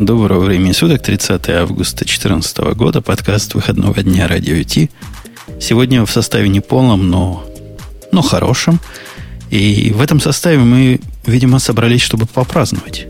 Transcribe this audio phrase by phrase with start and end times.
[0.00, 4.88] Доброго времени суток, 30 августа 2014 года, подкаст выходного дня Радио Ти.
[5.60, 7.44] Сегодня в составе не полном, но,
[8.10, 8.80] но хорошем.
[9.50, 13.08] И в этом составе мы, видимо, собрались, чтобы попраздновать.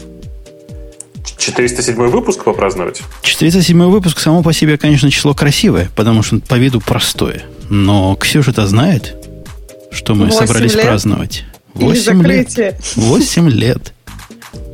[1.39, 3.03] 407 выпуск попраздновать?
[3.23, 7.45] 407 выпуск само по себе, конечно, число красивое, потому что по виду простое.
[7.69, 9.15] Но Ксюша-то знает,
[9.93, 10.83] что мы собрались лет?
[10.83, 11.45] праздновать.
[11.75, 12.83] 8 лет.
[12.97, 13.93] 8 лет.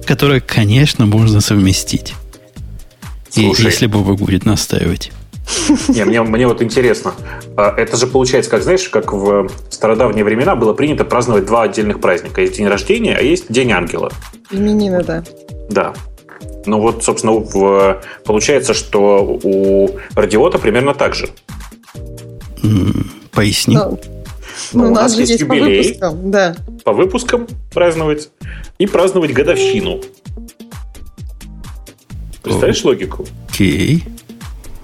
[0.06, 2.14] Которые, конечно, можно совместить.
[3.30, 3.62] Слушай.
[3.62, 5.12] И если Бобок будет настаивать.
[5.88, 7.12] Не, мне, мне вот интересно.
[7.56, 12.00] А Это же получается, как знаешь, как в стародавние времена было принято праздновать два отдельных
[12.00, 12.40] праздника.
[12.40, 14.10] Есть день рождения, а есть день ангела.
[14.50, 15.22] Именины, да.
[15.70, 15.94] Да.
[16.66, 21.28] Ну вот, собственно, в- получается, что у радиота примерно так же.
[23.32, 23.76] Поясни.
[23.76, 24.00] Ну,
[24.72, 25.82] Ну, ну, у нас же есть есть по юбилей.
[25.82, 26.56] выпускам, да.
[26.84, 28.30] По выпускам праздновать
[28.78, 30.00] и праздновать годовщину.
[32.42, 33.26] Представляешь логику?
[33.48, 34.04] Окей.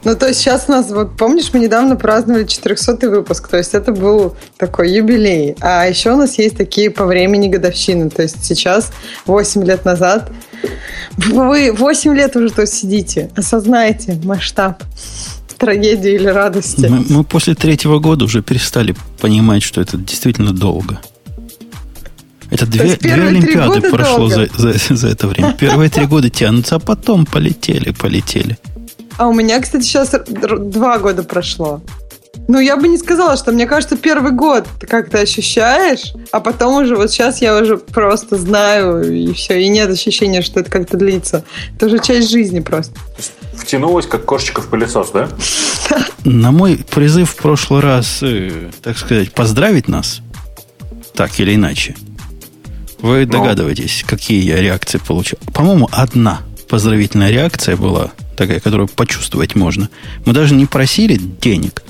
[0.05, 3.73] Ну, то есть сейчас у нас, вот помнишь, мы недавно праздновали 400 выпуск, то есть
[3.73, 5.55] это был такой юбилей.
[5.61, 8.91] А еще у нас есть такие по времени годовщины, то есть сейчас,
[9.27, 10.33] 8 лет назад,
[11.17, 14.83] вы 8 лет уже тут сидите, осознайте масштаб
[15.63, 16.87] трагедии или радости.
[16.87, 21.01] Мы, мы после третьего года уже перестали понимать, что это действительно долго.
[22.51, 24.79] Это две, две Олимпиады прошло за, долго?
[24.79, 25.53] за, за это время.
[25.53, 28.59] Первые три года тянутся, а потом полетели, полетели.
[29.19, 31.81] А у меня, кстати, сейчас два года прошло.
[32.49, 36.83] Ну, я бы не сказала, что мне кажется, первый год ты как-то ощущаешь, а потом
[36.83, 40.97] уже вот сейчас я уже просто знаю, и все, и нет ощущения, что это как-то
[40.97, 41.45] длится.
[41.77, 42.95] Это уже часть жизни просто.
[43.55, 45.29] Втянулась, как кошечка в пылесос, да?
[46.25, 50.21] На мой призыв в прошлый раз, э, так сказать, поздравить нас,
[51.15, 51.97] так или иначе,
[53.01, 55.39] вы догадываетесь, какие я реакции получил.
[55.53, 59.89] По-моему, одна поздравительная реакция была такая, которую почувствовать можно.
[60.25, 61.83] Мы даже не просили денег.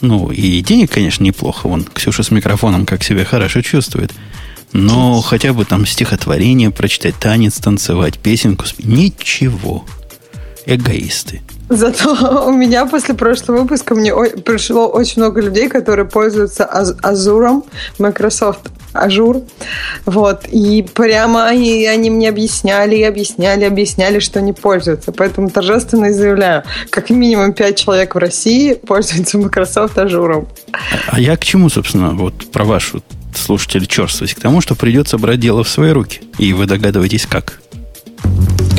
[0.00, 1.68] Ну, и денег, конечно, неплохо.
[1.68, 4.12] Вон, Ксюша с микрофоном как себя хорошо чувствует.
[4.72, 8.64] Но хотя бы там стихотворение прочитать, танец танцевать, песенку.
[8.78, 9.84] Ничего.
[10.70, 11.40] Эгоисты.
[11.68, 17.64] Зато у меня после прошлого выпуска мне пришло очень много людей, которые пользуются Аз- Азуром,
[17.98, 19.48] Microsoft Azure.
[20.04, 20.46] Вот.
[20.50, 25.12] И прямо они, они мне объясняли, и объясняли, объясняли, что они пользуются.
[25.12, 30.46] Поэтому торжественно заявляю, как минимум 5 человек в России пользуются Microsoft Azure.
[31.08, 33.02] А я к чему, собственно, вот про вашу
[33.34, 34.34] слушатели черствость?
[34.34, 36.20] К тому, что придется брать дело в свои руки.
[36.38, 37.60] И вы догадываетесь, как.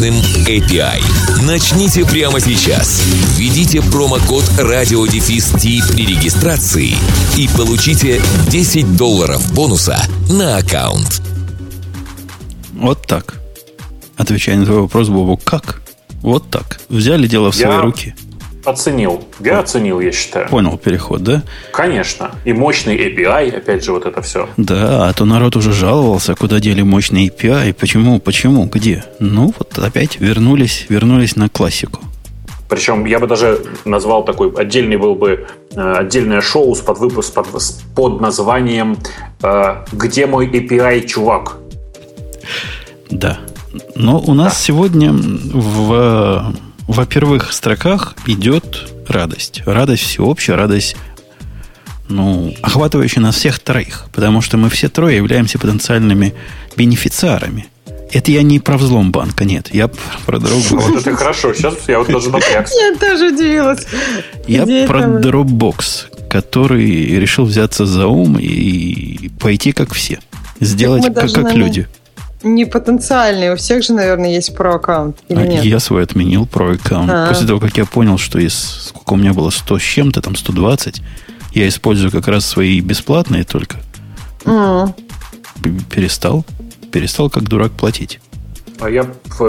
[0.00, 0.14] мощным
[0.46, 1.02] API.
[1.42, 3.02] Начните прямо сейчас.
[3.36, 6.94] Введите промокод RadioDefist при регистрации
[7.36, 10.00] и получите 10 долларов бонуса
[10.30, 11.20] на аккаунт.
[12.74, 13.34] Вот так.
[14.16, 15.82] Отвечая на твой вопрос, Бобу, как?
[16.22, 16.80] Вот так.
[16.88, 18.14] Взяли дело в свои Я- руки.
[18.64, 19.24] Оценил.
[19.40, 20.48] Я оценил, я считаю.
[20.48, 21.42] Понял переход, да?
[21.72, 22.32] Конечно.
[22.44, 24.48] И мощный API, опять же, вот это все.
[24.56, 29.04] Да, а то народ уже жаловался, куда дели мощные API, почему, почему, где?
[29.18, 32.00] Ну, вот опять вернулись, вернулись на классику.
[32.68, 37.34] Причем я бы даже назвал такой отдельный был бы э, отдельное шоу с под выпуск
[37.34, 37.46] под,
[37.96, 38.96] под названием
[39.42, 41.56] э, «Где мой API, чувак?».
[43.10, 43.40] Да.
[43.96, 46.54] Но у нас сегодня в,
[46.88, 49.62] во первых строках идет радость.
[49.66, 50.96] Радость всеобщая, радость,
[52.08, 54.06] ну, охватывающая нас всех троих.
[54.12, 56.34] Потому что мы все трое являемся потенциальными
[56.76, 57.66] бенефициарами.
[58.12, 59.72] Это я не про взлом банка, нет.
[59.72, 59.88] Я
[60.26, 60.80] про другое.
[60.80, 61.54] Вот это хорошо.
[61.54, 62.74] Сейчас я вот даже напрягся.
[62.80, 63.86] Я тоже удивилась.
[64.48, 65.20] Я про?
[65.20, 70.18] Dropbox, который решил взяться за ум и пойти как все.
[70.58, 71.86] Сделать как, люди.
[72.42, 73.52] Не потенциальные.
[73.52, 75.18] У всех же, наверное, есть про-аккаунт.
[75.28, 75.64] Или А нет?
[75.64, 77.10] Я свой отменил про аккаунт.
[77.10, 77.28] А.
[77.28, 80.36] После того, как я понял, что из сколько у меня было 100 с чем-то, там
[80.36, 81.02] 120,
[81.52, 83.76] я использую как раз свои бесплатные только.
[84.44, 86.44] П- Перестал.
[86.92, 88.20] Перестал как дурак платить.
[88.80, 89.04] А я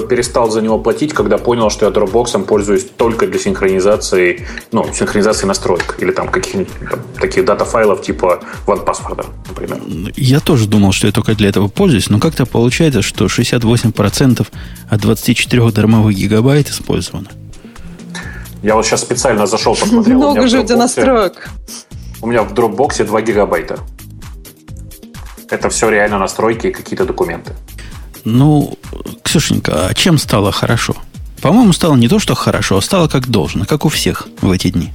[0.10, 5.48] перестал за него платить, когда понял, что я Dropbox пользуюсь только для синхронизации, ну, синхронизации
[5.48, 6.70] настроек или там каких-нибудь
[7.16, 9.82] таких дата-файлов типа OnePassword, например.
[10.18, 14.48] Я тоже думал, что я только для этого пользуюсь, но как-то получается, что 68%
[14.90, 17.30] от 24 дармовых гигабайт использовано.
[18.64, 20.18] Я вот сейчас специально зашел, посмотрел.
[20.18, 21.50] Много же у тебя настроек.
[22.22, 23.80] У меня в Dropbox 2 гигабайта.
[25.50, 27.54] Это все реально настройки и какие-то документы.
[28.24, 28.78] Ну,
[29.24, 30.96] Ксюшенька, а чем стало хорошо?
[31.42, 34.70] По-моему, стало не то, что хорошо, а стало как должно, как у всех в эти
[34.70, 34.92] дни.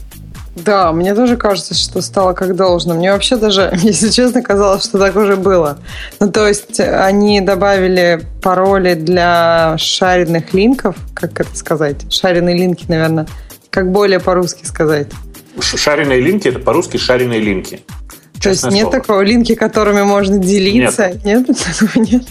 [0.56, 2.94] Да, мне тоже кажется, что стало как должно.
[2.94, 5.78] Мне вообще даже, если честно, казалось, что так уже было.
[6.18, 12.10] Ну, то есть они добавили пароли для шаренных линков, как это сказать?
[12.12, 13.26] Шаренные линки, наверное.
[13.68, 15.08] Как более по-русски сказать?
[15.60, 17.80] Шаренные линки– это по-русски шаренные линки.
[18.40, 18.92] То есть нет слово.
[18.92, 21.12] такого линки, которыми можно делиться?
[21.24, 21.48] Нет.
[21.48, 21.96] Нет?
[21.96, 22.22] нет?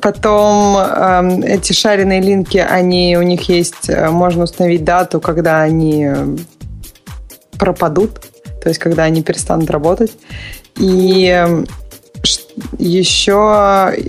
[0.00, 6.06] Потом э, эти шаренные линки, они у них есть, э, можно установить дату, когда они
[6.06, 6.36] э,
[7.58, 8.20] пропадут,
[8.62, 10.12] то есть когда они перестанут работать.
[10.76, 11.66] И эм,
[12.78, 13.32] еще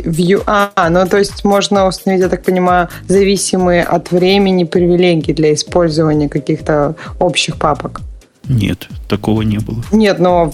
[0.06, 0.44] View...
[0.46, 6.30] А, ну то есть можно установить, я так понимаю, зависимые от времени привилегии для использования
[6.30, 8.02] каких-то общих папок.
[8.48, 9.84] Нет, такого не было.
[9.92, 10.54] Нет, но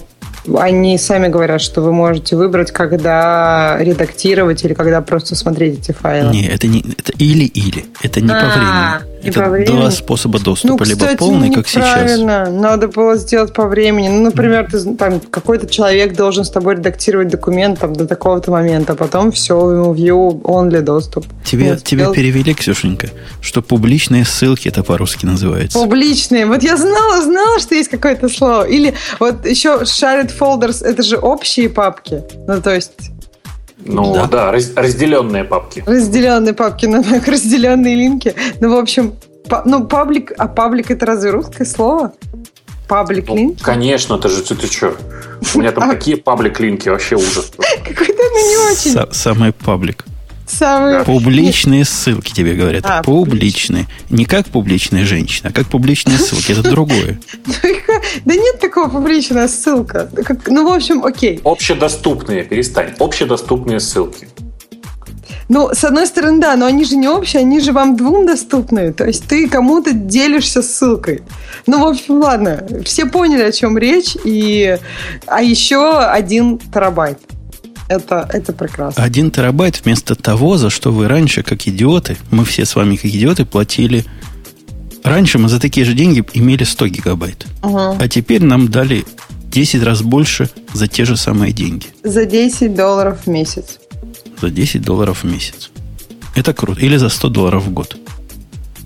[0.56, 6.32] они сами говорят, что вы можете выбрать, когда редактировать или когда просто смотреть эти файлы.
[6.32, 7.86] Не, это не это или-или.
[8.02, 9.09] Это не а, по времени.
[9.22, 9.76] Это по времени?
[9.76, 10.72] два способа доступа.
[10.72, 12.18] Ну, кстати, либо полный, как сейчас.
[12.18, 14.08] Надо было сделать по времени.
[14.08, 18.92] Ну, например, ты, там какой-то человек должен с тобой редактировать документ там, до такого-то момента,
[18.94, 21.26] а потом все, ему view only доступ.
[21.44, 22.16] Тебе, вот, тебе сделать...
[22.16, 23.08] перевели, Ксюшенька,
[23.40, 25.78] что публичные ссылки это по-русски называется.
[25.78, 26.46] Публичные.
[26.46, 28.64] Вот я знала, знала, что есть какое-то слово.
[28.64, 32.22] Или вот еще shared folders, это же общие папки.
[32.46, 32.92] Ну, то есть
[33.84, 35.82] ну да, да раз, разделенные папки.
[35.86, 38.34] Разделенные папки на разделенные линки.
[38.60, 39.14] Ну, в общем,
[39.48, 42.12] па, ну, паблик, а паблик это разве русское слово?
[42.88, 43.62] Паблик ну, линк?
[43.62, 44.96] Конечно, ты же ты, ты что?
[45.54, 47.52] У меня там какие паблик линки вообще ужас.
[47.84, 49.12] Какой-то ну не очень.
[49.12, 50.04] Самый паблик.
[50.50, 51.04] Самые...
[51.04, 52.84] Публичные ссылки тебе говорят.
[52.86, 53.86] А, публичные.
[54.08, 56.52] Не как публичная женщина, а как публичные ссылки.
[56.52, 57.20] Это другое.
[58.24, 60.10] Да нет такого публичная ссылка.
[60.46, 61.40] Ну, в общем, окей.
[61.44, 62.94] Общедоступные, перестань.
[62.98, 64.28] Общедоступные ссылки.
[65.48, 68.92] Ну, с одной стороны, да, но они же не общие, они же вам двум доступны.
[68.92, 71.22] То есть ты кому-то делишься ссылкой.
[71.66, 74.16] Ну, в общем, ладно, все поняли, о чем речь.
[74.24, 74.78] И...
[75.26, 77.18] А еще один терабайт.
[77.90, 79.02] Это, это прекрасно.
[79.02, 83.06] Один терабайт вместо того, за что вы раньше, как идиоты, мы все с вами как
[83.06, 84.04] идиоты, платили...
[85.02, 87.46] Раньше мы за такие же деньги имели 100 гигабайт.
[87.64, 87.96] Угу.
[87.98, 89.04] А теперь нам дали
[89.50, 91.86] 10 раз больше за те же самые деньги.
[92.04, 93.80] За 10 долларов в месяц.
[94.40, 95.70] За 10 долларов в месяц.
[96.36, 96.80] Это круто.
[96.80, 97.96] Или за 100 долларов в год.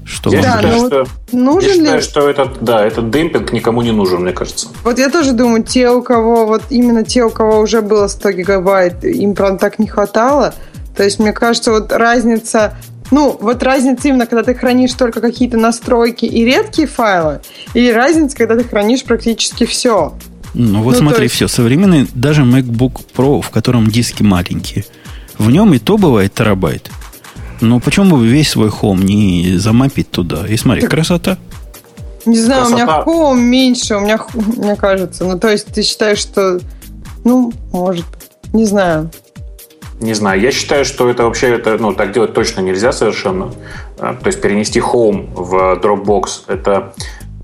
[0.04, 2.02] Что я считаю, ну, что, нужен я считаю, ли...
[2.02, 4.68] что этот, да, этот демпинг никому не нужен, мне кажется.
[4.84, 8.32] Вот я тоже думаю, те, у кого, вот именно те, у кого уже было 100
[8.32, 10.54] гигабайт, им, правда, так не хватало.
[10.94, 12.76] То есть, мне кажется, вот разница
[13.10, 17.40] ну, вот разница именно, когда ты хранишь только какие-то настройки и редкие файлы,
[17.74, 20.14] или разница, когда ты хранишь практически все.
[20.54, 21.34] Ну, вот ну, смотри, есть...
[21.34, 21.48] все.
[21.48, 24.84] Современный даже MacBook Pro, в котором диски маленькие,
[25.38, 26.90] в нем и то бывает терабайт.
[27.60, 30.46] Ну, почему бы весь свой хом не замапить туда?
[30.46, 31.38] И смотри, так, красота.
[32.26, 32.74] Не знаю, красота.
[32.74, 35.24] у меня хом меньше, у меня, мне кажется.
[35.24, 36.60] Ну, то есть ты считаешь, что...
[37.24, 38.52] Ну, может быть.
[38.52, 39.10] Не знаю.
[40.00, 40.40] Не знаю.
[40.40, 43.52] Я считаю, что это вообще это, ну, так делать точно нельзя совершенно.
[43.98, 46.92] А, то есть перенести Home в Dropbox это,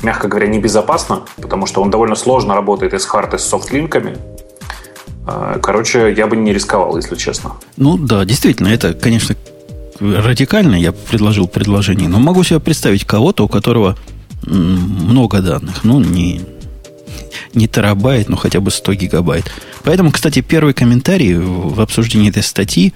[0.02, 4.18] мягко говоря, небезопасно, потому что он довольно сложно работает и с хард, и с софт-линками.
[5.26, 7.52] А, короче, я бы не рисковал, если честно.
[7.76, 9.36] Ну да, действительно, это, конечно,
[10.00, 13.96] радикально я предложил предложение, но могу себе представить кого-то, у которого
[14.42, 16.40] много данных, ну, не,
[17.54, 19.52] не терабайт, но хотя бы 100 гигабайт.
[19.84, 22.94] Поэтому, кстати, первый комментарий в обсуждении этой статьи,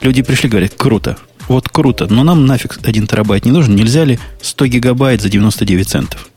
[0.00, 4.18] люди пришли, говорят, круто, вот круто, но нам нафиг 1 терабайт не нужен, нельзя ли
[4.40, 6.28] 100 гигабайт за 99 центов?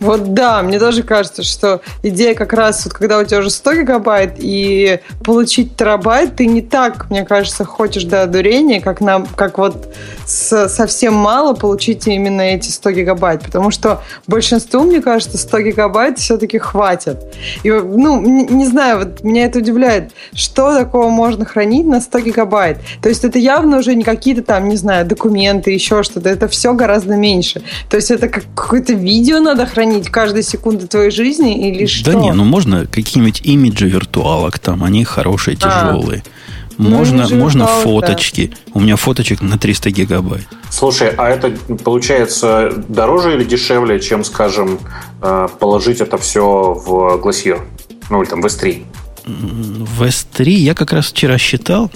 [0.00, 3.74] Вот да, мне тоже кажется, что идея как раз, вот, когда у тебя уже 100
[3.74, 9.58] гигабайт и получить терабайт, ты не так, мне кажется, хочешь до одурения, как, нам, как
[9.58, 9.94] вот
[10.26, 13.42] с, совсем мало получить именно эти 100 гигабайт.
[13.42, 17.18] Потому что большинству, мне кажется, 100 гигабайт все-таки хватит.
[17.62, 22.20] И, ну, не, не знаю, вот меня это удивляет, что такого можно хранить на 100
[22.20, 22.78] гигабайт.
[23.00, 26.28] То есть это явно уже не какие-то там, не знаю, документы, еще что-то.
[26.28, 27.62] Это все гораздо меньше.
[27.88, 32.12] То есть это как какое-то видео надо хранить, хранить каждой секунды твоей жизни или что?
[32.12, 36.22] Да не, ну можно какие-нибудь имиджи виртуалок там, они хорошие, тяжелые.
[36.26, 36.30] А.
[36.78, 38.52] Ну, Можно, не можно фоточки.
[38.74, 40.46] У меня фоточек на 300 гигабайт.
[40.68, 41.50] Слушай, а это
[41.82, 44.78] получается дороже или дешевле, чем, скажем,
[45.22, 46.42] э, положить это все
[46.74, 47.62] в Glacier?
[48.10, 48.84] Ну, или там в S3?
[49.24, 51.90] В S3 я как раз вчера считал,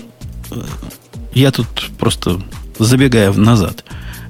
[0.50, 0.54] э,
[1.34, 1.66] я тут
[1.98, 2.40] просто
[2.78, 3.84] забегая в- назад,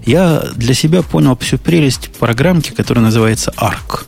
[0.07, 4.05] я для себя понял всю прелесть программки, которая называется ARC.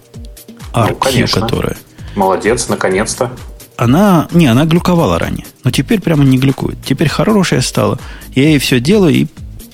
[0.73, 1.41] ARC, Ну, конечно.
[1.41, 1.77] которая.
[2.15, 3.31] Молодец, наконец-то.
[3.77, 6.79] Она, не, она глюковала ранее, но теперь прямо не глюкует.
[6.85, 7.99] Теперь хорошая стала.
[8.35, 9.27] Я ей все делаю и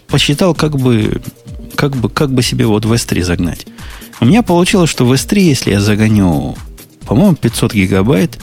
[0.07, 1.21] посчитал, как бы,
[1.75, 3.67] как бы, как бы себе вот в S3 загнать.
[4.21, 6.57] У меня получилось, что в S3, если я загоню,
[7.07, 8.39] по-моему, 500 гигабайт,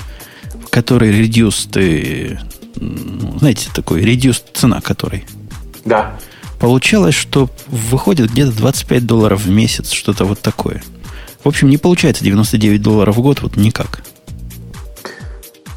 [0.70, 2.38] который reduced, э,
[2.76, 5.26] ну, знаете, такой reduced цена который,
[5.86, 6.16] Да.
[6.66, 10.82] Получалось, что выходит где-то 25 долларов в месяц, что-то вот такое.
[11.44, 14.02] В общем, не получается 99 долларов в год, вот никак.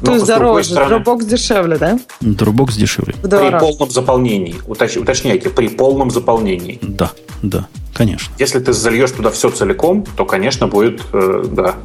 [0.01, 1.99] То Но, есть дороже, Dropbox дешевле, да?
[2.21, 3.13] Dropbox дешевле.
[3.21, 4.55] При полном заполнении.
[4.65, 6.79] Уточ- уточняйте, при полном заполнении.
[6.81, 7.11] Да,
[7.43, 7.67] да,
[7.99, 8.33] конечно.
[8.39, 11.75] Если ты зальешь туда все целиком, то, конечно, будет, э, да.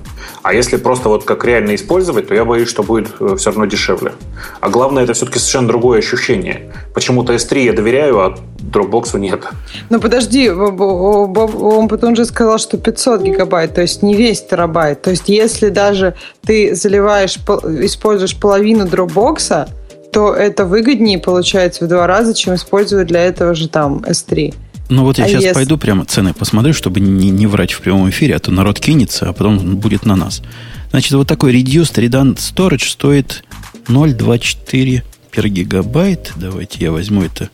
[0.43, 4.13] А если просто вот как реально использовать, то я боюсь, что будет все равно дешевле.
[4.61, 6.73] А главное, это все-таки совершенно другое ощущение.
[6.95, 9.45] Почему-то S3 я доверяю, а Dropbox нет.
[9.91, 15.03] Ну подожди, он потом же сказал, что 500 гигабайт, то есть не весь терабайт.
[15.03, 16.15] То есть если даже
[16.47, 19.69] ты заливаешь, пол- используешь половину дропбокса,
[20.13, 24.55] то это выгоднее получается в два раза, чем использовать для этого же там S3.
[24.91, 27.81] Ну вот я А сейчас если- пойду прямо цены посмотрю, чтобы не, не врать в
[27.81, 30.43] прямом эфире, а то народ кинется, а потом будет на нас.
[30.91, 33.45] Значит, вот такой Reduced Redundant Storage стоит
[33.89, 36.33] 0,24 per гигабайт.
[36.37, 37.49] Давайте я возьму это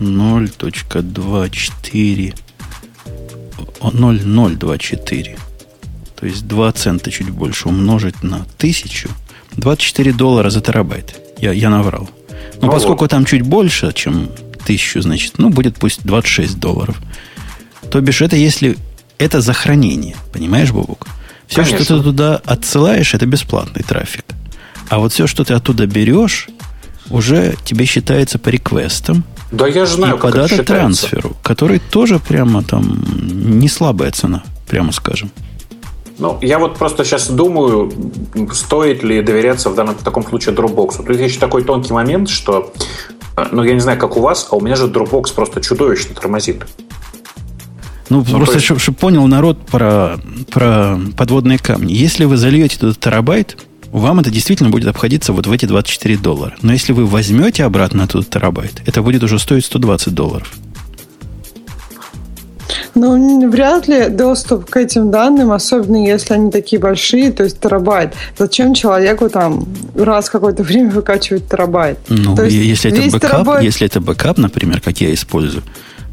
[0.00, 2.34] 0.24
[3.80, 5.36] о, 0,024.
[6.16, 9.08] То есть 2 цента чуть больше умножить на 1000.
[9.56, 11.14] 24 доллара за терабайт.
[11.38, 12.08] Я, я наврал.
[12.60, 13.10] Но Ну поскольку вот.
[13.10, 14.28] там чуть больше, чем
[14.64, 17.00] 1000, значит, ну, будет пусть 26 долларов.
[17.90, 18.76] То бишь, это если...
[19.18, 20.16] Это за хранение.
[20.32, 21.06] Понимаешь, Бобук?
[21.46, 21.98] Все, что Конечно.
[21.98, 24.24] ты туда отсылаешь, это бесплатный трафик.
[24.88, 26.48] А вот все, что ты оттуда берешь,
[27.10, 30.72] уже тебе считается по реквестам Да я же знаю, и по как это считается.
[30.72, 33.04] дата-трансферу, который тоже прямо там
[33.60, 35.30] не слабая цена, прямо скажем.
[36.18, 37.92] Ну, я вот просто сейчас думаю,
[38.52, 41.04] стоит ли доверяться в данном в таком случае Dropbox.
[41.04, 42.72] Тут есть такой тонкий момент, что,
[43.52, 46.64] ну, я не знаю, как у вас, а у меня же Dropbox просто чудовищно тормозит.
[48.08, 50.18] Ну, то просто, есть- чтобы понял народ про,
[50.52, 51.92] про подводные камни.
[51.92, 53.56] Если вы зальете туда терабайт,
[53.90, 56.54] вам это действительно будет обходиться вот в эти 24 доллара.
[56.62, 60.52] Но если вы возьмете обратно оттуда терабайт, это будет уже стоить 120 долларов.
[62.94, 68.14] Ну, вряд ли доступ к этим данным, особенно если они такие большие, то есть терабайт.
[68.38, 71.98] Зачем человеку там раз какое-то время выкачивать терабайт?
[72.08, 75.62] Ну, То есть и если это бэкап, терабайт- если это бэкап, например, как я использую,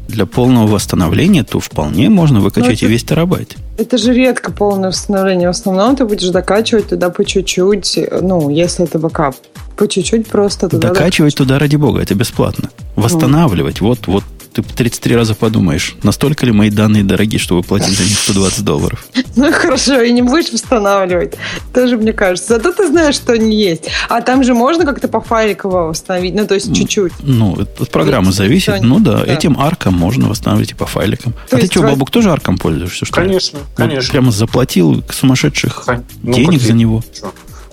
[0.08, 3.56] для полного восстановления, то вполне можно выкачать Ну, и это- весь терабайт.
[3.78, 5.48] Это же редко полное восстановление.
[5.48, 9.36] В основном ты будешь докачивать туда по чуть-чуть, ну, если это бэкап.
[9.76, 10.88] По чуть-чуть просто туда.
[10.88, 12.68] Докачивать туда ради бога, это бесплатно.
[12.96, 18.04] Восстанавливать, вот, вот ты 33 раза подумаешь, настолько ли мои данные дорогие, чтобы платить за
[18.04, 19.06] них 120 долларов.
[19.34, 21.34] Ну, хорошо, и не будешь восстанавливать.
[21.72, 22.54] Тоже, мне кажется.
[22.54, 23.88] Зато ты знаешь, что они есть.
[24.08, 27.12] А там же можно как-то по файликам восстановить, ну, то есть чуть-чуть.
[27.22, 28.82] Ну, от программы Есть зависит.
[28.82, 29.32] Ну да, да.
[29.32, 31.32] этим арком можно восстанавливать и по файликам.
[31.48, 33.06] То а ты что, Бабук, тоже арком пользуешься?
[33.06, 33.28] Что ли?
[33.28, 34.10] Конечно, Вот конечно.
[34.12, 35.86] прямо заплатил сумасшедших
[36.22, 37.02] ну, денег за него.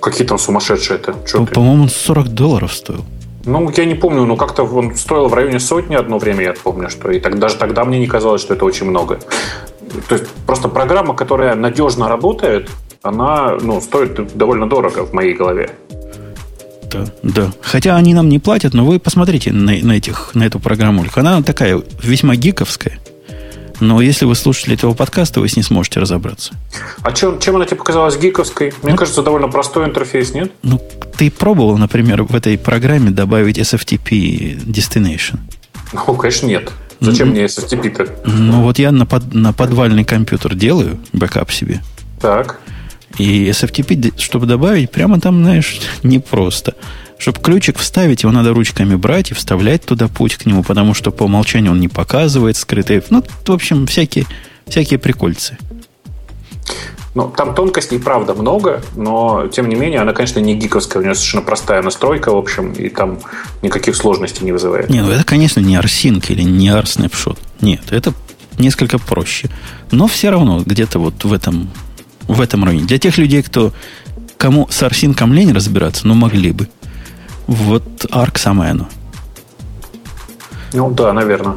[0.01, 1.11] Какие там сумасшедшие это?
[1.11, 1.45] По-?
[1.45, 3.05] По-моему, 40 долларов стоил.
[3.45, 6.89] Ну, я не помню, но как-то он стоил в районе сотни одно время, я помню,
[6.89, 9.19] что и так, даже тогда мне не казалось, что это очень много.
[10.07, 12.69] То есть просто программа, которая надежно работает,
[13.01, 15.71] она ну, стоит довольно дорого в моей голове.
[16.91, 17.51] Да, да.
[17.61, 21.05] Хотя они нам не платят, но вы посмотрите на, на, этих, на эту программу.
[21.15, 22.99] Она такая весьма гиковская.
[23.79, 26.53] Но если вы слушатели этого подкаста, вы с ней сможете разобраться.
[27.01, 28.73] А чем, чем она тебе показалась гиковской?
[28.83, 30.51] Мне Ну- кажется, довольно простой интерфейс, нет?
[30.63, 30.81] Ну,
[31.17, 35.39] ты пробовал, например, в этой программе добавить SFTP Destination?
[35.93, 36.71] Ну, конечно, нет.
[36.99, 37.37] Зачем Мгм.
[37.37, 38.07] мне SFTP-то?
[38.25, 41.81] Ну, вот я на, под- на подвальный компьютер делаю бэкап себе.
[42.21, 42.59] Так.
[43.17, 46.75] И SFTP, чтобы добавить, прямо там, знаешь, непросто.
[47.19, 51.11] Чтобы ключик вставить, его надо ручками брать и вставлять туда путь к нему, потому что
[51.11, 53.03] по умолчанию он не показывает скрытые.
[53.09, 54.25] Ну, в общем, всякие,
[54.65, 55.57] всякие прикольцы.
[57.15, 61.01] Ну, там тонкостей, правда, много, но, тем не менее, она, конечно, не гиковская.
[61.01, 63.19] У нее совершенно простая настройка, в общем, и там
[63.61, 64.89] никаких сложностей не вызывает.
[64.89, 67.37] Не, ну это, конечно, не RSync или не R-Snapshot.
[67.59, 68.13] Нет, это
[68.57, 69.49] несколько проще.
[69.91, 71.69] Но все равно где-то вот в этом,
[72.29, 72.85] в этом районе.
[72.85, 73.73] Для тех людей, кто
[74.37, 76.69] кому с RSync лень разбираться, ну, могли бы.
[77.49, 78.87] Вот Arc самое оно.
[80.71, 81.55] Ну да, наверное.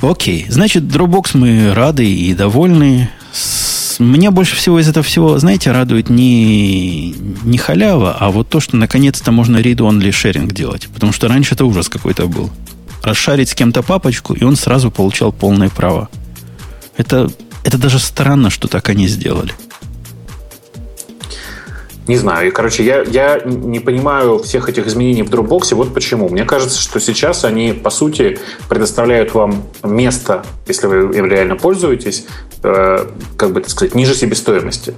[0.00, 0.46] Окей.
[0.48, 3.10] Значит, Dropbox мы рады и довольны.
[3.98, 7.10] Меня больше всего из этого всего, знаете, радует не,
[7.44, 10.88] не халява, а вот то, что наконец-то можно read-only sharing делать.
[10.88, 12.50] Потому что раньше это ужас какой-то был.
[13.02, 16.08] Расшарить с кем-то папочку, и он сразу получал полное право.
[16.96, 17.30] Это,
[17.64, 19.52] это даже странно, что так они сделали.
[22.06, 22.48] Не знаю.
[22.48, 25.74] И, короче, я, я не понимаю всех этих изменений в Dropbox.
[25.74, 26.28] Вот почему.
[26.28, 32.26] Мне кажется, что сейчас они, по сути, предоставляют вам место, если вы им реально пользуетесь,
[32.62, 33.06] э,
[33.38, 34.94] как бы так сказать, ниже себестоимости.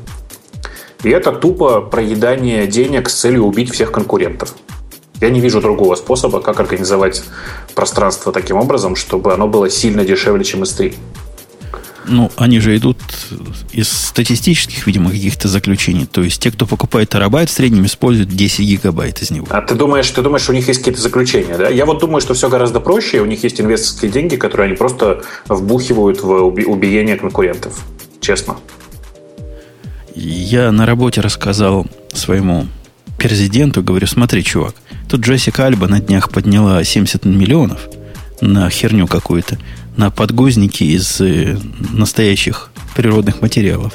[1.04, 4.54] И это тупо проедание денег с целью убить всех конкурентов.
[5.20, 7.22] Я не вижу другого способа, как организовать
[7.74, 10.94] пространство таким образом, чтобы оно было сильно дешевле, чем S3.
[12.08, 12.98] Ну, они же идут
[13.72, 16.06] из статистических, видимо, каких-то заключений.
[16.06, 19.46] То есть те, кто покупает терабайт, в среднем используют 10 гигабайт из него.
[19.50, 21.68] А ты думаешь, ты думаешь, у них есть какие-то заключения, да?
[21.68, 23.20] Я вот думаю, что все гораздо проще.
[23.20, 27.84] У них есть инвесторские деньги, которые они просто вбухивают в убиение конкурентов.
[28.20, 28.56] Честно.
[30.14, 32.66] Я на работе рассказал своему
[33.18, 34.74] президенту, говорю, смотри, чувак,
[35.08, 37.80] тут Джессика Альба на днях подняла 70 миллионов
[38.40, 39.58] на херню какую-то
[39.96, 41.56] на подгузники из э,
[41.92, 43.94] настоящих природных материалов.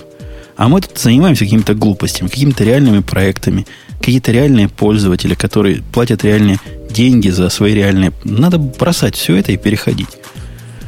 [0.57, 3.65] А мы тут занимаемся какими-то глупостями, какими-то реальными проектами,
[3.99, 8.11] какие-то реальные пользователи, которые платят реальные деньги за свои реальные...
[8.23, 10.09] Надо бросать все это и переходить.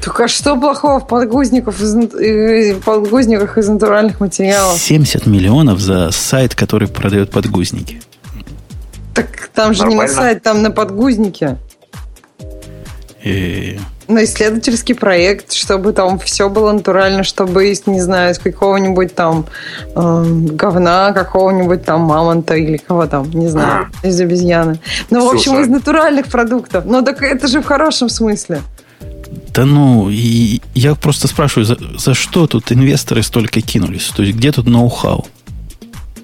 [0.03, 4.77] Так а что плохого в подгузниках из, э, подгузниках из натуральных материалов?
[4.77, 8.01] 70 миллионов за сайт, который продает подгузники.
[9.13, 10.01] Так там же Нормально.
[10.01, 11.57] не на сайт, там на подгузнике.
[13.23, 13.79] И
[14.13, 19.45] на исследовательский проект, чтобы там все было натурально, чтобы, не знаю, из какого-нибудь там
[19.95, 24.07] э, говна, какого-нибудь там мамонта или кого там, не знаю, а.
[24.07, 24.79] из обезьяны.
[25.09, 26.85] Ну, в общем, из натуральных продуктов.
[26.85, 28.61] Но так это же в хорошем смысле.
[29.53, 34.11] Да ну, и я просто спрашиваю, за, за что тут инвесторы столько кинулись?
[34.15, 35.25] То есть где тут ноу-хау?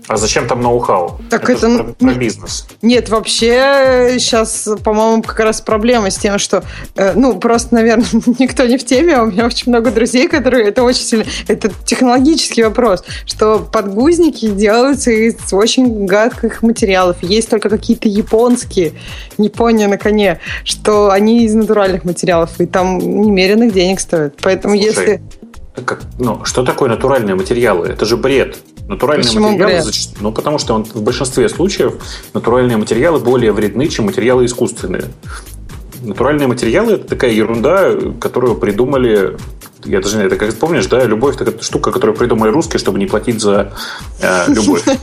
[0.10, 1.22] А зачем там ноу-хау?
[1.30, 2.66] Так это, это про, про бизнес.
[2.82, 6.64] Нет, вообще сейчас, по-моему, как раз проблема с тем, что,
[6.96, 8.08] э, ну, просто, наверное,
[8.40, 11.26] никто не в теме, а у меня очень много друзей, которые это очень сильно...
[11.48, 17.18] Это технологический вопрос, что подгузники делаются из очень гадких материалов.
[17.22, 18.94] Есть только какие-то японские,
[19.38, 24.38] Япония на коне, что они из натуральных материалов, и там немеренных денег стоят.
[24.42, 25.22] Поэтому Слушай, если...
[25.86, 27.88] Как, ну, что такое натуральные материалы?
[27.88, 28.58] Это же бред.
[28.90, 31.94] Натуральные Почему материалы, зачастую, ну, потому что он, в большинстве случаев
[32.34, 35.04] натуральные материалы более вредны, чем материалы искусственные.
[36.02, 39.38] Натуральные материалы– это такая ерунда, которую придумали
[39.86, 43.00] я даже не знаю, это как помнишь, да, любовь такая штука, которую придумали русские, чтобы
[43.00, 43.74] не платить за
[44.22, 44.84] э, любовь.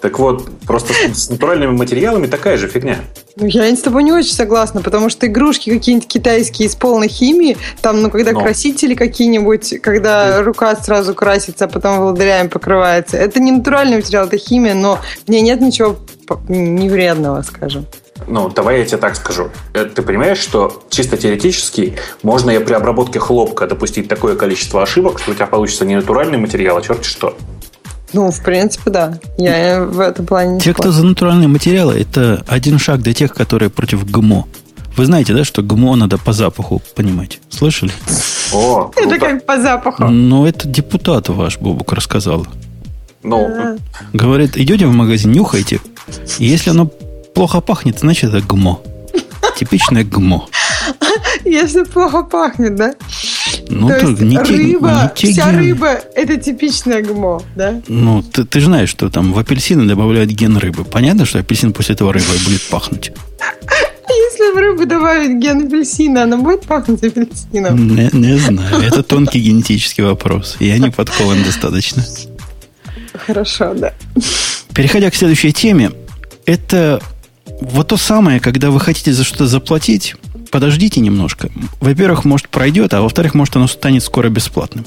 [0.00, 2.98] Так вот, просто с натуральными материалами такая же фигня.
[3.36, 7.56] Ну, я с тобой не очень согласна, потому что игрушки какие-нибудь китайские из полной химии,
[7.82, 8.40] там, ну, когда Но.
[8.40, 14.38] красители какие-нибудь, когда рука сразу красится, а потом волдырями покрывается, это не натуральный материал, это
[14.38, 15.96] химия, но в ней нет ничего
[16.48, 17.86] невредного, скажем.
[18.26, 19.50] Ну, давай я тебе так скажу.
[19.72, 25.18] Э, ты понимаешь, что чисто теоретически можно и при обработке хлопка допустить такое количество ошибок,
[25.18, 27.36] что у тебя получится не натуральный материал, а черт что.
[28.12, 29.18] Ну, в принципе, да.
[29.38, 33.32] Я в этом плане не Те, кто за натуральные материалы, это один шаг для тех,
[33.32, 34.46] которые против ГМО.
[34.96, 37.40] Вы знаете, да, что ГМО надо по запаху понимать?
[37.48, 37.92] Слышали?
[38.52, 40.04] О, это как по запаху.
[40.04, 42.46] Ну, это депутат ваш, Бобук, рассказал.
[43.22, 43.78] Ну,
[44.12, 45.80] Говорит, идете в магазин, нюхайте.
[46.38, 46.90] И если оно
[47.40, 48.80] плохо пахнет, значит это ГМО.
[49.58, 50.46] Типичное ГМО.
[51.46, 52.94] Если плохо пахнет, да?
[53.70, 55.58] Ну, то, есть не рыба, не вся ген...
[55.58, 57.80] рыба– это типичное ГМО, да?
[57.88, 60.84] Ну, ты, ты же знаешь, что там в апельсины добавляют ген рыбы.
[60.84, 63.10] Понятно, что апельсин после этого рыбой будет пахнуть?
[64.10, 67.96] Если в рыбу добавить ген апельсина, она будет пахнуть апельсином?
[67.96, 68.82] Не, не знаю.
[68.82, 70.58] Это тонкий генетический вопрос.
[70.60, 72.04] Я не подкован достаточно.
[73.14, 73.94] Хорошо, да.
[74.74, 75.92] Переходя к следующей теме,
[76.44, 77.00] это
[77.60, 80.16] вот то самое, когда вы хотите за что-то заплатить,
[80.50, 81.50] подождите немножко.
[81.80, 84.84] Во-первых, может пройдет, а во-вторых, может оно станет скоро бесплатным.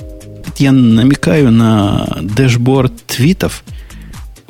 [0.57, 3.63] Я намекаю на дэшборд твитов.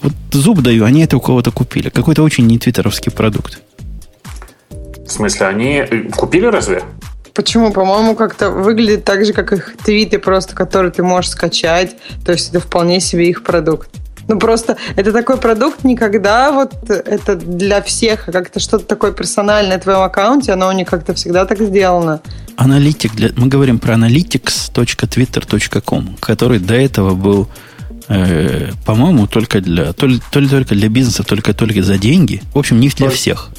[0.02, 1.90] Вот зуб даю, они это у кого-то купили.
[1.90, 3.60] Какой-то очень не твиттеровский продукт.
[4.70, 6.84] В смысле, они э, купили разве?
[7.34, 7.72] Почему?
[7.72, 11.96] По-моему, как-то выглядит так же, как их твиты просто, которые ты можешь скачать.
[12.26, 13.90] То есть это вполне себе их продукт.
[14.28, 19.80] Ну, просто это такой продукт никогда вот это для всех, а как-то что-то такое персональное
[19.80, 22.22] в твоем аккаунте, оно у них как-то всегда так сделано.
[22.56, 27.50] Аналитик, для, мы говорим про analytics.twitter.com, который до этого был
[28.10, 32.42] Э, по-моему, только для, то ли, то ли только для бизнеса, только только за деньги.
[32.54, 33.50] В общем, не для всех.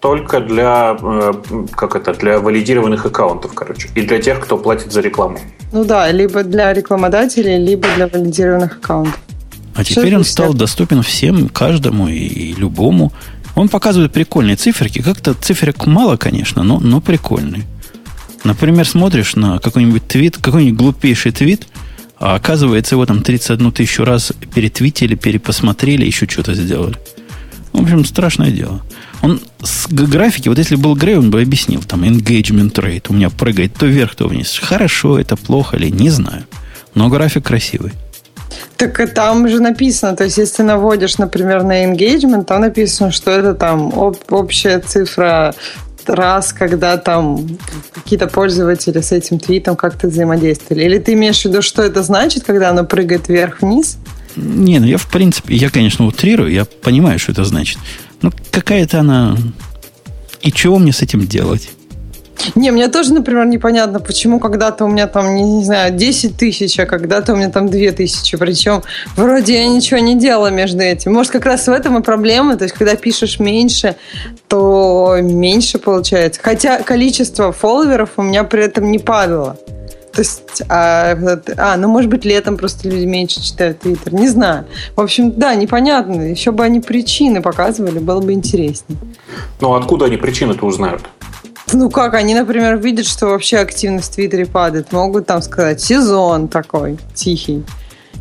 [0.00, 1.32] Только для, э,
[1.72, 3.88] как это, для валидированных аккаунтов, короче.
[3.94, 5.38] И для тех, кто платит за рекламу.
[5.72, 9.18] Ну да, либо для рекламодателей, либо для валидированных аккаунтов.
[9.74, 13.12] А теперь он стал доступен всем, каждому и любому.
[13.54, 15.02] Он показывает прикольные циферки.
[15.02, 17.64] Как-то циферок мало, конечно, но, но прикольные.
[18.44, 21.66] Например, смотришь на какой-нибудь твит, какой-нибудь глупейший твит,
[22.18, 26.96] а оказывается, его там 31 тысячу раз перетвитили, перепосмотрели, еще что-то сделали.
[27.72, 28.82] В общем, страшное дело.
[29.22, 33.30] Он с графики, вот если был Грей, он бы объяснил, там, engagement rate у меня
[33.30, 34.60] прыгает то вверх, то вниз.
[34.62, 36.44] Хорошо, это плохо ли, не знаю.
[36.94, 37.92] Но график красивый.
[38.76, 43.54] Так там же написано, то есть если наводишь, например, на engagement, там написано, что это
[43.54, 45.54] там об, общая цифра
[46.06, 47.46] раз, когда там
[47.94, 50.84] какие-то пользователи с этим твитом как-то взаимодействовали?
[50.84, 53.98] Или ты имеешь в виду, что это значит, когда оно прыгает вверх-вниз?
[54.36, 57.78] Не, ну я в принципе, я, конечно, утрирую, я понимаю, что это значит.
[58.22, 59.36] Но какая-то она...
[60.42, 61.70] И чего мне с этим делать?
[62.54, 66.78] Не, мне тоже, например, непонятно, почему когда-то у меня там, не, не знаю, 10 тысяч,
[66.78, 68.36] а когда-то у меня там 2 тысячи.
[68.36, 68.82] Причем
[69.16, 71.12] вроде я ничего не делала между этим.
[71.12, 72.56] Может, как раз в этом и проблема.
[72.56, 73.96] То есть, когда пишешь меньше,
[74.48, 76.40] то меньше получается.
[76.42, 79.56] Хотя количество фолловеров у меня при этом не падало.
[80.14, 81.16] То есть, а,
[81.56, 84.14] а, ну, может быть, летом просто люди меньше читают Твиттер.
[84.14, 84.66] Не знаю.
[84.94, 86.22] В общем, да, непонятно.
[86.22, 88.96] Еще бы они причины показывали, было бы интереснее.
[89.60, 91.02] Ну, откуда они причины-то узнают?
[91.74, 94.92] Ну как, они, например, видят, что вообще активность в Твиттере падает.
[94.92, 97.64] Могут там сказать, сезон такой, тихий.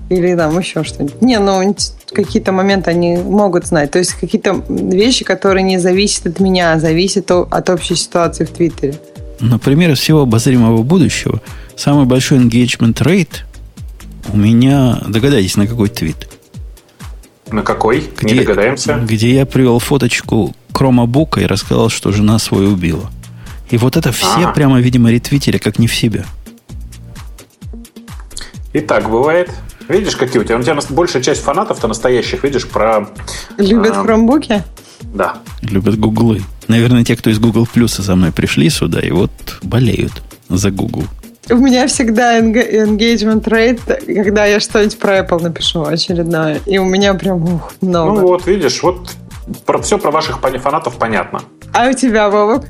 [0.09, 1.21] Или там еще что-нибудь.
[1.21, 1.75] Не, ну
[2.11, 3.91] какие-то моменты они могут знать.
[3.91, 8.49] То есть какие-то вещи, которые не зависят от меня, а зависят от общей ситуации в
[8.49, 8.95] Твиттере.
[9.39, 11.39] Например, из всего обозримого будущего
[11.75, 13.43] самый большой engagement rate
[14.33, 16.27] у меня, догадайтесь, на какой твит?
[17.51, 18.03] На какой?
[18.19, 18.95] Где, не догадаемся.
[18.95, 23.11] Где я привел фоточку Кромабука и рассказал, что жена свою убила.
[23.69, 24.51] И вот это все а.
[24.51, 26.25] прямо, видимо, ретвитили, как не в себя.
[28.73, 29.49] И так бывает.
[29.87, 30.57] Видишь, какие у тебя?
[30.57, 33.09] У тебя большая часть фанатов-то настоящих, видишь, про...
[33.57, 34.63] Любят а, хромбуки?
[35.01, 35.37] Да.
[35.61, 36.41] Любят гуглы.
[36.67, 40.13] Наверное, те, кто из Google Плюса за мной пришли сюда и вот болеют
[40.49, 41.03] за Google.
[41.49, 46.61] У меня всегда engagement rate, когда я что-нибудь про Apple напишу очередное.
[46.65, 48.21] И у меня прям ух, много.
[48.21, 49.11] Ну вот, видишь, вот
[49.65, 51.41] про, все про ваших фанатов понятно.
[51.73, 52.65] А у тебя, Вовок?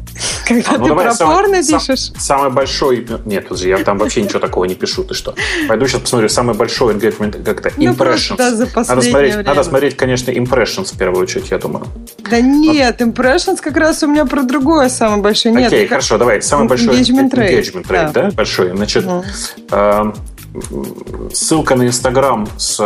[0.48, 2.12] Когда а, ну, ты про самый, порно пишешь?
[2.12, 3.08] Сам, самый большой...
[3.26, 5.04] Нет, подожди, я там вообще ничего такого не пишу.
[5.04, 5.36] Ты что?
[5.68, 6.30] Пойду сейчас посмотрю.
[6.30, 8.38] Самый большой engagement как-то ну, impressions.
[8.38, 9.44] Да, за надо, смотреть, время.
[9.44, 11.86] надо смотреть, конечно, impressions в первую очередь, я думаю.
[12.30, 15.54] Да нет, impressions как раз у меня про другое самый большой.
[15.54, 16.42] Нет, Окей, хорошо, давай.
[16.42, 18.24] Самый большой engagement rate, engagement rate да.
[18.24, 18.76] да, большой.
[18.76, 19.24] Значит, угу.
[19.72, 20.12] э,
[21.34, 22.80] ссылка на Инстаграм с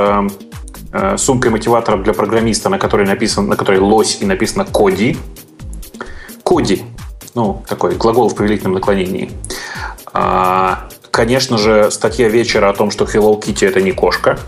[0.93, 5.17] э, сумкой мотиватором для программиста, на которой написан, на которой лось и написано Коди.
[6.47, 6.81] Коди.
[7.35, 9.29] Ну, такой глагол в повелительном наклонении.
[10.13, 14.39] А, конечно же, статья вечера о том, что Hello Kitty это не кошка.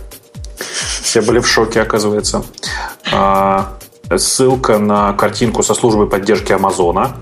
[1.02, 2.46] Все были в шоке, оказывается.
[3.12, 3.74] А,
[4.16, 7.18] ссылка на картинку со службой поддержки Амазона.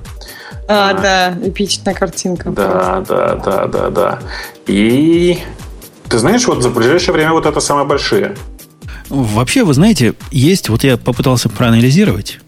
[0.67, 2.51] А, а, да, эпичная картинка.
[2.51, 4.19] Да, да, да, да, да.
[4.67, 5.39] И
[6.07, 8.35] ты знаешь, вот за ближайшее время вот это самые большие.
[9.09, 12.39] Вообще, вы знаете, есть, вот я попытался проанализировать,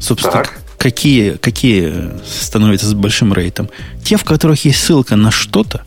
[0.00, 0.59] собственно, так.
[0.80, 3.68] Какие, какие становятся с большим рейтом.
[4.02, 5.82] Те, в которых есть ссылка на что-то,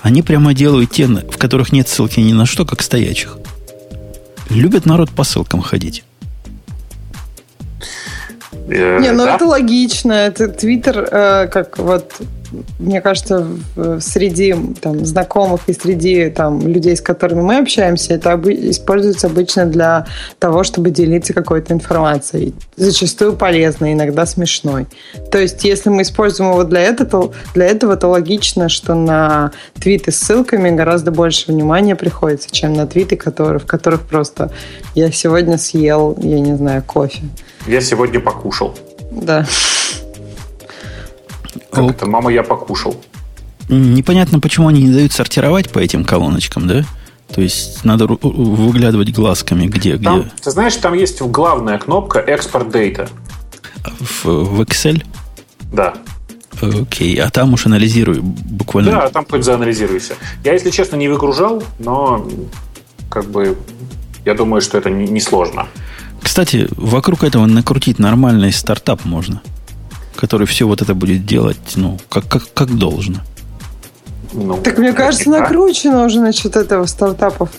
[0.00, 3.38] они прямо делают те, в которых нет ссылки ни на что, как стоячих.
[4.48, 6.04] Любят народ по ссылкам ходить.
[8.68, 9.34] Э, Не, ну да?
[9.34, 10.12] это логично.
[10.12, 12.12] Это Твиттер, э, как вот
[12.78, 13.46] мне кажется,
[14.00, 18.40] среди там, знакомых и среди там, людей, с которыми мы общаемся, это
[18.70, 20.06] используется обычно для
[20.38, 22.54] того, чтобы делиться какой-то информацией.
[22.76, 24.86] Зачастую полезной, иногда смешной.
[25.30, 30.12] То есть, если мы используем его для этого, для этого, то логично, что на твиты
[30.12, 34.50] с ссылками гораздо больше внимания приходится, чем на твиты, которые, в которых просто
[34.94, 37.22] «я сегодня съел, я не знаю, кофе».
[37.66, 38.76] «Я сегодня покушал».
[39.10, 39.46] Да.
[41.70, 42.06] Как это?
[42.06, 42.96] Мама, я покушал.
[43.68, 46.84] Непонятно, почему они не дают сортировать по этим колоночкам, да?
[47.34, 50.30] То есть надо выглядывать глазками, где, там, где.
[50.42, 53.08] Ты знаешь, там есть главная кнопка Export Data.
[53.98, 55.04] В, в Excel?
[55.72, 55.94] Да.
[56.62, 58.92] Окей, а там уж анализирую буквально.
[58.92, 60.14] Да, там хоть заанализируйся.
[60.44, 62.26] Я, если честно, не выгружал, но
[63.10, 63.58] как бы
[64.24, 65.20] я думаю, что это не, не.
[66.22, 69.42] Кстати, вокруг этого накрутить нормальный стартап можно
[70.16, 73.18] который все вот это будет делать, ну, как, как, как должно.
[74.32, 77.50] Ну, так мне кажется, накручено уже насчет этого стартапов.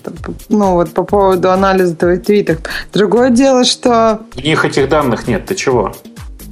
[0.50, 2.58] Ну, вот по поводу анализа твоих твитов.
[2.93, 4.22] Другое дело, что...
[4.36, 5.93] У них этих данных нет, ты чего?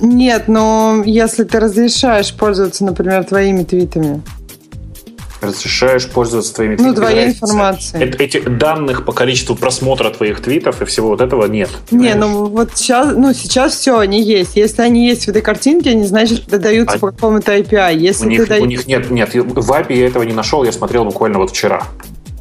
[0.01, 4.21] Нет, но если ты разрешаешь пользоваться, например, твоими твитами,
[5.41, 6.89] разрешаешь пользоваться твоими твитами.
[6.89, 8.03] Ну, твоей информацией.
[8.03, 11.69] Этих данных по количеству просмотра твоих твитов и всего вот этого нет.
[11.91, 14.55] Не, ну вот сейчас, ну сейчас все, они есть.
[14.55, 17.95] Если они есть в этой картинке, они, значит, додаются а по какому-то API.
[17.95, 18.63] Если у, них, дают...
[18.63, 21.83] у них нет, нет, в API я этого не нашел, я смотрел буквально вот вчера.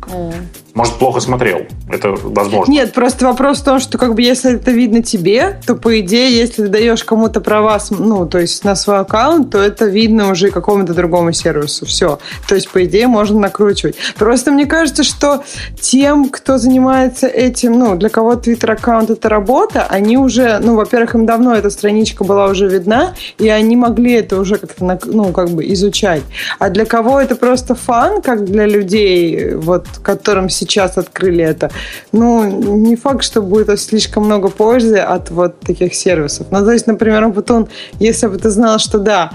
[0.07, 0.35] Mm.
[0.75, 1.61] Может, плохо смотрел.
[1.89, 2.73] Это возможно.
[2.73, 6.37] Нет, просто вопрос в том, что как бы если это видно тебе, то по идее,
[6.37, 10.51] если ты даешь кому-то права, ну, то есть на свой аккаунт, то это видно уже
[10.51, 11.87] какому-то другому сервису.
[11.87, 12.19] Все.
[12.49, 13.95] То есть, по идее, можно накручивать.
[14.19, 15.45] Просто мне кажется, что
[15.81, 21.15] тем, кто занимается этим, ну, для кого Twitter аккаунт это работа, они уже, ну, во-первых,
[21.15, 25.51] им давно эта страничка была уже видна, и они могли это уже как-то, ну, как
[25.51, 26.23] бы изучать.
[26.59, 31.71] А для кого это просто фан, как для людей, вот, которым сейчас сейчас открыли это.
[32.13, 32.45] Ну,
[32.77, 36.47] не факт, что будет слишком много пользы от вот таких сервисов.
[36.51, 37.69] Ну, то есть, например, Батон,
[38.01, 39.31] если бы ты знал, что да,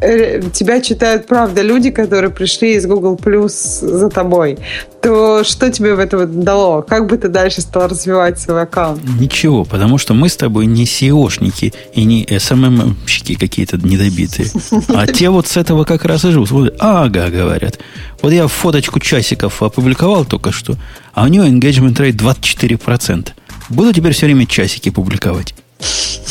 [0.00, 4.58] э, тебя читают правда люди, которые пришли из Google Plus за тобой,
[5.02, 6.82] то что тебе в это дало?
[6.82, 9.00] Как бы ты дальше стал развивать свой аккаунт?
[9.20, 14.48] Ничего, потому что мы с тобой не SEOшники и не SMM-щики какие-то недобитые.
[14.88, 16.74] А те вот с этого как раз и живут.
[16.78, 17.78] Ага, говорят.
[18.22, 20.76] Вот я фоточку часиков опубликовал только что,
[21.12, 23.28] а у него engagement rate 24%.
[23.68, 25.54] Буду теперь все время часики публиковать.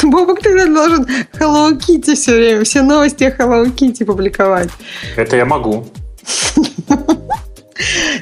[0.03, 4.69] Бобок тогда должен Hello Kitty все время, все новости о Hello Kitty публиковать.
[5.17, 5.87] Это я могу.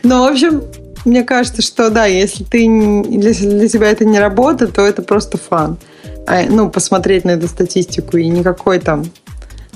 [0.03, 0.63] Ну, в общем,
[1.05, 2.65] мне кажется, что да, если ты
[3.03, 5.77] для, для тебя это не работа, то это просто фан.
[6.25, 9.03] А, ну, посмотреть на эту статистику и никакой там.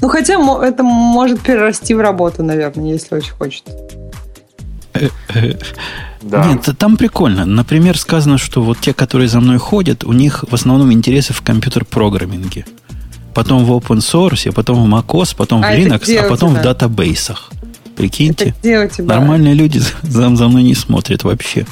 [0.04, 3.72] Ну, хотя это может перерасти в работу, наверное, если очень хочется.
[6.22, 6.46] Да.
[6.46, 7.46] Нет, там прикольно.
[7.46, 11.42] Например, сказано, что вот те, которые за мной ходят, у них в основном интересы в
[11.42, 12.66] компьютер-программинге.
[13.34, 17.50] Потом в open source, потом в macOS, потом а в Linux, а потом в датабейсах.
[17.96, 18.54] Прикиньте,
[18.98, 21.66] нормальные люди за, за мной не смотрят вообще.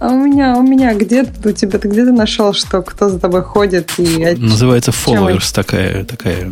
[0.00, 3.42] А у меня, у меня где-то, у тебя, ты где-то нашел, что кто за тобой
[3.42, 3.92] ходит?
[3.98, 6.50] И Называется followers, такая, такая,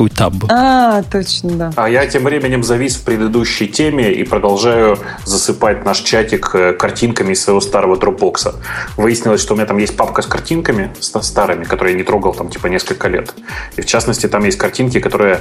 [0.00, 0.34] такой таб.
[0.48, 1.72] А, точно, да.
[1.76, 7.32] А я тем временем завис в предыдущей теме и продолжаю засыпать наш чатик э, картинками
[7.32, 8.54] из своего старого дропбокса.
[8.96, 12.48] Выяснилось, что у меня там есть папка с картинками старыми, которые я не трогал там
[12.48, 13.34] типа несколько лет.
[13.76, 15.40] И в частности там есть картинки, которые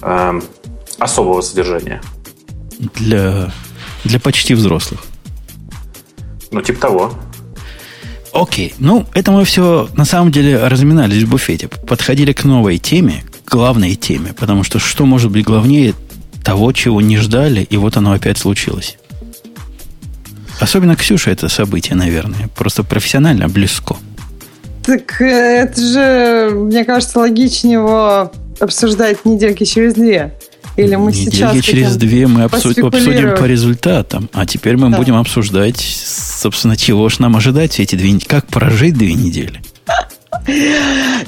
[0.00, 0.40] э,
[0.98, 2.00] особого содержания.
[2.78, 3.52] Для,
[4.04, 5.00] для почти взрослых.
[6.50, 7.12] Ну, типа того.
[8.32, 8.74] Окей.
[8.78, 11.68] Ну, это мы все на самом деле разминались в буфете.
[11.68, 14.32] Подходили к новой теме, главной теме.
[14.32, 15.94] Потому что что может быть главнее
[16.42, 18.96] того, чего не ждали, и вот оно опять случилось.
[20.58, 22.48] Особенно Ксюша это событие, наверное.
[22.56, 23.96] Просто профессионально близко.
[24.84, 30.34] Так э, это же, мне кажется, логичнее его обсуждать недельки через две.
[30.76, 34.30] Или мы Недельки сейчас через две мы обсудим, обсудим по результатам.
[34.32, 34.96] А теперь мы да.
[34.96, 38.28] будем обсуждать, собственно, чего ж нам ожидать все эти две недели.
[38.28, 39.60] Как прожить две недели.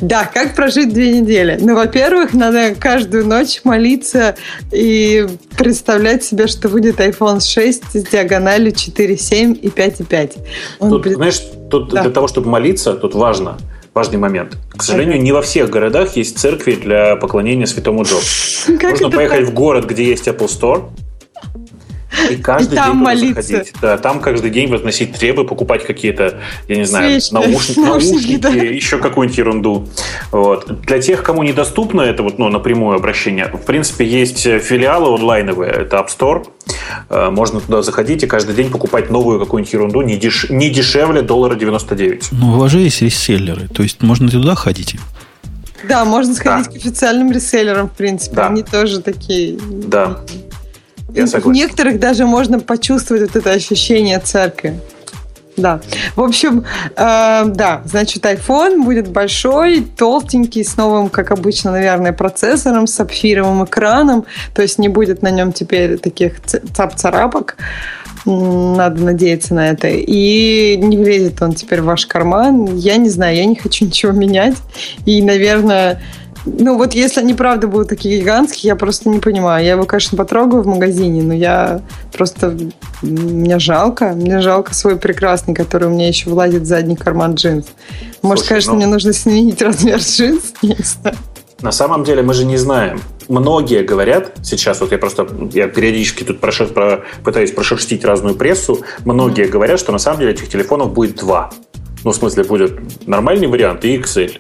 [0.01, 1.59] Да, как прожить две недели?
[1.61, 4.37] Ну, во-первых, надо каждую ночь молиться
[4.73, 10.33] и представлять себе, что будет iPhone 6 с диагональю 4,7 и 5,5.
[10.81, 11.17] Тут, будет...
[11.17, 11.40] знаешь,
[11.71, 12.03] тут да.
[12.03, 13.59] для того, чтобы молиться, тут важно–
[13.95, 14.57] важный момент.
[14.77, 18.23] К сожалению, не во всех городах есть церкви для поклонения святому Джобу.
[18.83, 20.90] Нужно поехать в город, где есть Apple Store,
[22.31, 23.42] и каждый и там день молиться.
[23.42, 23.74] заходить.
[23.81, 28.48] Да, там каждый день возносить требы, покупать какие-то, я не знаю, наушники, наушники да.
[28.50, 29.88] еще какую-нибудь ерунду.
[30.31, 30.83] Вот.
[30.83, 35.96] Для тех, кому недоступно это вот, ну, напрямую обращение, в принципе, есть филиалы онлайновые, это
[35.96, 36.46] App Store.
[37.09, 40.46] Э, можно туда заходить и каждый день покупать новую какую-нибудь ерунду не, деш...
[40.50, 42.29] не дешевле доллара 99.
[42.33, 44.96] Ну, у вас же есть реселлеры, то есть можно туда ходить.
[45.88, 46.72] Да, можно сходить да.
[46.72, 48.37] к официальным реселлерам, в принципе.
[48.37, 48.48] Да.
[48.48, 49.59] Они тоже такие.
[49.61, 50.20] Да.
[51.14, 51.50] Я согласен.
[51.50, 54.81] В некоторых даже можно почувствовать вот это ощущение церкви.
[55.57, 55.81] Да.
[56.16, 56.64] В общем,
[56.96, 63.64] э, да, значит, iPhone будет большой, толстенький, с новым, как обычно, наверное, процессором, с сапфировым
[63.64, 64.24] экраном.
[64.53, 67.57] То есть не будет на нем теперь таких цап-царапок.
[68.27, 69.88] Надо надеяться на это.
[69.88, 72.74] И не влезет он теперь в ваш карман.
[72.77, 74.57] Я не знаю, я не хочу ничего менять.
[75.05, 76.00] И, наверное,
[76.46, 79.64] ну, вот если они правда будут такие гигантские, я просто не понимаю.
[79.64, 81.80] Я его, конечно, потрогаю в магазине, но я
[82.12, 82.57] просто...
[83.02, 84.12] Мне жалко.
[84.14, 87.66] Мне жалко свой прекрасный, который у меня еще влазит в задний карман джинс.
[88.22, 88.76] Может, Слушай, конечно, ну...
[88.76, 90.52] мне нужно сменить размер джинс?
[90.62, 91.16] Я не знаю.
[91.62, 96.24] На самом деле мы же не знаем, многие говорят сейчас, вот я просто я периодически
[96.24, 100.92] тут прошер, про, пытаюсь прошерстить разную прессу, многие говорят, что на самом деле этих телефонов
[100.92, 101.50] будет два.
[102.02, 104.38] Ну, в смысле, будет нормальный вариант и XL.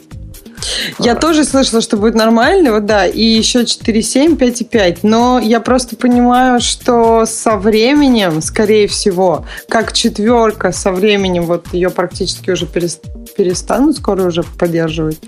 [0.98, 4.98] Я тоже слышала, что будет нормально, вот да, и еще 4.7, 5.5.
[5.02, 11.90] Но я просто понимаю, что со временем, скорее всего, как четверка со временем, вот ее
[11.90, 15.18] практически уже перестанут скоро уже поддерживать.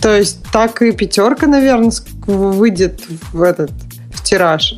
[0.00, 1.92] То есть так и пятерка, наверное,
[2.26, 3.00] выйдет
[3.32, 3.70] в этот
[4.12, 4.74] в тираж.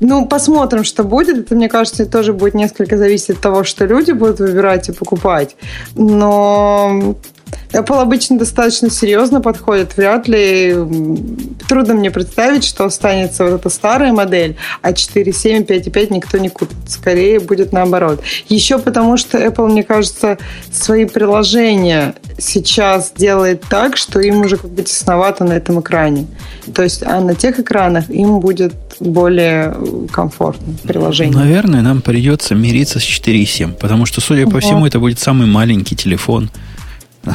[0.00, 1.38] Ну, посмотрим, что будет.
[1.38, 5.56] Это, мне кажется, тоже будет несколько зависеть от того, что люди будут выбирать и покупать.
[5.94, 7.16] Но
[7.72, 9.96] Apple обычно достаточно серьезно подходит.
[9.96, 10.74] Вряд ли
[11.68, 16.76] трудно мне представить, что останется вот эта старая модель, а 4.7 5.5 никто не купит.
[16.88, 18.22] Скорее будет наоборот.
[18.48, 20.38] Еще потому, что Apple, мне кажется,
[20.72, 26.26] свои приложения сейчас делает так, что им уже как бы тесновато на этом экране.
[26.74, 29.76] То есть, а на тех экранах им будет более
[30.10, 31.36] комфортно приложение.
[31.36, 35.96] Наверное, нам придется мириться с 4.7, потому что, судя по всему, это будет самый маленький
[35.96, 36.50] телефон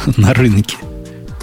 [0.16, 0.76] на рынке.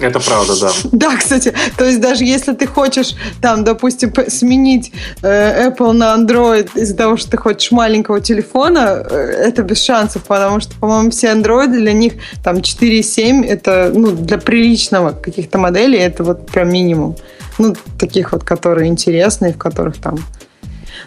[0.02, 0.70] Это правда, да.
[0.90, 6.70] Да, кстати, то есть даже если ты хочешь, там, допустим, сменить э, Apple на Android
[6.74, 9.16] из-за того, что ты хочешь маленького телефона, э,
[9.48, 14.38] это без шансов, потому что, по-моему, все Android для них там 4,7 это, ну, для
[14.38, 17.16] приличного каких-то моделей это вот прям минимум.
[17.58, 20.18] Ну, таких вот, которые интересные, в которых там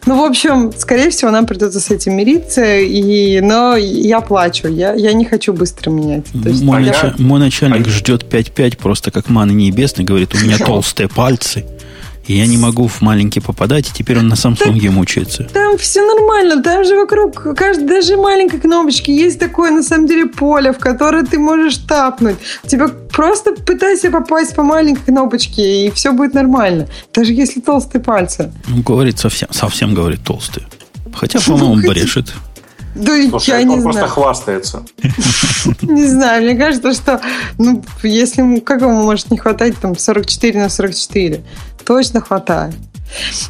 [0.05, 4.93] ну, в общем, скорее всего, нам придется с этим мириться, и, но я плачу, я,
[4.93, 6.25] я не хочу быстро менять.
[6.43, 6.91] То есть мой, я...
[6.91, 7.89] началь, мой начальник а...
[7.89, 11.65] ждет 5.5 просто как маны небесный, говорит, у меня толстые пальцы.
[12.27, 15.43] И я не могу в маленький попадать, и теперь он на Самсунге мучается.
[15.53, 20.25] Там все нормально, там же вокруг каждой даже маленькой кнопочки есть такое, на самом деле,
[20.25, 22.37] поле, в которое ты можешь тапнуть.
[22.65, 26.87] Тебе просто пытайся попасть по маленькой кнопочке, и все будет нормально.
[27.13, 28.51] Даже если толстые пальцы.
[28.67, 30.65] Ну, говорит совсем, совсем говорит толстые.
[31.13, 32.33] Хотя, по-моему, брешет.
[32.95, 34.07] Да Слушай, я не просто знаю.
[34.07, 34.85] хвастается.
[35.81, 37.21] Не знаю, мне кажется, что
[37.57, 41.41] ну, если как ему может не хватать там 44 на 44,
[41.83, 42.73] точно хватает.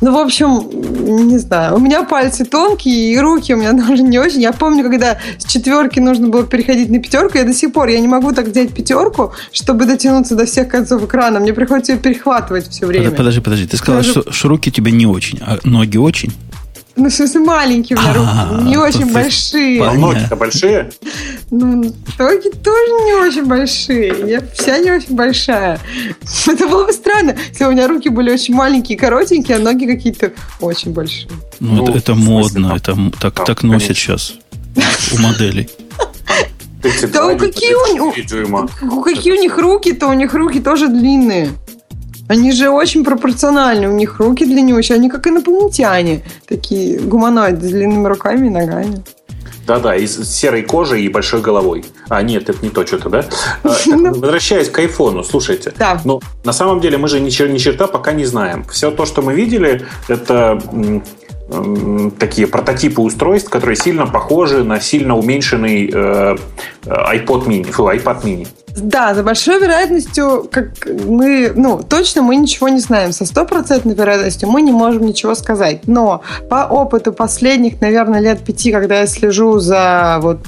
[0.01, 1.75] Ну, в общем, не знаю.
[1.75, 4.41] У меня пальцы тонкие, и руки у меня даже не очень.
[4.41, 7.99] Я помню, когда с четверки нужно было переходить на пятерку, я до сих пор, я
[7.99, 11.39] не могу так взять пятерку, чтобы дотянуться до всех концов экрана.
[11.39, 13.11] Мне приходится ее перехватывать все время.
[13.11, 13.67] Подожди, подожди.
[13.67, 16.33] Ты сказала, что, что руки у тебя не очень, а ноги очень?
[16.95, 19.83] Ну, в смысле, маленькие у меня руки, не очень большие.
[19.83, 20.91] А ноги-то большие?
[21.51, 24.15] Ну, ноги тоже не очень большие.
[24.27, 25.79] Я вся не очень большая.
[26.47, 30.31] Это было бы странно, если у меня руки были очень маленькие, коротенькие, а ноги какие-то
[30.61, 31.29] очень большие.
[31.59, 34.35] Ну, это, это модно, это так, так носят сейчас
[35.13, 35.69] у моделей.
[37.11, 41.49] Да какие у, какие у них руки-то, у них руки тоже длинные.
[42.27, 43.87] Они же очень пропорциональны.
[43.87, 44.95] У них руки длиннющие.
[44.95, 46.23] Они как инопланетяне.
[46.47, 49.03] Такие гуманоиды с длинными руками и ногами.
[49.67, 51.85] Да-да, из серой кожи и большой головой.
[52.09, 53.25] А, нет, это не то что-то, да?
[53.63, 54.09] А, ну.
[54.09, 55.73] Возвращаясь к айфону, слушайте.
[55.77, 55.99] Да.
[56.05, 58.63] Ну, на самом деле мы же ни, ни черта пока не знаем.
[58.65, 60.61] Все то, что мы видели, это
[62.19, 66.35] такие прототипы устройств, которые сильно похожи на сильно уменьшенный э,
[66.85, 68.47] iPod mini, фу, iPad mini.
[68.75, 73.13] Да, за большой вероятностью, как мы, ну, точно мы ничего не знаем.
[73.13, 75.87] Со стопроцентной вероятностью мы не можем ничего сказать.
[75.87, 80.39] Но по опыту последних, наверное, лет пяти, когда я слежу за вот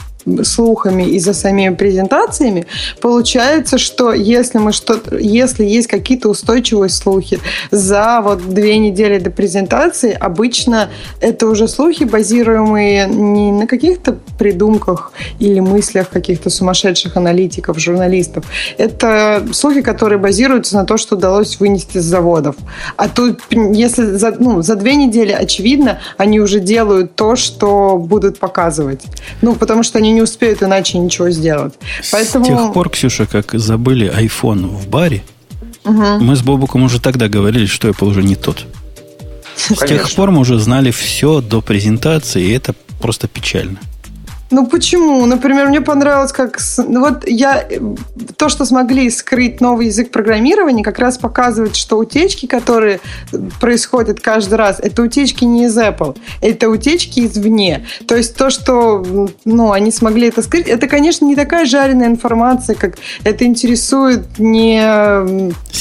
[0.43, 2.65] слухами и за самими презентациями,
[3.01, 7.39] получается, что если мы что-то, если есть какие-то устойчивые слухи
[7.71, 10.89] за вот две недели до презентации, обычно
[11.21, 18.45] это уже слухи, базируемые не на каких-то придумках или мыслях каких-то сумасшедших аналитиков, журналистов.
[18.77, 22.55] Это слухи, которые базируются на то, что удалось вынести с заводов.
[22.95, 28.39] А тут, если за, ну, за две недели, очевидно, они уже делают то, что будут
[28.39, 29.01] показывать.
[29.41, 31.73] Ну, потому что они не успеют иначе ничего сделать.
[32.11, 32.45] Поэтому...
[32.45, 35.23] С тех пор, Ксюша, как забыли iPhone в баре,
[35.85, 36.01] угу.
[36.19, 38.65] мы с Бобуком уже тогда говорили, что Apple уже не тот.
[39.67, 39.85] Конечно.
[39.85, 43.77] С тех пор мы уже знали все до презентации, и это просто печально.
[44.49, 45.25] Ну почему?
[45.25, 46.57] Например, мне понравилось, как...
[46.77, 47.67] Ну, вот я...
[48.37, 52.99] То, что смогли скрыть новый язык программирования, как раз показывает, что утечки, которые
[53.59, 57.85] происходят каждый раз, это утечки не из Apple, это утечки извне.
[58.07, 62.75] То есть то, что ну, они смогли это скрыть, это, конечно, не такая жареная информация,
[62.75, 64.81] как это интересует не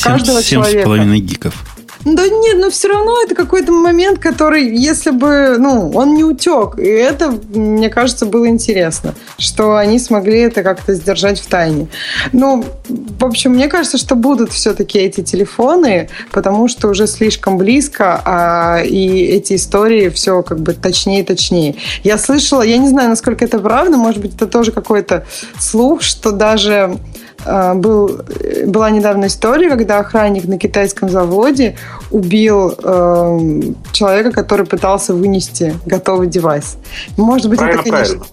[0.02, 0.88] каждого 7, 7 человека.
[0.88, 1.75] 7,5 гигов.
[2.07, 6.78] Да нет, но все равно это какой-то момент, который, если бы, ну, он не утек.
[6.78, 11.88] И это, мне кажется, было интересно, что они смогли это как-то сдержать в тайне.
[12.32, 18.22] Ну, в общем, мне кажется, что будут все-таки эти телефоны, потому что уже слишком близко,
[18.24, 21.74] а, и эти истории все как бы точнее и точнее.
[22.04, 25.26] Я слышала, я не знаю, насколько это правда, может быть, это тоже какой-то
[25.59, 26.98] слух, что даже
[27.45, 28.20] был,
[28.66, 31.76] была недавно история, когда охранник на китайском заводе
[32.11, 33.61] убил э,
[33.93, 36.76] человека, который пытался вынести готовый девайс.
[37.16, 38.24] Может быть, правильно, это, конечно...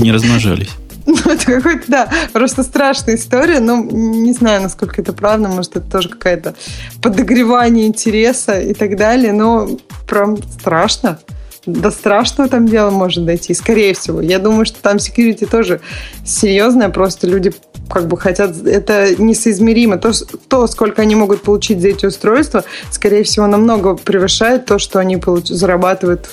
[0.00, 0.70] Не размножались.
[1.04, 5.90] Ну, это какой-то, да, просто страшная история, но не знаю, насколько это правда, может, это
[5.90, 6.54] тоже какая-то
[7.02, 9.68] подогревание интереса и так далее, но
[10.06, 11.18] прям страшно
[11.66, 14.20] до страшного там дела может дойти, скорее всего.
[14.20, 15.80] Я думаю, что там security тоже
[16.24, 17.52] серьезное, просто люди
[17.88, 19.98] как бы хотят, это несоизмеримо.
[19.98, 20.12] То,
[20.48, 25.18] то, сколько они могут получить за эти устройства, скорее всего, намного превышает то, что они
[25.18, 26.28] получ, зарабатывают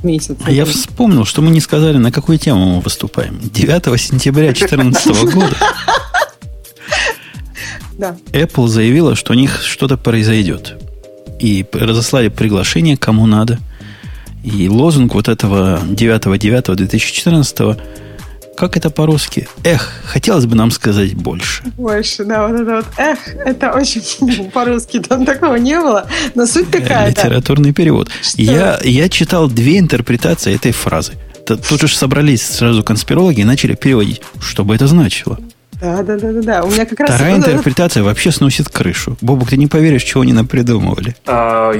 [0.00, 0.36] в месяц.
[0.44, 3.40] А я вспомнил, что мы не сказали, на какую тему мы выступаем.
[3.42, 5.56] 9 сентября 2014 года
[8.32, 10.76] Apple заявила, что у них что-то произойдет.
[11.38, 13.58] И разослали приглашение, кому надо–
[14.42, 17.80] и лозунг вот этого 9.9.2014
[18.60, 19.48] как это по-русски?
[19.64, 21.62] Эх, хотелось бы нам сказать больше.
[21.78, 22.86] Больше, да, вот это вот.
[22.98, 26.06] Эх, это очень по-русски, там такого не было.
[26.34, 27.08] Но суть такая.
[27.08, 28.10] Литературный перевод.
[28.34, 31.14] Я, я читал две интерпретации этой фразы.
[31.46, 35.38] Тут же собрались сразу конспирологи и начали переводить, что бы это значило.
[35.80, 36.62] Да, да, да, да, да.
[36.62, 37.10] У меня как раз...
[37.10, 39.16] Вторая интерпретация вообще сносит крышу.
[39.20, 41.16] Бобок, ты не поверишь, чего они напридумывали.
[41.26, 41.72] А,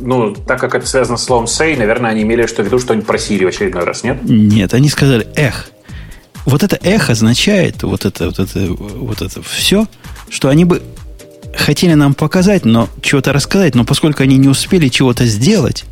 [0.00, 3.06] ну, так как это связано с словом «say», наверное, они имели что в виду что-нибудь
[3.06, 4.18] про Сирию в очередной раз, нет?
[4.22, 5.70] Нет, они сказали «эх».
[6.46, 9.86] Вот это «эх» означает вот это, вот это, вот это все,
[10.28, 10.80] что они бы
[11.54, 15.84] хотели нам показать, но чего-то рассказать, но поскольку они не успели чего-то сделать,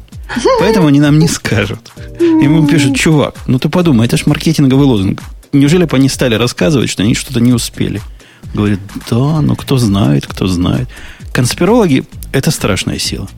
[0.60, 1.80] поэтому они нам не скажут.
[2.20, 5.22] Ему пишут, чувак, ну ты подумай, это же маркетинговый лозунг
[5.52, 8.00] неужели бы они стали рассказывать, что они что-то не успели?
[8.54, 8.80] Говорит,
[9.10, 10.88] да, ну кто знает, кто знает.
[11.32, 13.28] Конспирологи– это страшная сила.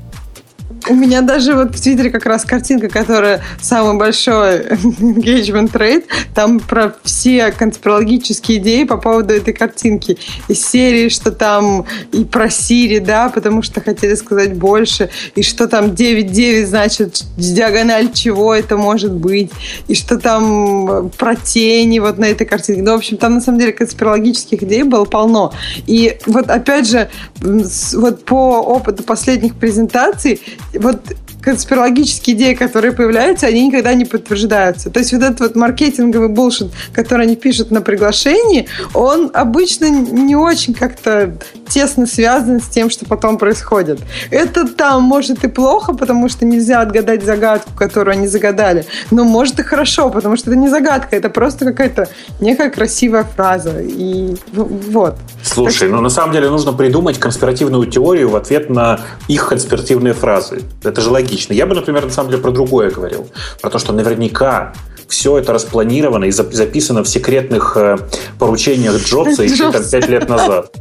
[0.88, 4.60] У меня даже вот в Твиттере как раз картинка, которая самый большой
[5.00, 6.04] engagement rate,
[6.34, 10.18] там про все конспирологические идеи по поводу этой картинки.
[10.48, 15.68] Из серии, что там и про Сири, да, потому что хотели сказать больше, и что
[15.68, 19.50] там 9.9 значит диагональ чего это может быть,
[19.88, 22.82] и что там про тени вот на этой картинке.
[22.82, 25.52] Ну, в общем, там на самом деле конспирологических идей было полно.
[25.86, 27.10] И вот опять же,
[27.40, 30.40] вот по опыту последних презентаций
[30.74, 34.90] вот конспирологические идеи, которые появляются, они никогда не подтверждаются.
[34.90, 40.36] То есть вот этот вот маркетинговый булшит, который они пишут на приглашении, он обычно не
[40.36, 41.36] очень как-то
[41.68, 44.00] тесно связан с тем, что потом происходит.
[44.30, 49.58] Это там может и плохо, потому что нельзя отгадать загадку, которую они загадали, но может
[49.60, 52.08] и хорошо, потому что это не загадка, это просто какая-то
[52.40, 53.80] некая красивая фраза.
[53.80, 55.16] И вот.
[55.42, 55.88] Слушай, что...
[55.88, 60.62] ну на самом деле нужно придумать конспиративную теорию в ответ на их конспиративные фразы.
[60.82, 61.29] Это же логично.
[61.54, 63.28] Я бы, например, на самом деле про другое говорил.
[63.60, 64.72] Про то, что наверняка
[65.08, 67.98] все это распланировано и записано в секретных э,
[68.38, 70.72] поручениях Джобса еще там 5 лет назад.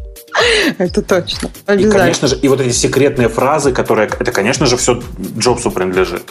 [0.78, 1.50] Это точно.
[1.76, 5.02] И, конечно же, и вот эти секретные фразы, которые, это, конечно же, все
[5.38, 6.24] Джобсу принадлежит.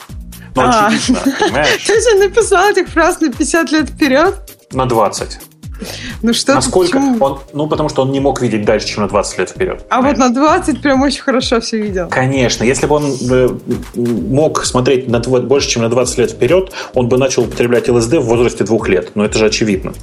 [0.55, 1.83] Ну, очевидно, понимаешь?
[1.87, 4.35] Ты же написал этих фраз на 50 лет вперед?
[4.71, 5.39] На 20.
[6.21, 9.39] Ну что Насколько он, ну потому что он не мог видеть дальше, чем на 20
[9.39, 9.85] лет вперед.
[9.89, 12.07] А вот на 20 прям очень хорошо все видел.
[12.09, 13.49] Конечно, если бы он э,
[13.95, 18.21] мог смотреть на, больше, чем на 20 лет вперед, он бы начал употреблять ЛСД в
[18.21, 19.11] возрасте двух лет.
[19.15, 19.93] Но это же очевидно.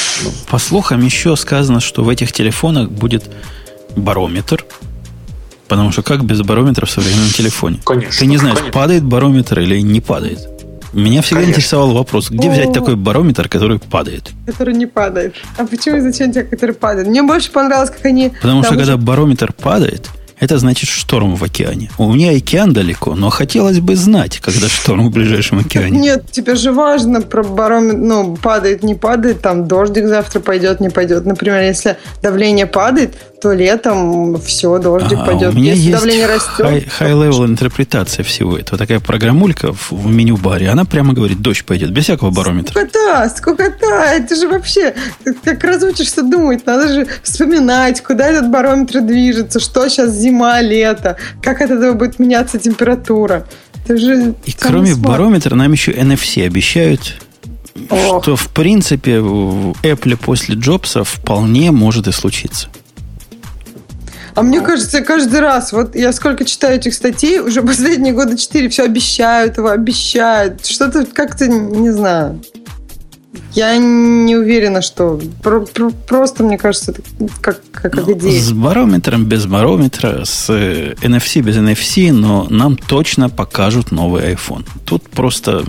[0.48, 3.24] По слухам еще сказано, что в этих телефонах будет
[3.96, 4.64] барометр,
[5.68, 7.80] Потому что как без барометра в современном телефоне?
[7.84, 8.20] Конечно.
[8.20, 8.72] Ты не знаешь, конечно.
[8.72, 10.48] падает барометр или не падает.
[10.96, 11.58] Меня всегда Конечно.
[11.58, 14.30] интересовал вопрос, где взять такой барометр, который падает?
[14.46, 15.34] Который не падает.
[15.58, 17.06] А почему и зачем те, который падает?
[17.06, 18.30] Мне больше понравилось, как они...
[18.30, 18.80] Потому что уже...
[18.80, 20.08] когда барометр падает,
[20.38, 21.90] это значит шторм в океане.
[21.98, 25.98] У меня океан далеко, но хотелось бы знать, когда шторм в ближайшем океане.
[25.98, 30.90] Нет, тебе же важно про барометр, ну, падает, не падает, там дождик завтра пойдет, не
[30.90, 31.24] пойдет.
[31.24, 35.54] Например, если давление падает, то летом все, дождик а, пойдет.
[35.54, 36.84] У меня Если есть давление растет.
[37.00, 37.46] High-level то...
[37.46, 38.78] интерпретация всего этого.
[38.78, 40.68] Такая программулька в, в меню-баре.
[40.68, 42.72] Она прямо говорит, дождь пойдет, без всякого барометра.
[42.72, 44.04] Скукота, скукота.
[44.14, 44.94] Это же вообще,
[45.44, 51.60] как разучишься думать, надо же вспоминать, куда этот барометр движется, что сейчас зима, лето, как
[51.60, 53.46] от этого будет меняться температура.
[53.84, 55.00] Это же И кроме смарт.
[55.00, 57.16] барометра нам еще NFC обещают
[57.90, 58.22] Ох.
[58.22, 62.68] что в принципе в Apple после Джобса вполне может и случиться.
[64.34, 68.68] А мне кажется, каждый раз, вот я сколько читаю этих статей, уже последние года четыре,
[68.68, 70.66] все обещают его, обещают.
[70.66, 72.40] Что-то как-то, не знаю.
[73.52, 77.02] Я не уверена, что про, про, просто, мне кажется, это
[77.40, 78.40] как, как, как Ну, идея.
[78.40, 84.66] С барометром, без барометра, с э, NFC, без NFC, но нам точно покажут новый iPhone.
[84.84, 85.64] Тут просто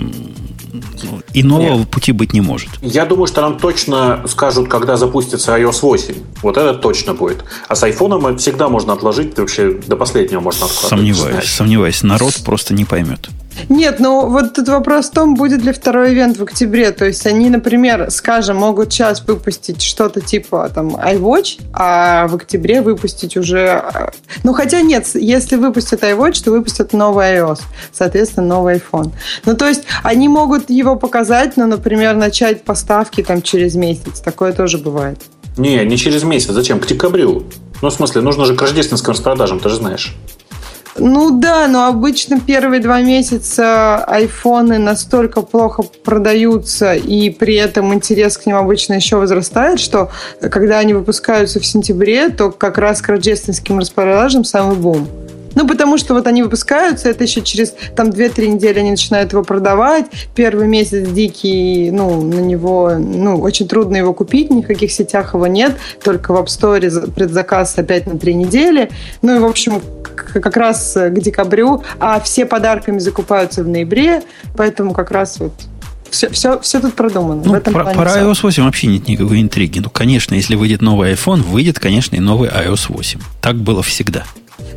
[1.03, 2.69] ну, иного пути быть не может.
[2.81, 6.15] Я думаю, что нам точно скажут, когда запустится iOS 8.
[6.41, 7.43] Вот это точно будет.
[7.67, 11.15] А с айфоном всегда можно отложить, вообще до последнего можно откладывать.
[11.15, 12.03] Сомневаюсь, сомневаюсь.
[12.03, 13.29] Народ просто не поймет.
[13.69, 16.91] Нет, ну вот тут вопрос в том, будет ли второй ивент в октябре.
[16.91, 22.81] То есть они, например, скажем, могут сейчас выпустить что-то типа там iWatch, а в октябре
[22.81, 23.83] выпустить уже...
[23.93, 24.09] э,
[24.43, 27.59] Ну хотя нет, если выпустят iWatch, то выпустят новый iOS,
[27.91, 29.11] соответственно, новый iPhone.
[29.45, 34.19] Ну то есть они могут его показать, но, например, начать поставки там через месяц.
[34.19, 35.19] Такое тоже бывает.
[35.57, 36.51] Не, не через месяц.
[36.51, 36.79] Зачем?
[36.79, 37.43] К декабрю.
[37.81, 40.15] Ну, в смысле, нужно же к рождественским распродажам, ты же знаешь.
[40.99, 48.37] Ну да, но обычно первые два месяца айфоны настолько плохо продаются, и при этом интерес
[48.37, 50.09] к ним обычно еще возрастает, что
[50.41, 55.07] когда они выпускаются в сентябре, то как раз к рождественским распродажам самый бум.
[55.57, 59.41] Ну, потому что вот они выпускаются, это еще через там 2-3 недели они начинают его
[59.43, 60.05] продавать.
[60.35, 65.33] Первый месяц дикий, ну, на него, ну, очень трудно его купить, ни в каких сетях
[65.33, 65.71] его нет,
[66.03, 68.91] только в App Store за- предзаказ опять на 3 недели.
[69.23, 69.81] Ну и, в общем,
[70.23, 74.23] как раз к декабрю, а все подарками закупаются в ноябре,
[74.55, 75.53] поэтому как раз вот
[76.09, 77.41] все, все, все тут продумано.
[77.43, 78.31] в Ну, этом про, плане про всё.
[78.31, 79.79] iOS 8 вообще нет никакой интриги.
[79.79, 83.19] Ну, конечно, если выйдет новый iPhone, выйдет, конечно, и новый iOS 8.
[83.41, 84.23] Так было всегда.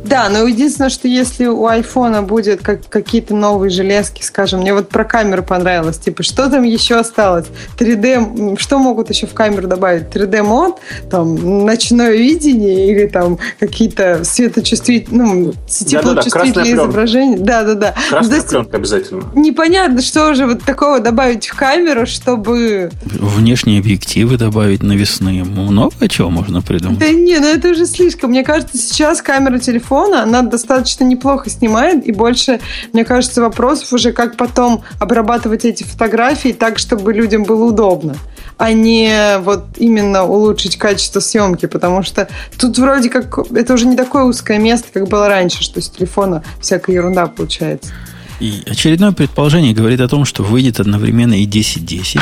[0.03, 4.89] Да, но единственное, что если у айфона будет как, какие-то новые железки, скажем, мне вот
[4.89, 7.45] про камеру понравилось, типа, что там еще осталось?
[7.77, 10.09] 3D, м, что могут еще в камеру добавить?
[10.13, 10.79] 3D мод,
[11.09, 17.37] там, ночное видение или там какие-то светочувствительные, ну, теплочувствительные изображения.
[17.37, 17.93] Да-да-да.
[17.95, 19.23] Ну, то Красная есть пленка обязательно.
[19.35, 22.91] Непонятно, что же вот такого добавить в камеру, чтобы...
[23.05, 25.43] Внешние объективы добавить навесные.
[25.43, 26.99] Много чего можно придумать.
[26.99, 28.31] Да не, ну это уже слишком.
[28.31, 32.59] Мне кажется, сейчас камера телефона, она достаточно неплохо снимает, и больше,
[32.93, 38.15] мне кажется, вопросов уже, как потом обрабатывать эти фотографии так, чтобы людям было удобно,
[38.57, 42.27] а не вот именно улучшить качество съемки, потому что
[42.57, 46.43] тут вроде как это уже не такое узкое место, как было раньше, что с телефона
[46.59, 47.91] всякая ерунда получается.
[48.39, 52.21] И очередное предположение говорит о том, что выйдет одновременно и 10.10,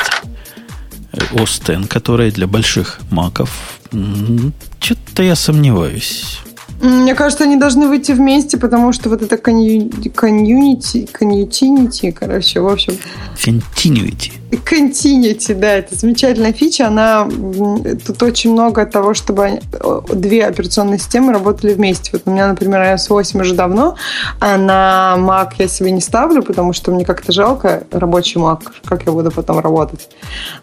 [1.13, 3.79] э, OS X, которая для больших маков.
[4.79, 6.39] Что-то я сомневаюсь.
[6.81, 12.93] Мне кажется, они должны выйти вместе, потому что вот это коньюнити, коньютинити, короче, в общем,
[13.35, 14.31] Continuity.
[14.51, 16.87] Continuity, да, это замечательная фича.
[16.87, 17.27] Она
[18.05, 19.59] тут очень много того, чтобы
[20.13, 22.11] две операционные системы работали вместе.
[22.13, 23.95] Вот у меня, например, iOS 8 уже давно,
[24.39, 29.05] а на Mac я себе не ставлю, потому что мне как-то жалко рабочий Mac, как
[29.05, 30.09] я буду потом работать.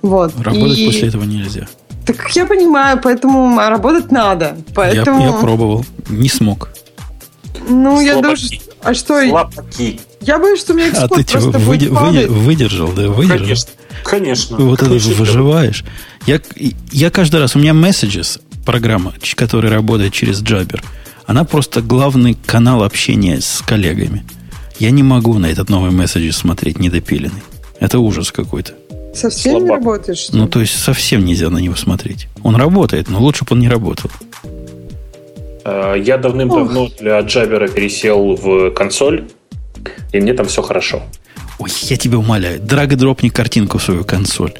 [0.02, 0.32] Вот.
[0.42, 1.68] Работать И- после этого нельзя.
[2.07, 4.57] Так я понимаю, поэтому а, работать надо.
[4.57, 5.84] Я- Поэтому, Я, пробовал.
[6.09, 6.68] Не смог.
[7.68, 8.57] ну, я Слабаки.
[8.57, 10.00] что- а что, Слабаки.
[10.20, 12.28] я боюсь, что у меня А экспорт ты что, просто будет падать.
[12.28, 13.09] выдержал, да?
[13.09, 13.38] Выдержал.
[13.40, 13.70] Конечно.
[14.04, 14.57] Конечно.
[14.59, 15.14] Вот это Конечно.
[15.14, 15.84] выживаешь.
[16.26, 16.40] Я,
[16.92, 20.80] я каждый раз, у меня Messages, программа, которая работает через Jabber,
[21.26, 24.24] она просто главный канал общения с коллегами.
[24.78, 27.42] Я не могу на этот новый Messages смотреть недопиленный.
[27.80, 28.74] Это ужас какой-то.
[29.16, 29.78] Совсем не Слабак.
[29.78, 30.18] работаешь?
[30.18, 30.38] что ли?
[30.40, 32.28] Ну, то есть совсем нельзя на него смотреть.
[32.42, 34.10] Он работает, но лучше бы он не работал.
[35.64, 39.24] Э, Я давным-давно для Джабера пересел в консоль,
[40.12, 41.02] и мне там все хорошо.
[41.58, 44.52] Ой, я тебя умоляю, драг-дропни картинку в свою консоль.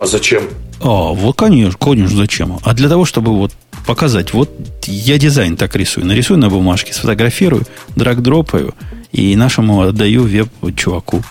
[0.00, 0.44] А зачем?
[0.80, 2.58] А, вот, конечно, конечно, зачем?
[2.62, 3.52] А для того, чтобы вот
[3.86, 4.50] показать, вот
[4.86, 6.06] я дизайн так рисую.
[6.06, 7.64] Нарисую на бумажке, сфотографирую,
[7.96, 8.74] драг-дропаю
[9.12, 11.22] и нашему отдаю веб-чуваку.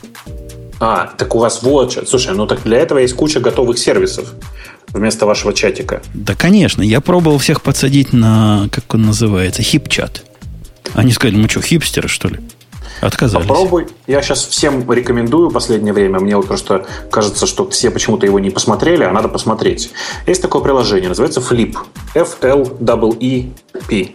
[0.85, 1.97] А, так у вас вот...
[2.09, 4.33] Слушай, ну так для этого есть куча готовых сервисов
[4.89, 6.01] вместо вашего чатика.
[6.13, 10.25] Да, конечно, я пробовал всех подсадить на, как он называется, хип-чат.
[10.93, 12.41] Они сказали, мы что, хипстеры, что ли?
[12.99, 13.47] Отказались.
[13.47, 13.87] Попробуй.
[14.07, 16.19] Я сейчас всем рекомендую последнее время.
[16.19, 19.89] Мне вот просто кажется, что все почему-то его не посмотрели, а надо посмотреть.
[20.27, 21.77] Есть такое приложение, называется Flip.
[22.13, 24.09] F-L-E-E-P.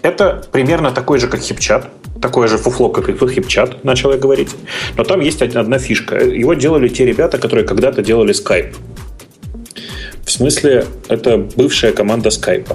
[0.00, 1.90] Это примерно такой же, как хипчат.
[2.20, 4.50] Такое же фуфло, как и хипчат, начал я говорить.
[4.96, 6.16] Но там есть одна фишка.
[6.24, 8.74] Его делали те ребята, которые когда-то делали Skype.
[10.24, 12.74] В смысле, это бывшая команда Skype.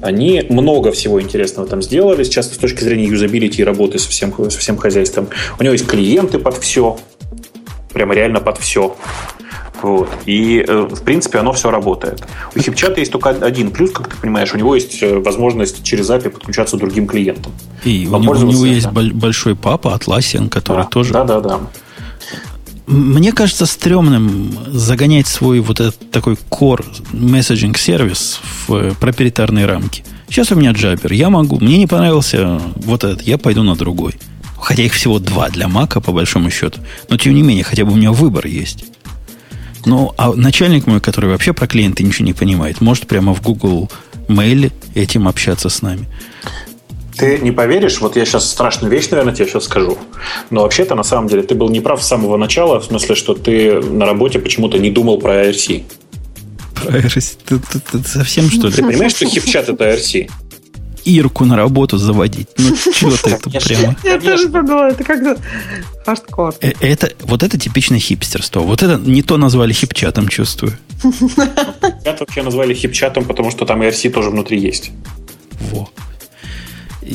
[0.00, 4.32] Они много всего интересного там сделали, сейчас с точки зрения юзабилити и работы со всем,
[4.50, 5.28] со всем хозяйством.
[5.58, 6.96] У него есть клиенты под все,
[7.92, 8.96] прямо реально под все.
[9.82, 10.08] Вот.
[10.26, 12.22] И, э, в принципе, оно все работает.
[12.54, 16.08] У хипчата есть только один плюс, как ты понимаешь, у него есть э, возможность через
[16.10, 17.52] API подключаться к другим клиентам.
[17.84, 21.12] И у него, у него есть большой папа Atlassian, который да, тоже...
[21.12, 21.60] Да, да, да.
[22.86, 30.04] Мне кажется стрёмным загонять свой вот этот такой core messaging сервис в э, проприетарные рамки.
[30.28, 31.12] Сейчас у меня джабер.
[31.12, 31.58] Я могу.
[31.60, 33.22] Мне не понравился вот этот.
[33.22, 34.14] Я пойду на другой.
[34.58, 36.80] Хотя их всего два для Мака, по большому счету.
[37.08, 38.84] Но, тем не менее, хотя бы у меня выбор есть.
[39.86, 43.90] Ну, а начальник мой, который вообще про клиенты ничего не понимает, может прямо в Google
[44.28, 46.08] Mail этим общаться с нами.
[47.16, 49.96] Ты не поверишь, вот я сейчас страшную вещь, наверное, тебе сейчас скажу.
[50.50, 53.80] Но вообще-то, на самом деле, ты был неправ с самого начала, в смысле, что ты
[53.80, 55.84] на работе почему-то не думал про IRC.
[56.74, 57.36] Про IRC?
[57.46, 58.72] Ты, ты, ты совсем что ли?
[58.72, 60.28] Ты понимаешь, что хипчат это IRC?
[61.04, 62.48] Ирку на работу заводить.
[62.58, 63.96] Ну, чего ты это прямо?
[64.04, 65.36] Я тоже подумала, это как-то
[66.04, 66.54] хардкор.
[66.60, 68.60] Э, это, вот это типичное хипстерство.
[68.60, 70.72] Вот это не то назвали хипчатом, чувствую.
[72.04, 74.90] Это вообще назвали хипчатом, потому что там IRC тоже внутри есть.
[75.70, 75.88] Во.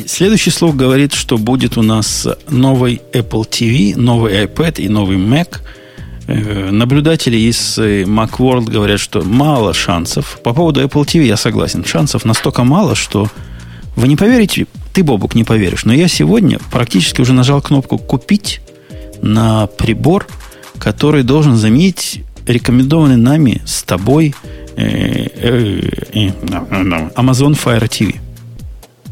[0.05, 5.61] Следующий слог говорит, что будет у нас новый Apple TV, новый iPad и новый Mac.
[6.27, 10.39] Э, наблюдатели из э, Macworld говорят, что мало шансов.
[10.43, 11.83] По поводу Apple TV я согласен.
[11.83, 13.27] Шансов настолько мало, что
[13.99, 18.61] вы не поверите, ты, Бобук, не поверишь, но я сегодня практически уже нажал кнопку «Купить»
[19.21, 20.25] на прибор,
[20.79, 24.33] который должен заменить рекомендованный нами с тобой
[24.77, 25.25] э,
[27.15, 28.15] Amazon Fire TV.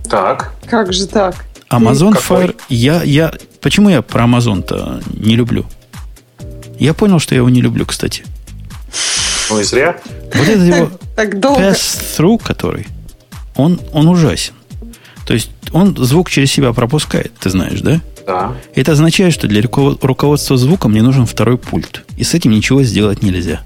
[0.10, 0.54] Так.
[0.70, 1.46] Как же так?
[1.70, 2.56] Amazon Fire...
[2.70, 5.66] Я, я, почему я про Amazon-то не люблю?
[6.80, 8.24] Я понял, что я его не люблю, кстати.
[9.50, 9.98] Ну и зря.
[10.34, 12.88] Вот это его pass-through, который,
[13.56, 14.54] он, он ужасен.
[15.28, 18.02] То есть он звук через себя пропускает, ты знаешь, да?
[18.26, 18.54] Да.
[18.76, 22.06] Это означает, что для руководства звуком мне нужен второй пульт.
[22.16, 23.62] И с этим ничего сделать нельзя.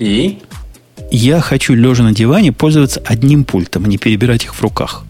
[0.00, 0.40] И?
[1.12, 5.04] Я хочу, лежа на диване, пользоваться одним пультом, а не перебирать их в руках.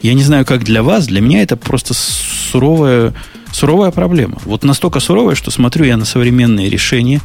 [0.00, 3.12] Я не знаю, как для вас, для меня это просто суровая,
[3.50, 4.38] суровая проблема.
[4.44, 7.20] Вот настолько суровая, что смотрю я на современные решения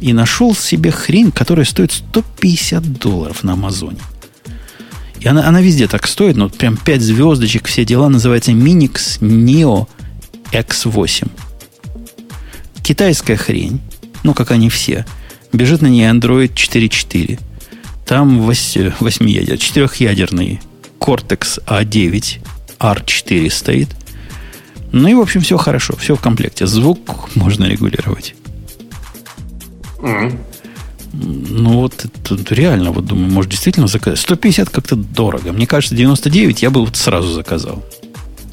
[0.00, 4.00] и нашел себе хрень, которая стоит 150 долларов на Амазоне.
[5.20, 9.88] И она, она везде так стоит, но прям 5 звездочек, все дела, называется Minix Neo
[10.52, 11.28] X8.
[12.82, 13.80] Китайская хрень,
[14.22, 15.04] ну, как они все.
[15.52, 17.40] Бежит на ней Android 4.4.
[18.06, 20.60] Там 8, 8 ядер, 4-ядерный
[20.98, 22.38] Cortex A9
[22.78, 23.88] R4 стоит.
[24.92, 26.66] Ну и, в общем, все хорошо, все в комплекте.
[26.66, 28.34] Звук можно регулировать.
[29.98, 30.38] Mm-hmm.
[31.12, 34.18] Ну вот это реально, вот думаю, может действительно заказать.
[34.18, 35.52] 150 как-то дорого.
[35.52, 37.82] Мне кажется, 99 я бы вот сразу заказал.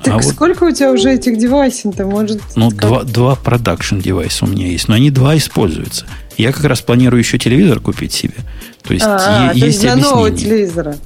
[0.03, 2.05] Так а сколько вот, у тебя уже этих девайсов-то?
[2.05, 6.05] Может, ну, два, два продакшн девайса у меня есть, но они два используются.
[6.37, 8.35] Я как раз планирую еще телевизор купить себе.
[8.83, 9.95] То есть, а, е- то есть для объяснение.
[9.95, 10.97] нового телевизора.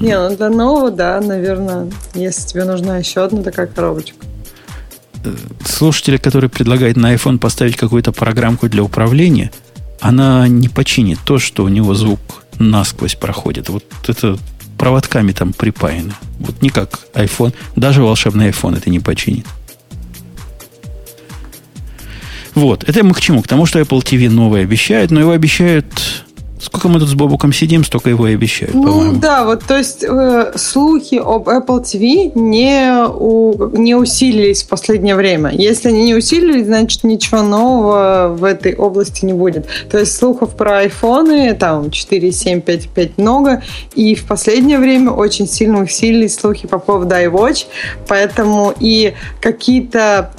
[0.00, 4.16] Не, ну для нового, да, наверное, если тебе нужна еще одна такая коробочка.
[5.24, 5.32] Э,
[5.64, 9.50] слушатели, которые предлагают на iPhone поставить какую-то программку для управления–
[10.00, 12.20] она не починит то, что у него звук
[12.58, 13.68] насквозь проходит.
[13.68, 14.38] Вот это
[14.78, 16.14] проводками там припаяно.
[16.38, 17.52] Вот не как iPhone.
[17.76, 19.46] Даже волшебный iPhone это не починит.
[22.54, 22.84] Вот.
[22.84, 23.42] Это мы к чему?
[23.42, 26.24] К тому, что Apple TV новое обещает, но его обещают
[26.60, 29.16] Сколько мы тут с Бобуком сидим, столько его и обещают, ну, по-моему.
[29.16, 35.14] да, вот то есть э, слухи об Apple TV не, у, не усилились в последнее
[35.14, 35.50] время.
[35.52, 39.66] Если они не усилились, значит ничего нового в этой области не будет.
[39.90, 43.62] То есть слухов про айфоны, там 4, 7, 5, 5 много,
[43.94, 47.66] и в последнее время очень сильно усилились слухи по поводу iWatch,
[48.06, 50.30] поэтому и какие-то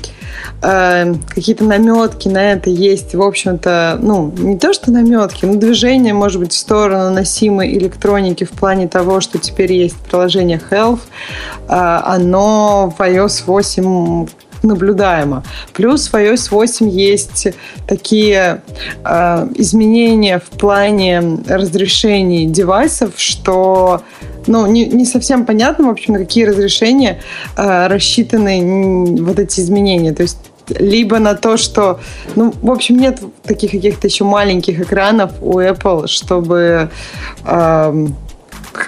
[0.61, 6.13] э, какие-то наметки на это есть, в общем-то, ну, не то, что наметки, но движение,
[6.13, 11.01] может быть, в сторону носимой электроники в плане того, что теперь есть приложение Health,
[11.67, 14.27] э, оно в iOS 8
[14.63, 15.43] наблюдаемо.
[15.73, 17.47] Плюс в iOS 8 есть
[17.87, 18.61] такие
[19.03, 24.03] э, изменения в плане разрешений девайсов, что
[24.47, 27.21] ну, не, не совсем понятно, в общем, на какие разрешения
[27.57, 30.13] э, рассчитаны вот эти изменения.
[30.13, 30.37] То есть
[30.69, 31.99] либо на то, что,
[32.35, 36.89] ну, в общем, нет таких каких-то еще маленьких экранов у Apple, чтобы,
[37.45, 38.07] э,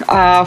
[0.06, 0.46] а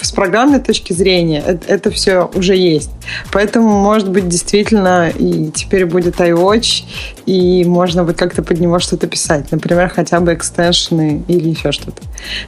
[0.00, 2.90] с программной точки зрения это, это все уже есть.
[3.30, 6.84] Поэтому, может быть, действительно и теперь будет iWatch,
[7.26, 9.52] и можно будет как-то под него что-то писать.
[9.52, 12.02] Например, хотя бы экстеншены или еще что-то.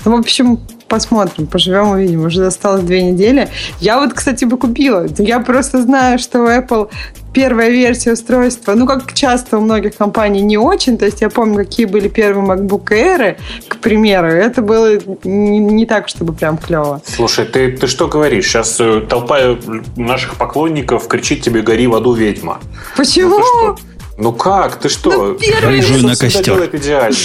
[0.04, 0.60] Ну, в общем,
[0.94, 2.24] посмотрим, поживем, увидим.
[2.24, 3.48] Уже осталось две недели.
[3.80, 5.06] Я вот, кстати, бы купила.
[5.18, 6.88] Я просто знаю, что у Apple
[7.32, 10.96] первая версия устройства, ну, как часто у многих компаний, не очень.
[10.96, 13.36] То есть я помню, какие были первые MacBook Air,
[13.66, 14.28] к примеру.
[14.28, 17.02] Это было не, не так, чтобы прям клево.
[17.04, 18.46] Слушай, ты, ты что говоришь?
[18.46, 19.38] Сейчас э, толпа
[19.96, 22.60] наших поклонников кричит тебе «Гори в аду, ведьма».
[22.96, 23.40] Почему?
[23.40, 23.76] Ну,
[24.16, 24.76] ну как?
[24.76, 25.10] Ты что?
[25.10, 26.02] Ну, первый...
[26.02, 26.70] на костер.
[26.72, 27.16] идеально.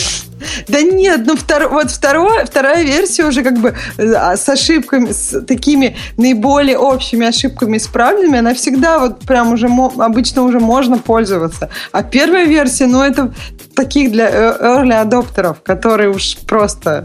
[0.67, 5.41] Да нет, ну втор, вот второе, вторая версия уже как бы а, с ошибками, с
[5.41, 11.69] такими наиболее общими ошибками исправленными, она всегда вот прям уже обычно уже можно пользоваться.
[11.91, 13.33] А первая версия, ну это
[13.75, 17.03] таких для э, early адоптеров, которые уж просто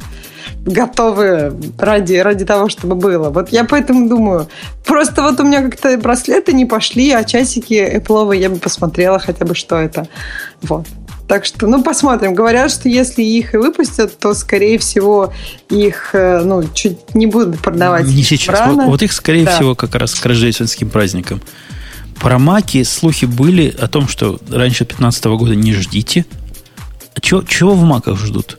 [0.64, 3.30] готовы ради, ради того, чтобы было.
[3.30, 4.48] Вот я поэтому думаю,
[4.84, 9.44] просто вот у меня как-то браслеты не пошли, а часики Apple я бы посмотрела хотя
[9.44, 10.08] бы, что это.
[10.62, 10.86] Вот.
[11.28, 12.34] Так что, ну, посмотрим.
[12.34, 15.32] Говорят, что если их и выпустят, то, скорее всего,
[15.70, 18.06] их, э, ну, чуть не будут продавать.
[18.06, 18.60] Не сейчас.
[18.66, 19.56] Вот, вот их, скорее да.
[19.56, 21.40] всего, как раз к рождественским праздникам.
[22.20, 26.26] Про маки слухи были о том, что раньше 2015 года не ждите.
[27.14, 28.58] А чего, чего в маках ждут?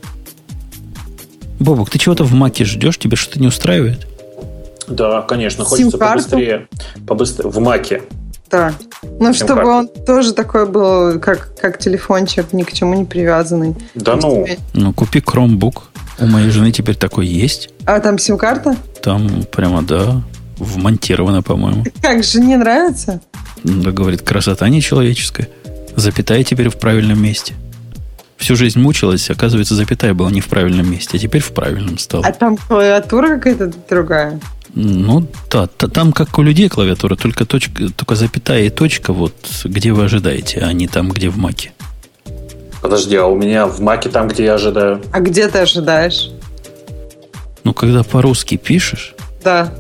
[1.60, 2.98] Бобок, ты чего-то в маке ждешь?
[2.98, 4.08] Тебе что-то не устраивает?
[4.88, 5.64] Да, конечно.
[5.64, 6.68] Хочется побыстрее,
[7.08, 7.50] побыстрее.
[7.50, 8.04] В маке.
[8.52, 8.74] Да.
[9.20, 9.70] Ну, чтобы карту.
[9.72, 13.76] он тоже такой был, как, как телефончик, ни к чему не привязанный.
[13.96, 14.46] Да ну.
[14.74, 15.84] Ну, купи Chromebook.
[16.20, 17.70] У моей жены теперь такой есть.
[17.86, 18.78] А там сим-карта?
[19.02, 20.22] Там прямо, да,
[20.58, 21.84] вмонтировано, по-моему.
[22.02, 23.22] Как же не нравится?
[23.64, 25.50] Да, говорит, красота нечеловеческая.
[25.96, 27.54] Запятая теперь в правильном месте.
[28.38, 32.26] Всю жизнь мучилась, оказывается, запятая была не в правильном месте, а теперь в правильном стала.
[32.26, 34.40] А там клавиатура какая-то другая?
[34.74, 39.34] Ну, да, там как у людей клавиатура, только, точка, только запятая и точка, вот
[39.64, 41.72] где вы ожидаете, а не там, где в маке.
[42.82, 45.02] Подожди, а у меня в маке там, где я ожидаю.
[45.12, 46.30] А где ты ожидаешь?
[47.64, 49.16] Ну, когда по-русски пишешь.
[49.44, 49.74] Да.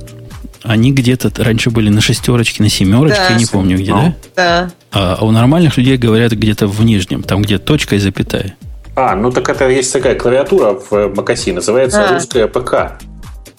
[0.67, 3.29] Они где-то раньше были на шестерочке, на семерочке, да.
[3.29, 4.15] я не помню где, да?
[4.35, 4.71] Да.
[4.91, 8.55] А, а у нормальных людей говорят где-то в нижнем, там где точка и запятая.
[8.95, 12.13] А, ну так это есть такая клавиатура в Макаси, называется а.
[12.13, 12.97] русская ПК.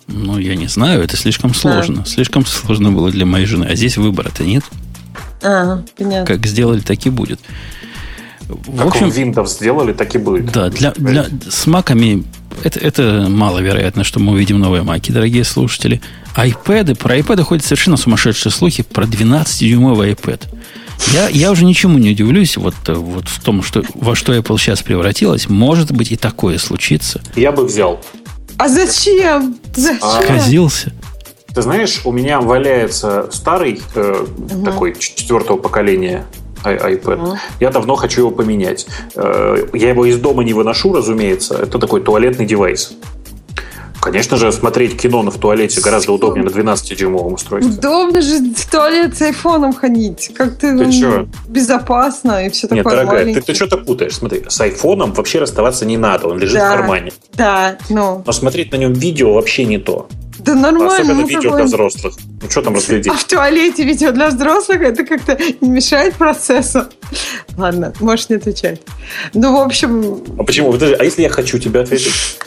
[0.08, 1.96] Ну, я не знаю, это слишком сложно.
[1.98, 2.04] Да.
[2.04, 3.66] Слишком сложно было для моей жены.
[3.68, 4.64] А здесь выбора-то нет.
[5.42, 6.26] А, понятно.
[6.26, 7.40] Как сделали, так и будет.
[8.48, 10.52] В как общем, Windows сделали, так и будет.
[10.52, 12.24] Да, для, для, с маками
[12.62, 16.00] это, это маловероятно, что мы увидим новые маки, дорогие слушатели.
[16.36, 20.42] iPad, про iPad ходят совершенно сумасшедшие слухи про 12-дюймовый iPad.
[21.12, 24.82] Я, я уже ничему не удивлюсь вот, вот в том, что, во что Apple сейчас
[24.82, 25.48] превратилась.
[25.48, 27.20] Может быть и такое случится.
[27.34, 28.00] Я бы взял.
[28.56, 29.56] А зачем?
[29.74, 30.00] Зачем?
[30.02, 30.92] А, Казился.
[31.54, 34.64] Ты знаешь, у меня валяется старый э, угу.
[34.64, 36.26] такой четвертого поколения
[36.74, 37.18] iPad.
[37.18, 37.36] Uh-huh.
[37.60, 38.86] Я давно хочу его поменять.
[39.14, 41.54] Э, я его из дома не выношу, разумеется.
[41.54, 42.96] Это такой туалетный девайс.
[44.06, 47.76] Конечно же, смотреть кино в туалете гораздо удобнее на 12-дюймовом устройстве.
[47.76, 50.30] Удобно же в туалет с айфоном ходить.
[50.32, 54.14] Как ты, ты ну, безопасно и все Нет, такое дорогая, ты, ты что-то путаешь.
[54.14, 57.12] Смотри, с айфоном вообще расставаться не надо, он лежит да, в кармане.
[57.34, 58.22] Да, ну.
[58.24, 60.06] Но смотреть на нем видео вообще не то.
[60.46, 60.94] Да нормально.
[60.94, 62.14] Особенно ну, видео для взрослых.
[62.40, 63.12] Ну что там разглядеть?
[63.12, 66.86] А в туалете видео для взрослых это как-то не мешает процессу.
[67.58, 68.80] Ладно, можешь не отвечать.
[69.34, 70.22] Ну, в общем...
[70.38, 70.72] А почему?
[70.72, 72.12] А если я хочу тебе ответить?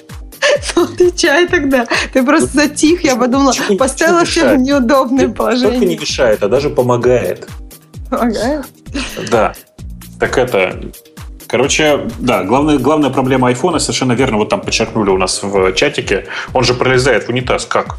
[0.76, 1.86] Ну, отвечай тогда.
[2.14, 5.72] Ты просто ну, затих, я подумала, поставила все в неудобное положение.
[5.72, 7.48] Только не мешает, а даже помогает.
[8.10, 8.66] Помогает?
[9.30, 9.54] Да.
[10.20, 10.82] Так это...
[11.50, 16.28] Короче, да, главная, главная проблема айфона, совершенно верно, вот там подчеркнули у нас в чатике,
[16.54, 17.66] он же пролезает в унитаз.
[17.66, 17.98] Как?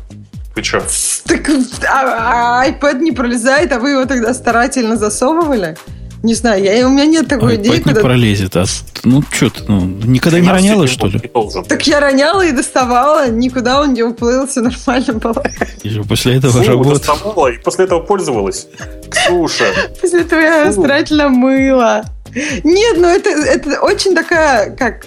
[0.55, 0.85] Вы что?
[1.27, 1.51] Так
[1.85, 5.77] а, а, iPad не пролезает, а вы его тогда старательно засовывали?
[6.23, 7.79] Не знаю, я, у меня нет такой Ой, идеи.
[7.79, 8.03] не когда...
[8.03, 8.55] пролезет.
[8.55, 8.67] А,
[9.03, 11.21] ну, что ты, ну, никогда не роняла, что ли?
[11.67, 15.43] Так я роняла и доставала, никуда он не уплыл, все нормально было.
[15.83, 16.91] И же после этого Фу, работа.
[16.91, 18.69] доставала и после этого пользовалась.
[19.11, 19.65] Ксюша.
[20.01, 22.05] После этого я старательно мыла.
[22.35, 25.07] Нет, ну это, это очень такая, как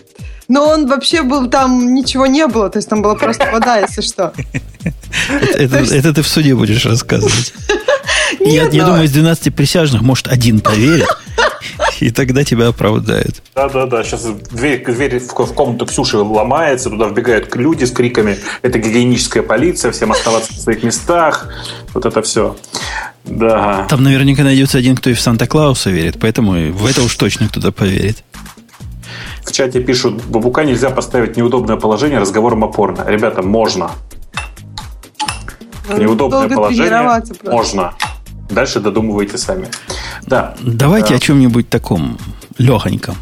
[0.50, 4.02] но он вообще был, там ничего не было, то есть там была просто вода, если
[4.02, 4.34] что.
[5.56, 7.54] Это ты в суде будешь рассказывать.
[8.40, 11.08] Я, я думаю, из 12 присяжных, может, один поверит,
[12.04, 13.42] и тогда тебя оправдают.
[13.56, 18.80] Да-да-да, сейчас дверь, дверь в, в комнату Ксюши ломается, туда вбегают люди с криками, это
[18.80, 21.48] гигиеническая полиция, всем оставаться в своих местах,
[21.94, 22.56] вот это все.
[23.24, 23.86] Да.
[23.90, 27.72] Там наверняка найдется один, кто и в Санта-Клауса верит, поэтому в это уж точно кто-то
[27.72, 28.24] поверит.
[29.46, 33.06] В чате пишут, бабука нельзя поставить неудобное положение разговором о порно.
[33.08, 33.92] Ребята, можно.
[35.90, 37.94] Неудобное положение можно.
[38.50, 39.68] Дальше додумывайте сами.
[40.28, 40.56] Да.
[40.62, 41.16] Давайте да.
[41.16, 42.18] о чем-нибудь таком
[42.58, 43.16] легоньком.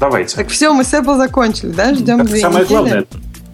[0.00, 0.36] Давайте.
[0.36, 1.94] Так все, мы с Apple закончили, да?
[1.94, 2.68] Ждем так две самое недели.
[2.78, 3.04] главное,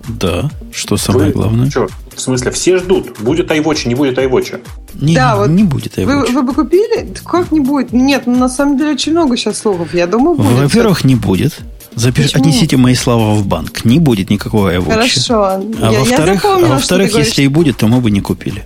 [0.08, 0.50] Да.
[0.72, 1.70] Что самое Вы- главное?
[1.70, 1.88] Чё?
[2.14, 3.18] В смысле, все ждут.
[3.20, 4.60] Будет iWatch, не будет iWatch.
[4.94, 6.32] Не, Да, вот не будет Вы, iWatch.
[6.32, 7.14] вы бы купили?
[7.24, 7.92] Как не будет?
[7.92, 9.94] Нет, ну на самом деле очень много сейчас слухов.
[9.94, 10.58] Я думаю, будет.
[10.58, 11.58] Во-первых, не будет.
[11.94, 12.32] Запиш...
[12.32, 12.42] Почему?
[12.42, 13.84] Отнесите мои слова в банк.
[13.84, 14.92] Не будет никакого iWatch.
[14.92, 15.42] Хорошо.
[15.44, 18.20] А я, я во-вторых, запомнила, а во-вторых что если и будет, то мы бы не
[18.20, 18.64] купили.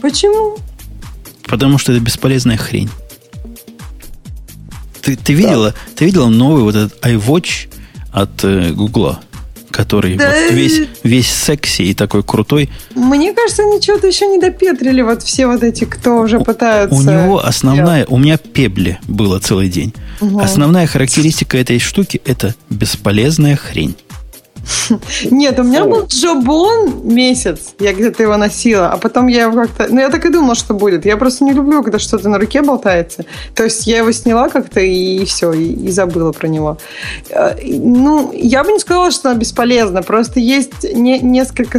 [0.00, 0.56] Почему?
[1.52, 2.88] Потому что это бесполезная хрень.
[5.02, 7.68] Ты, ты видела, ты видела новый вот этот iWatch
[8.10, 9.20] от э, Гугла,
[9.70, 12.70] который Да, вот весь, весь секси и такой крутой.
[12.94, 15.02] Мне кажется, они чего-то еще не допетрили.
[15.02, 16.96] Вот все вот эти, кто уже пытаются...
[16.96, 19.92] У него основная, у меня пебли было целый день.
[20.22, 20.38] Мгм.
[20.38, 23.94] Основная характеристика этой штуки это бесполезная хрень.
[25.30, 25.90] Нет, у меня Фу.
[25.90, 29.86] был Джобон месяц, я где-то его носила, а потом я его как-то...
[29.88, 31.04] Ну, я так и думала, что будет.
[31.04, 33.24] Я просто не люблю, когда что-то на руке болтается.
[33.54, 36.78] То есть я его сняла как-то и, все, и, и забыла про него.
[37.30, 40.02] Э, Ну, я бы не сказала, что она бесполезна.
[40.02, 41.78] Просто есть не- несколько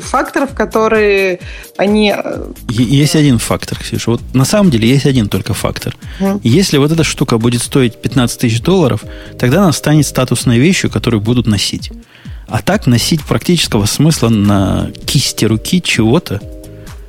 [0.00, 1.40] факторов, которые
[1.76, 2.14] они...
[2.16, 4.10] э, Есть один фактор, Ксюша.
[4.12, 5.96] Вот на самом деле есть один только фактор.
[6.20, 6.40] Мгм.
[6.42, 9.02] Если вот эта штука будет стоить 15 тысяч долларов,
[9.38, 11.90] тогда она станет статусной вещью, которую будут носить.
[12.46, 16.40] А так носить практического смысла на кисти руки чего-то,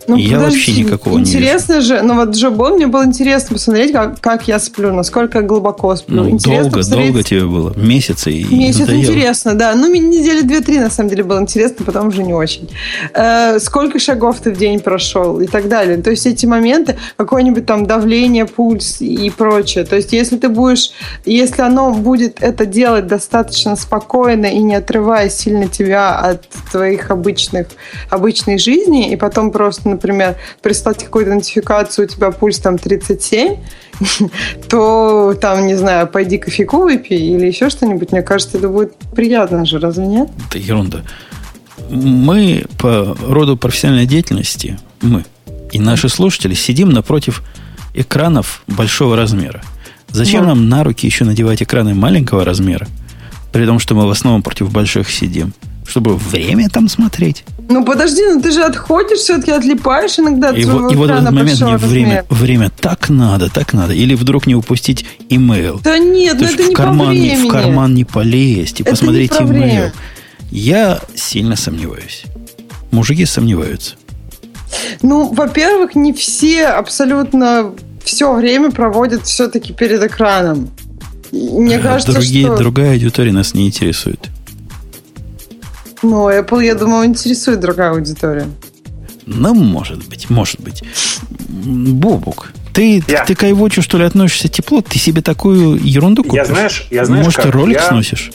[0.09, 4.19] Ну, Я вообще никакого не Интересно же, ну вот Джобон, мне было интересно посмотреть, как,
[4.19, 6.23] как я сплю, насколько глубоко сплю.
[6.23, 7.73] ну, интересно долго, посмотреть, долго тебе было.
[7.75, 9.01] Месяцы и Месяц надоело.
[9.01, 9.75] интересно, да.
[9.75, 12.69] Ну, недели две-три, на самом деле, было интересно, потом уже не очень.
[13.13, 15.97] Э, сколько шагов ты в день прошел и так далее.
[15.97, 19.85] То есть эти моменты, какое-нибудь там давление, пульс и прочее.
[19.85, 20.91] То есть если ты будешь,
[21.25, 27.67] если оно будет это делать достаточно спокойно и не отрывая сильно тебя от твоих обычных,
[28.09, 33.57] обычной жизни, и потом просто, например, прислать какую-то нотификацию, у тебя пульс там 37,
[34.69, 38.11] то там, не знаю, пойди кофейку выпей или еще что-нибудь.
[38.11, 40.29] Мне кажется, это будет приятно же, разве нет?
[40.49, 41.01] Это ерунда.
[41.89, 45.25] Мы по роду профессиональной деятельности, мы
[45.71, 47.43] и наши слушатели сидим напротив
[47.93, 49.61] экранов большого размера.
[50.09, 50.49] Зачем Да.
[50.49, 52.87] нам на руки еще надевать экраны маленького размера,
[53.51, 55.53] при том, что мы в основном против больших сидим?
[55.89, 57.43] Чтобы время там смотреть.
[57.67, 61.09] Ну подожди, ну ты же отходишь, все-таки отлипаешь иногда от И, своего вот- и вот
[61.09, 63.93] в этот момент мне время, время так надо, так надо.
[63.93, 65.79] Или вдруг не упустить имейл.
[65.83, 67.49] Да нет, То ну это в не по карман, не, времени.
[67.49, 69.91] в карман не полезть и Это посмотреть имейл.
[70.51, 72.23] Я сильно сомневаюсь.
[72.91, 73.95] Мужики сомневаются.
[75.01, 77.71] Ну, во-первых, не все абсолютно
[78.03, 80.69] все время проводят все-таки перед экраном.
[81.31, 82.57] Мне А кажется, Другие, что...
[82.57, 84.29] Другая аудитория нас не интересует.
[86.01, 88.47] Ну, Apple, я думаю, интересует другая аудитория.
[89.25, 90.81] Ну, может быть, может быть.
[91.49, 93.25] Бобук, ты, Я.
[93.25, 94.81] ты к iWatch, что ли, относишься тепло?
[94.81, 96.37] Ты себе такую ерунду купишь?
[96.37, 97.51] Я знаешь, я знаешь Может, как?
[97.51, 98.31] ты Rolex Я- носишь?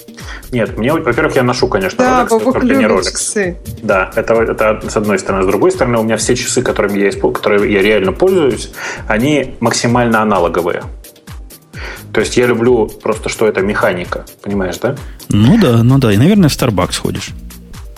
[0.53, 3.11] Нет, мне, во-первых, я ношу, конечно, Да, Rolex, только не Rolex.
[3.11, 3.57] часы.
[3.83, 5.43] Да, это, это с одной стороны.
[5.45, 8.71] С другой стороны, у меня все часы, которыми я, испо- которые я реально пользуюсь,
[9.09, 10.85] они максимально аналоговые.
[12.12, 14.25] То есть я люблю просто, что это механика.
[14.43, 14.95] Понимаешь, да?
[15.31, 16.12] Ну да, ну да.
[16.12, 17.31] И, наверное, в Starbucks ходишь.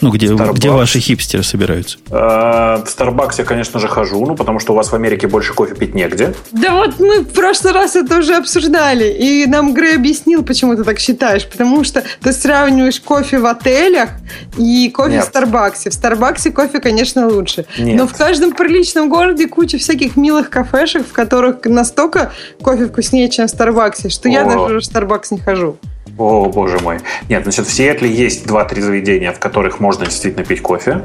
[0.00, 0.54] Ну, где, Starbucks.
[0.54, 1.98] где ваши хипстеры собираются.
[2.10, 5.54] Э, В Starbucks я, конечно же, хожу, ну, потому что у вас в Америке больше
[5.54, 6.34] кофе пить негде.
[6.52, 10.84] Да вот мы в прошлый раз это уже обсуждали, и нам Грей объяснил, почему ты
[10.84, 11.46] так считаешь.
[11.46, 14.10] Потому что ты сравниваешь кофе в отелях
[14.58, 15.24] и кофе Нет.
[15.24, 15.90] в Старбаксе.
[15.90, 17.66] В Старбаксе кофе, конечно, лучше.
[17.78, 17.96] Нет.
[17.96, 22.32] Но в каждом приличном городе куча всяких милых кафешек, в которых настолько
[22.62, 24.44] кофе вкуснее, чем в Старбаксе, что я О.
[24.46, 25.78] даже уже в Старбакс не хожу.
[26.18, 26.98] О, боже мой.
[27.28, 31.02] Нет, значит, в Сиэтле есть два-три заведения, в которых можно действительно пить кофе.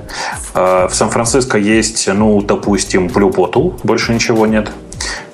[0.53, 4.71] Э, В Сан-Франциско есть, ну, допустим, Blue Bottle, больше ничего нет, Да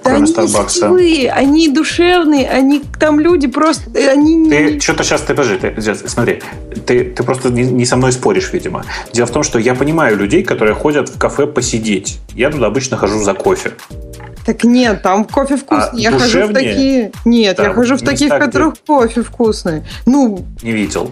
[0.03, 0.87] кроме они Старбакса.
[0.87, 3.83] они душевные, они там люди просто...
[4.11, 6.41] Они не- Ты что-то сейчас, ты подожди, ты, сейчас, смотри,
[6.87, 8.83] ты, ты просто не, не со мной споришь, видимо.
[9.13, 12.19] Дело в том, что я понимаю людей, которые ходят в кафе посидеть.
[12.33, 13.73] Я туда обычно хожу за кофе.
[14.47, 15.99] Так нет, там кофе вкусный.
[16.07, 17.11] А я хожу в такие.
[17.25, 19.83] Нет, я Там хожу в таких, в где- которых кофе вкусный.
[20.05, 21.11] Ну, Не видел.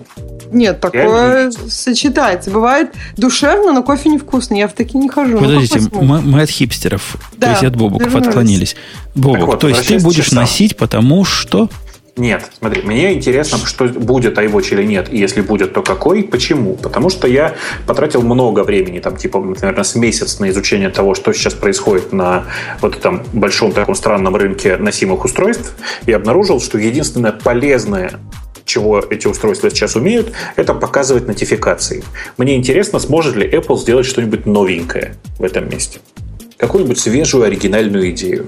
[0.53, 1.69] нет, такое не видел.
[1.69, 2.49] сочетается.
[2.49, 4.59] Бывает душевно, но кофе невкусный.
[4.59, 5.33] Я в такие не хожу.
[5.33, 8.27] Ну, Подождите, мы, мы от хипстеров, Да, то есть от Бобуков вернулись.
[8.29, 8.75] отклонились.
[9.15, 10.39] Бобук, вот, то есть ты будешь часам.
[10.39, 11.69] носить, потому что...
[12.17, 16.75] Нет, смотри, мне интересно, что будет iWatch или нет, и если будет, то какой, почему?
[16.75, 17.55] Потому что я
[17.85, 22.45] потратил много времени, там, типа, наверное, с месяц на изучение того, что сейчас происходит на
[22.79, 28.13] вот этом большом таком странном рынке носимых устройств, и обнаружил, что единственное полезное
[28.63, 32.03] чего эти устройства сейчас умеют, это показывать нотификации.
[32.37, 35.99] Мне интересно, сможет ли Apple сделать что-нибудь новенькое в этом месте.
[36.57, 38.47] Какую-нибудь свежую оригинальную идею.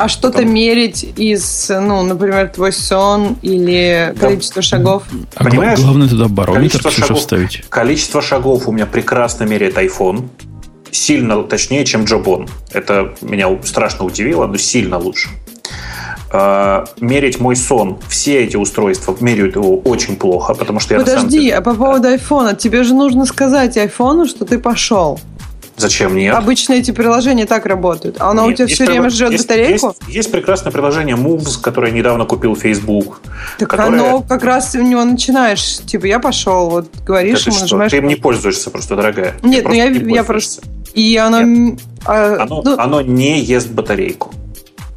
[0.00, 0.54] А что-то Потом...
[0.54, 4.66] мерить из, ну, например, твой сон или количество да.
[4.66, 5.02] шагов?
[5.34, 5.78] А Понимаешь?
[5.78, 7.64] Главное туда барометр шагов, вставить.
[7.68, 10.28] Количество шагов у меня прекрасно меряет iPhone.
[10.90, 12.48] Сильно точнее, чем Джобон.
[12.72, 15.28] Это меня страшно удивило, но сильно лучше.
[16.32, 17.98] Uh, мерить мой сон.
[18.08, 21.56] Все эти устройства меряют его очень плохо, потому что я Подожди, деле...
[21.56, 25.20] а по поводу айфона, тебе же нужно сказать айфону, что ты пошел.
[25.80, 26.34] Зачем нет?
[26.34, 28.16] Обычно эти приложения так работают.
[28.20, 29.86] А оно нет, у тебя все время жрет есть, батарейку?
[29.88, 33.20] Есть, есть прекрасное приложение Moves, которое недавно купил Facebook.
[33.58, 33.88] Так которое...
[33.88, 37.90] оно как раз у него начинаешь, типа, я пошел, вот говоришь ему, нажимаешь...
[37.90, 39.34] Ты им не пользуешься просто, дорогая.
[39.42, 40.62] Нет, ну я, я просто...
[40.92, 41.40] И оно...
[41.40, 41.80] Нет.
[42.04, 42.78] А, оно, ну...
[42.78, 44.32] оно не ест батарейку.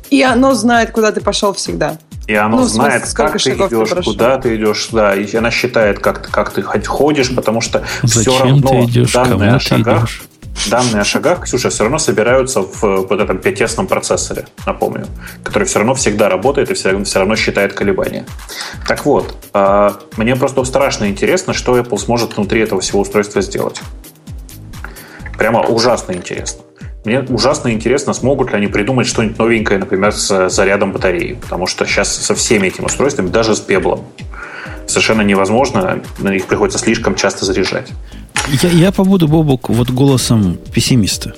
[0.09, 1.97] И оно знает, куда ты пошел всегда.
[2.27, 5.51] И оно ну, знает, смысле, как ты идешь, ты куда ты идешь, да, и она
[5.51, 10.03] считает, как, как ты ходишь, потому что Зачем все равно ты идешь, данные о шагах,
[10.03, 10.23] идешь?
[10.69, 15.07] Данные о шагах, Ксюша, все равно собираются в вот этом пятитестном процессоре, напомню,
[15.43, 18.25] который все равно всегда работает и все, все равно считает колебания.
[18.87, 23.81] Так вот, а, мне просто страшно интересно, что Apple сможет внутри этого всего устройства сделать.
[25.37, 26.63] Прямо ужасно интересно.
[27.05, 31.33] Мне ужасно интересно, смогут ли они придумать что-нибудь новенькое, например, с зарядом батареи.
[31.33, 34.05] Потому что сейчас со всеми этими устройствами, даже с пеблом,
[34.87, 37.89] совершенно невозможно, них приходится слишком часто заряжать.
[38.61, 41.33] Я, я побуду, Бобок, вот голосом пессимиста.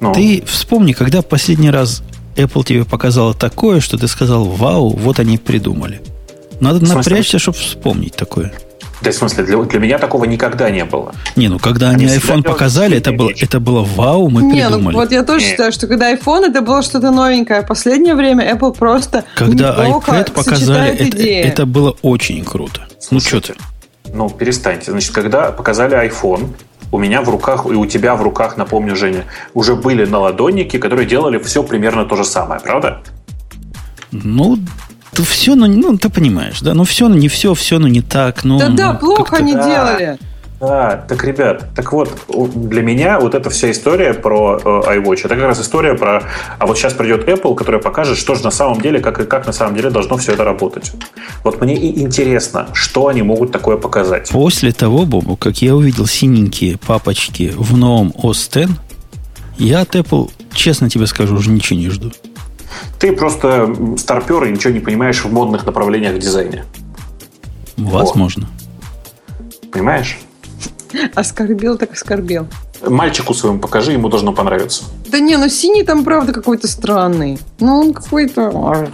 [0.00, 0.12] Ну.
[0.12, 2.02] Ты вспомни, когда последний раз
[2.36, 6.00] Apple тебе показала такое, что ты сказал, вау, вот они придумали.
[6.60, 8.52] Надо напрячься, чтобы вспомнить такое.
[9.02, 11.14] Да, в смысле, для, для меня такого никогда не было.
[11.36, 14.68] Не, ну когда они, они iPhone показали, это было, это было вау, мы не, ну,
[14.68, 14.94] придумали.
[14.94, 15.50] Ну, вот я тоже не.
[15.50, 17.62] считаю, что когда iPhone, это было что-то новенькое.
[17.62, 22.86] В последнее время Apple просто Когда iPad показали, это, это было очень круто.
[22.98, 23.73] Слушайте, ну что ты?
[24.14, 24.92] Ну, перестаньте.
[24.92, 26.54] Значит, когда показали iPhone,
[26.92, 31.06] у меня в руках и у тебя в руках, напомню, Женя, уже были наладонники, которые
[31.06, 33.02] делали все примерно то же самое, правда?
[34.12, 34.56] Ну,
[35.24, 36.74] все, ну, ну ты понимаешь, да?
[36.74, 38.44] Ну, все, ну, не все, все, ну, не так.
[38.44, 39.66] Ну, да, да, ну, плохо они да.
[39.66, 40.18] делали.
[40.60, 42.10] Да, так, ребят, так вот,
[42.54, 46.22] для меня вот эта вся история про э, iWatch, это как раз история про,
[46.58, 49.46] а вот сейчас придет Apple, которая покажет, что же на самом деле, как и как
[49.46, 50.92] на самом деле должно все это работать.
[51.42, 54.30] Вот мне и интересно, что они могут такое показать.
[54.30, 58.72] После того, Бобу, как я увидел синенькие папочки в новом OS X,
[59.58, 62.12] я от Apple, честно тебе скажу, уже ничего не жду.
[62.98, 66.64] Ты просто старпер и ничего не понимаешь в модных направлениях в дизайне.
[67.76, 68.48] Возможно.
[68.48, 69.66] О.
[69.72, 70.18] Понимаешь?
[71.14, 72.46] Оскорбил так оскорбил.
[72.86, 74.84] Мальчику своему покажи, ему должно понравиться.
[75.06, 77.38] Да не, ну синий там правда какой-то странный.
[77.60, 78.88] Ну он какой-то...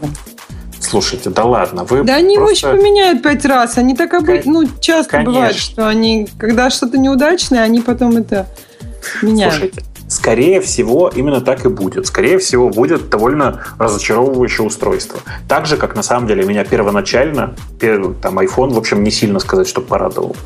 [0.80, 2.66] Слушайте, да ладно, вы Да они просто...
[2.66, 3.76] его еще поменяют пять раз.
[3.78, 5.32] Они так обычно, ну, часто Конечно.
[5.32, 8.46] бывает, что они, когда что-то неудачное, они потом это
[9.22, 9.54] меняют.
[9.54, 9.82] Слушайте,
[10.20, 12.06] Скорее всего, именно так и будет.
[12.06, 15.18] Скорее всего, будет довольно разочаровывающее устройство.
[15.48, 19.66] Так же, как на самом деле меня первоначально, там iPhone, в общем, не сильно сказать,
[19.66, 20.36] что порадовал.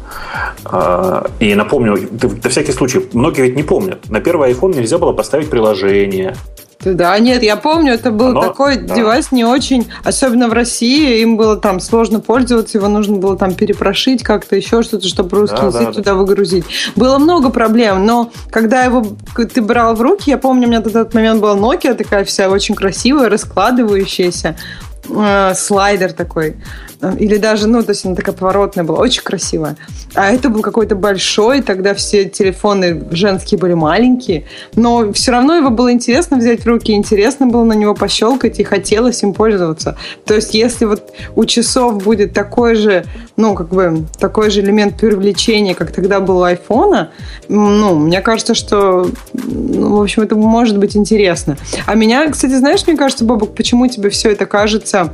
[0.65, 1.99] А, и напомню,
[2.45, 4.09] на всякий случай, многие ведь не помнят.
[4.09, 6.37] На первый iPhone нельзя было поставить приложение.
[6.85, 8.95] Да, нет, я помню, это был Оно, такой да.
[8.95, 13.55] девайс не очень, особенно в России, им было там сложно пользоваться, его нужно было там
[13.55, 16.15] перепрошить как-то, еще что-то, чтобы русский да, язык да, туда да.
[16.15, 16.65] выгрузить.
[16.97, 19.05] Было много проблем, но когда его
[19.35, 22.49] ты брал в руки, я помню, у меня в этот момент была Nokia такая вся
[22.49, 24.57] очень красивая, раскладывающаяся,
[25.09, 26.57] э, слайдер такой.
[27.19, 29.77] Или даже, ну, то есть она такая поворотная была, очень красивая.
[30.15, 35.71] А это был какой-то большой, тогда все телефоны женские были маленькие, но все равно его
[35.71, 39.97] было интересно взять в руки, интересно было на него пощелкать, и хотелось им пользоваться.
[40.25, 43.05] То есть если вот у часов будет такой же,
[43.37, 47.11] ну, как бы, такой же элемент привлечения, как тогда был у айфона,
[47.49, 51.57] ну, мне кажется, что, ну, в общем, это может быть интересно.
[51.87, 55.13] А меня, кстати, знаешь, мне кажется, Бобок, почему тебе все это кажется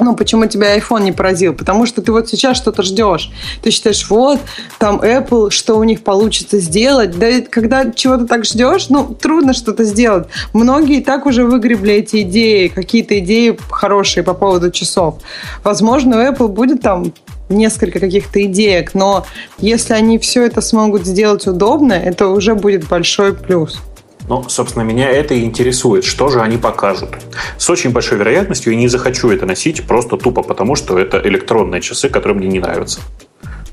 [0.00, 1.54] ну, почему тебя iPhone не поразил?
[1.54, 3.30] Потому что ты вот сейчас что-то ждешь.
[3.62, 4.40] Ты считаешь, вот,
[4.78, 7.18] там Apple, что у них получится сделать.
[7.18, 10.28] Да когда чего-то так ждешь, ну, трудно что-то сделать.
[10.52, 15.18] Многие так уже выгребли эти идеи, какие-то идеи хорошие по поводу часов.
[15.64, 17.12] Возможно, у Apple будет там
[17.48, 19.26] несколько каких-то идеек, но
[19.58, 23.80] если они все это смогут сделать удобно, это уже будет большой плюс.
[24.28, 27.10] Но, собственно, меня это и интересует, что же они покажут.
[27.56, 31.80] С очень большой вероятностью я не захочу это носить просто тупо потому, что это электронные
[31.80, 33.00] часы, которые мне не нравятся.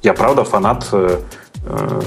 [0.02, 1.20] Я, правда, фанат э,
[1.66, 2.02] э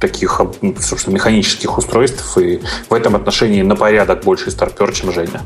[0.00, 0.40] таких,
[0.80, 5.42] собственно, механических устройств, и в этом отношении на порядок больше старпер, чем Женя.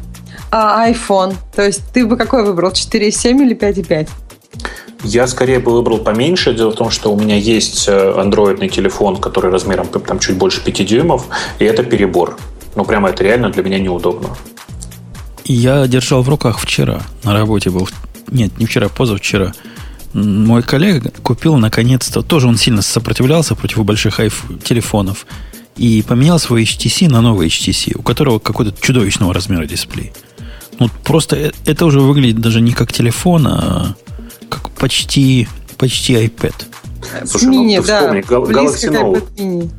[0.50, 1.34] А iPhone?
[1.54, 4.08] То есть ты бы какой выбрал, 4.7 или 5.5?
[5.02, 6.54] Я скорее бы выбрал поменьше.
[6.54, 10.62] Дело в том, что у меня есть э, андроидный телефон, который размером там, чуть больше
[10.64, 11.26] 5 дюймов,
[11.58, 12.36] и это перебор.
[12.74, 14.30] Ну, прямо это реально для меня неудобно.
[15.44, 17.02] Я держал в руках вчера.
[17.22, 17.88] На работе был.
[18.30, 19.52] Нет, не вчера, позавчера.
[20.12, 25.26] Мой коллега купил наконец-то, тоже он сильно сопротивлялся против больших iPhone, телефонов,
[25.76, 30.12] и поменял свой HTC на новый HTC, у которого какой-то чудовищного размера дисплей.
[30.78, 33.94] Ну, просто э, это уже выглядит даже не как телефон, а
[34.48, 36.54] как почти, почти iPad.
[37.26, 39.70] Слушай, Мини, ну ты да, вспомни, Galaxy Note.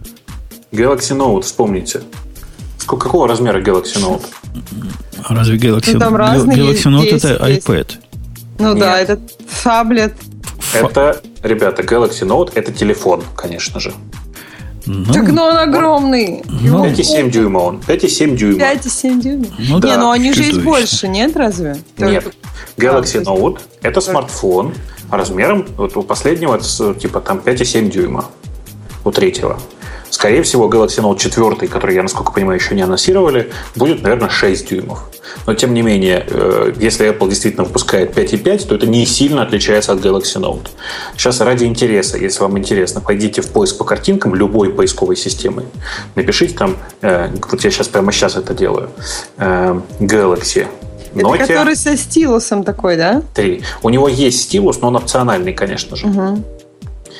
[0.71, 2.01] Galaxy Note, вспомните.
[2.77, 4.25] Сколько, какого размера Galaxy Note?
[5.27, 7.67] Разве Galaxy, ну, там Galaxy Note есть, это есть.
[7.67, 7.91] iPad?
[8.59, 8.79] Ну Нет.
[8.79, 9.19] да, это
[9.63, 10.13] таблет.
[10.73, 13.93] Это, ребята, Galaxy Note это телефон, конечно же.
[14.87, 16.43] Ну, так, ну он огромный.
[16.45, 17.81] Ну, 5,7 дюйма он.
[17.85, 18.57] 5,7 дюйма.
[18.57, 19.45] 5,7 дюйма.
[19.59, 21.77] Ну, да, не, ну они же есть больше, нет, разве?
[21.97, 22.33] Нет.
[22.77, 24.73] Galaxy Note это смартфон
[25.11, 28.25] размером, вот у последнего, это, типа там 5,7 дюйма.
[29.03, 29.59] У третьего.
[30.09, 34.69] Скорее всего, Galaxy Note 4, который, я, насколько понимаю, еще не анонсировали, будет, наверное, 6
[34.69, 35.03] дюймов.
[35.45, 39.91] Но, тем не менее, э, если Apple действительно выпускает 5.5, то это не сильно отличается
[39.93, 40.67] от Galaxy Note.
[41.15, 45.65] Сейчас ради интереса, если вам интересно, пойдите в поиск по картинкам любой поисковой системы.
[46.15, 48.89] Напишите там, э, вот я сейчас прямо сейчас это делаю,
[49.37, 50.67] э, Galaxy
[51.13, 53.23] Nokia это который со стилусом такой, да?
[53.33, 53.63] 3.
[53.83, 56.07] У него есть стилус, но он опциональный, конечно же.
[56.07, 56.43] Угу.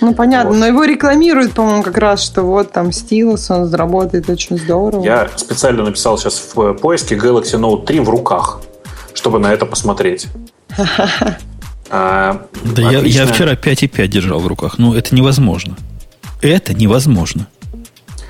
[0.02, 0.60] Ну, понятно, вот.
[0.60, 5.04] но его рекламируют, по-моему, как раз, что вот там стилус, он заработает очень здорово.
[5.04, 8.62] Я специально написал сейчас в поиске Galaxy Note 3 в руках,
[9.14, 10.28] чтобы на это посмотреть.
[11.90, 14.78] А, да я, я вчера 5,5 держал в руках.
[14.78, 15.78] Ну, это невозможно.
[16.42, 17.48] Это невозможно.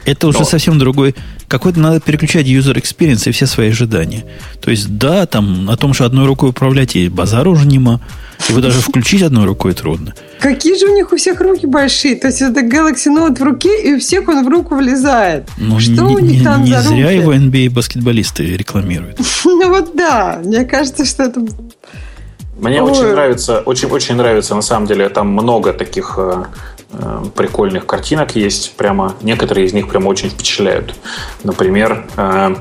[0.07, 0.45] Это уже Но.
[0.45, 1.15] совсем другой.
[1.49, 4.23] Какой-то надо переключать user experience и все свои ожидания.
[4.61, 7.99] То есть, да, там о том, что одной рукой управлять и базар уже нема.
[8.47, 10.13] Его даже включить одной рукой трудно.
[10.39, 12.15] Какие же у них у всех руки большие?
[12.15, 15.49] То есть это Galaxy Note в руке, и у всех он в руку влезает.
[15.57, 17.17] Ну, что не, у них там не, не за зря руки?
[17.17, 19.19] его NBA баскетболисты рекламируют.
[19.43, 21.41] Ну вот да, мне кажется, что это
[22.59, 22.91] мне Ой.
[22.91, 26.17] очень нравится, очень, очень нравится, на самом деле, там много таких
[26.91, 30.95] э, прикольных картинок есть, прямо, некоторые из них прямо очень впечатляют.
[31.43, 32.55] Например, э,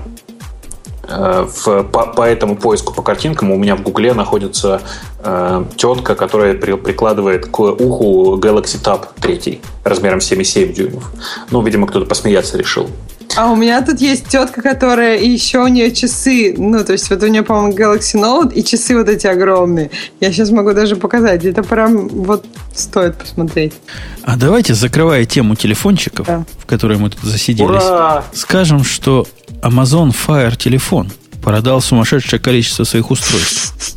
[1.09, 4.83] Э, в, по, по этому поиску по картинкам у меня в Гугле находится
[5.21, 11.11] э, тетка, которая при, прикладывает к уху Galaxy Tab 3 размером 7,7 дюймов.
[11.51, 12.91] Ну, видимо, кто-то посмеяться решил.
[13.35, 16.55] А у меня тут есть тетка, которая и еще у нее часы.
[16.57, 19.91] Ну, то есть вот у нее, по-моему, Galaxy Note и часы вот эти огромные.
[20.21, 21.45] Я сейчас могу даже показать.
[21.45, 23.75] Это прям вот стоит посмотреть.
[24.23, 26.45] А давайте, закрывая тему телефончиков, да.
[26.59, 28.25] в которой мы тут засиделись, Ура!
[28.33, 29.27] скажем, что
[29.63, 31.11] Amazon Fire телефон
[31.43, 33.97] продал сумасшедшее количество своих устройств.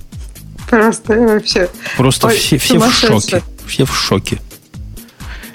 [0.70, 1.70] Просто вообще.
[1.98, 3.42] Просто Ой, все, все в шоке.
[3.66, 4.40] Все в шоке.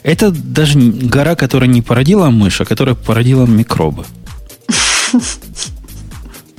[0.04, 4.04] Это даже гора, которая не породила мышь, а которая породила микробы.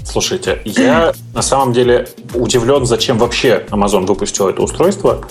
[0.03, 5.25] Слушайте, я на самом деле удивлен, зачем вообще Amazon выпустил это устройство,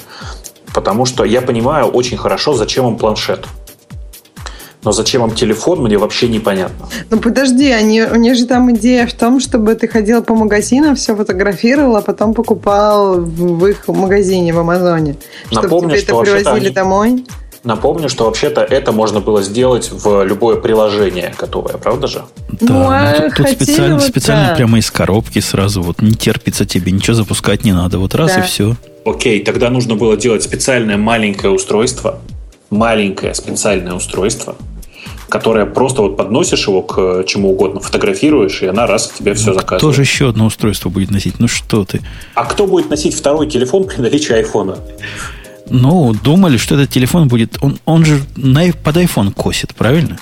[0.72, 3.46] потому что я понимаю очень хорошо, зачем им планшет.
[4.84, 6.86] Но зачем им телефон, мне вообще непонятно.
[7.10, 10.94] Ну подожди, они, у них же там идея в том, чтобы ты ходил по магазинам,
[10.94, 15.16] все фотографировал, а потом покупал в, их магазине в Амазоне.
[15.46, 16.70] Чтобы Напомню, тебе это привозили они...
[16.70, 17.24] домой.
[17.64, 22.22] Напомню, что вообще-то это можно было сделать в любое приложение готовое, правда же?
[22.60, 24.54] Да, ну, а тут, тут специально, вот специально да.
[24.54, 28.40] прямо из коробки сразу вот не терпится тебе, ничего запускать не надо, вот раз да.
[28.40, 28.76] и все.
[29.06, 32.20] Окей, тогда нужно было делать специальное маленькое устройство,
[32.68, 34.56] маленькое специальное устройство,
[35.30, 39.54] которое просто вот подносишь его к чему угодно, фотографируешь, и она раз тебе все ну,
[39.54, 39.80] заказывает.
[39.80, 41.36] Кто же еще одно устройство будет носить?
[41.38, 42.02] Ну что ты?
[42.34, 44.76] А кто будет носить второй телефон при наличии айфона?
[45.70, 47.56] Ну, думали, что этот телефон будет...
[47.60, 50.18] Он, он же на, под iPhone косит, правильно?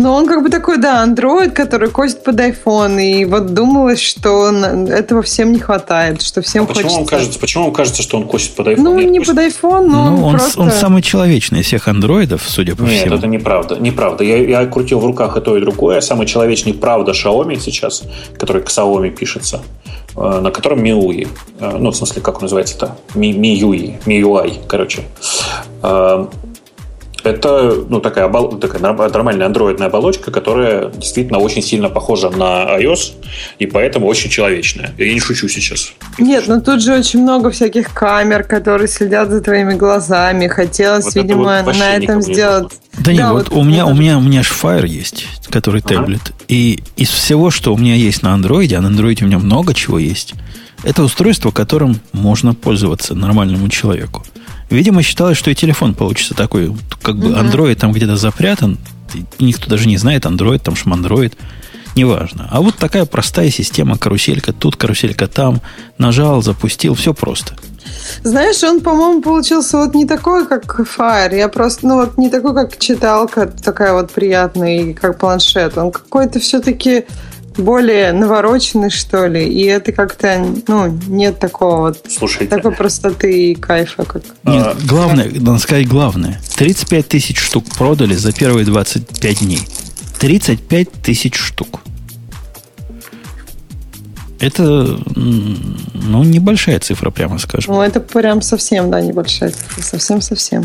[0.00, 3.02] Ну, он как бы такой, да, Android, который косит под iPhone.
[3.02, 6.98] И вот думалось, что этого всем не хватает, что всем а почему хочется...
[6.98, 8.80] Вам кажется, почему вам кажется, что он косит под iPhone?
[8.80, 9.34] Ну, Нет, не косит...
[9.34, 10.60] под iPhone, но ну, он, просто...
[10.60, 13.10] он самый человечный из всех андроидов, судя по Нет, всему.
[13.10, 13.76] Нет, это неправда.
[13.78, 14.24] Неправда.
[14.24, 16.00] Я, я крутил в руках и то, и другое.
[16.00, 18.02] Самый человечный, правда, Xiaomi сейчас,
[18.38, 19.60] который к Xiaomi пишется.
[20.16, 21.28] Э, на котором MIUI,
[21.60, 22.96] э, ну, в смысле, как он называется-то?
[23.14, 25.02] MIUI, MIUI, короче.
[27.22, 28.58] Это ну, такая, обол...
[28.58, 33.12] такая нормальная андроидная оболочка, которая действительно очень сильно похожа на iOS,
[33.58, 34.92] и поэтому очень человечная.
[34.98, 35.92] Я не шучу сейчас.
[36.18, 40.46] Нет, но тут же очень много всяких камер, которые следят за твоими глазами.
[40.48, 42.72] Хотелось, вот видимо, вот на этом сделать...
[42.92, 45.80] Да, да нет, вот, вот у меня, у меня, у меня же Fire есть, который
[45.84, 45.96] ага.
[45.96, 46.32] таблет.
[46.48, 49.74] И из всего, что у меня есть на андроиде, а на андроиде у меня много
[49.74, 50.34] чего есть,
[50.82, 54.24] это устройство, которым можно пользоваться нормальному человеку.
[54.70, 58.78] Видимо, считалось, что и телефон получится такой, как бы Android там где-то запрятан,
[59.38, 61.36] никто даже не знает, Android, там шмандроид.
[61.96, 62.48] Неважно.
[62.50, 65.60] А вот такая простая система, каруселька тут, каруселька там.
[65.98, 67.54] Нажал, запустил, все просто.
[68.22, 71.36] Знаешь, он, по-моему, получился вот не такой, как Fire.
[71.36, 75.76] Я просто, ну вот не такой, как читалка, такая вот приятная, как планшет.
[75.76, 77.06] Он какой-то все-таки
[77.56, 79.46] более навороченный, что ли.
[79.46, 82.46] И это как-то, ну, нет такого вот Слушайте.
[82.46, 84.04] такой простоты и кайфа.
[84.04, 84.22] Как...
[84.44, 86.40] Нет, а, главное, надо сказать главное.
[86.56, 89.60] 35 тысяч штук продали за первые 25 дней.
[90.18, 91.80] 35 тысяч штук.
[94.38, 97.74] Это, ну, небольшая цифра, прямо скажем.
[97.74, 99.82] Ну, это прям совсем, да, небольшая цифра.
[99.82, 100.64] Совсем-совсем.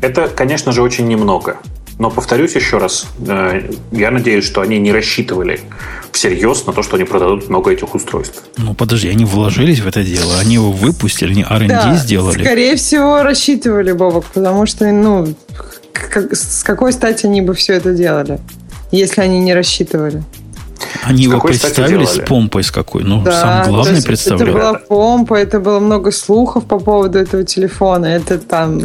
[0.00, 1.56] Это, конечно же, очень немного.
[1.98, 5.60] Но повторюсь еще раз, э, я надеюсь, что они не рассчитывали
[6.12, 8.42] всерьез на то, что они продадут много этих устройств.
[8.58, 12.42] Ну, подожди, они вложились в это дело, они его выпустили, они R&D да, сделали.
[12.42, 15.34] скорее всего, рассчитывали, Бобок, потому что, ну,
[15.92, 18.40] как, с какой стати они бы все это делали,
[18.90, 20.22] если они не рассчитывали?
[21.02, 23.04] Они с его представили с помпой с какой?
[23.04, 24.48] Ну, да, сам главный представлял.
[24.48, 28.06] Это была помпа, это было много слухов по поводу этого телефона.
[28.06, 28.82] Это там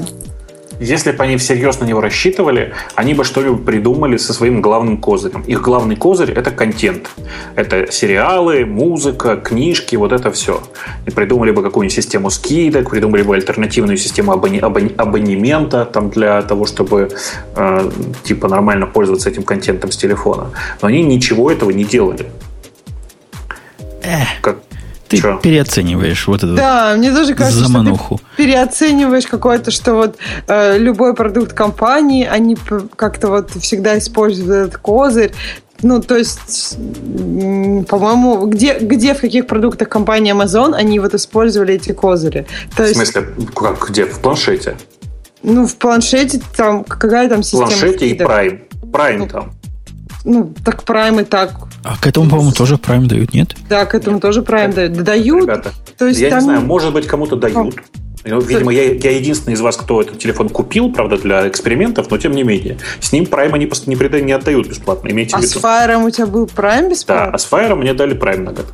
[0.82, 5.44] если бы они всерьез на него рассчитывали, они бы что-нибудь придумали со своим главным козырем.
[5.44, 7.12] Их главный козырь– это контент.
[7.56, 10.64] Это сериалы, музыка, книжки, вот это все.
[11.06, 16.42] И придумали бы какую-нибудь систему скидок, придумали бы альтернативную систему абони- абони- абонемента там, для
[16.42, 17.10] того, чтобы
[17.56, 17.92] э,
[18.24, 20.50] типа нормально пользоваться этим контентом с телефона.
[20.82, 22.26] Но они ничего этого не делали.
[24.42, 24.58] Как,
[25.12, 25.40] ты Че?
[25.44, 28.18] переоцениваешь вот эту Да, мне тоже кажется, замануху.
[28.18, 30.18] что ты переоцениваешь какое-то, что вот
[30.48, 32.58] э, любой продукт компании, они
[32.96, 35.34] как-то вот всегда используют этот козырь.
[35.82, 36.78] Ну, то есть,
[37.90, 42.46] по-моему, где, где, в каких продуктах компании Amazon они вот использовали эти козыри?
[42.78, 44.06] То в смысле, как, где?
[44.06, 44.78] В планшете?
[45.44, 47.66] Ну, в планшете там, какая там система?
[47.66, 48.60] В планшете и Prime.
[48.84, 49.54] Prime ну, там.
[50.24, 51.52] Ну, так Prime и так
[51.84, 53.56] а к этому, по-моему, тоже Prime дают, нет?
[53.70, 54.94] Да, к этому тоже Prime дают.
[55.04, 55.44] Дают.
[55.44, 56.40] Ребята, то есть я там...
[56.40, 57.76] не знаю, может быть, кому-то дают.
[58.24, 62.18] Ну, видимо, я, я единственный из вас, кто этот телефон купил, правда, для экспериментов, но
[62.20, 62.78] тем не менее.
[63.00, 65.10] С ним Prime они не, не, не отдают бесплатно.
[65.10, 65.60] Имейте а в виду.
[65.60, 67.26] с Fire у тебя был Prime бесплатно?
[67.26, 68.68] Да, а с Fire мне дали Prime на год.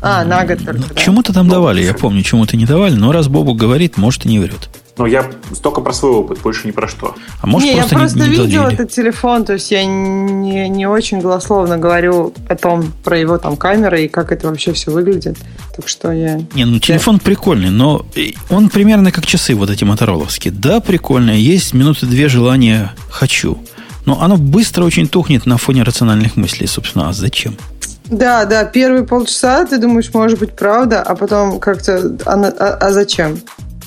[0.00, 1.00] А, на год только, ну, да.
[1.00, 4.28] Чему-то там ну, давали, я помню, чему-то не давали, но раз Бобу говорит, может и
[4.28, 4.68] не врет.
[4.98, 5.30] Ну, я
[5.62, 7.14] только про свой опыт, больше не про что.
[7.40, 10.68] А может, не, просто я просто не, не видел этот телефон, то есть я не,
[10.68, 14.90] не очень голословно говорю о том про его там камеры и как это вообще все
[14.90, 15.38] выглядит.
[15.74, 16.40] Так что я...
[16.54, 17.20] Не, ну телефон я...
[17.20, 18.04] прикольный, но
[18.50, 20.52] он примерно как часы вот эти мотороловские.
[20.52, 23.58] Да, прикольно, есть минуты две желания «хочу».
[24.04, 27.08] Но оно быстро очень тухнет на фоне рациональных мыслей, собственно.
[27.08, 27.56] А зачем?
[28.06, 32.92] Да, да, первые полчаса ты думаешь, может быть, правда, а потом как-то, а, а, а
[32.92, 33.38] зачем?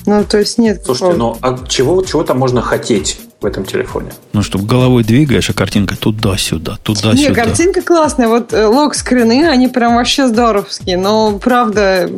[0.06, 0.82] Ну, то есть нет.
[0.84, 4.10] Слушайте, ну а чего, чего там можно хотеть в этом телефоне?
[4.32, 7.14] Ну, чтобы головой двигаешь, а картинка туда-сюда, туда-сюда.
[7.14, 8.28] Нет, картинка классная.
[8.28, 10.96] Вот э, лог-скрины, они прям вообще здоровские.
[10.96, 12.08] Но, правда,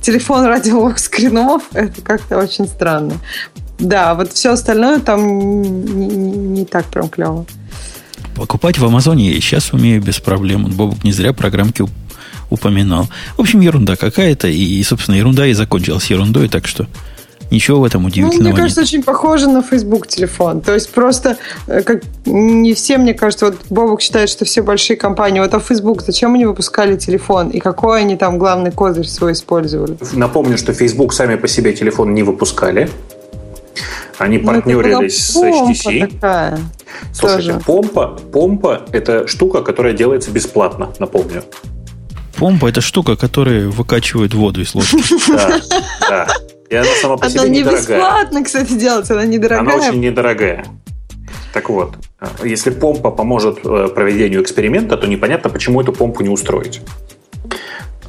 [0.00, 3.14] телефон ради лог-скринов, это как-то очень странно.
[3.78, 7.46] Да, вот все остальное там не, не, не так прям клево.
[8.34, 10.64] Покупать в Амазоне я сейчас умею без проблем.
[10.66, 11.84] Бобок не зря программки
[12.50, 13.08] упоминал.
[13.36, 14.48] В общем, ерунда какая-то.
[14.48, 16.86] И, собственно, ерунда и закончилась ерундой, так что
[17.50, 18.88] Ничего в этом удивительного ну, мне кажется, нет.
[18.88, 20.60] очень похоже на Facebook телефон.
[20.60, 24.96] То есть просто э, как не все, мне кажется, вот Бобок считает, что все большие
[24.96, 27.48] компании, вот а Facebook, зачем они выпускали телефон?
[27.48, 29.96] И какой они там главный козырь свой использовали?
[30.12, 32.90] Напомню, что Facebook сами по себе телефон не выпускали.
[34.18, 36.12] Они ну, партнерились с HTC.
[36.12, 36.58] Такая.
[37.12, 37.64] Слушайте, Тоже.
[37.64, 41.44] помпа, помпа– это штука, которая делается бесплатно, напомню.
[42.36, 44.96] Помпа– это штука, которая выкачивает воду из ложки.
[45.28, 45.60] Да,
[46.08, 46.28] да.
[46.70, 49.74] И она сама по себе Она не бесплатно, кстати, делается, она недорогая.
[49.74, 50.64] Она очень недорогая.
[51.52, 51.94] Так вот,
[52.44, 56.82] если помпа поможет э, проведению эксперимента, то непонятно, почему эту помпу не устроить.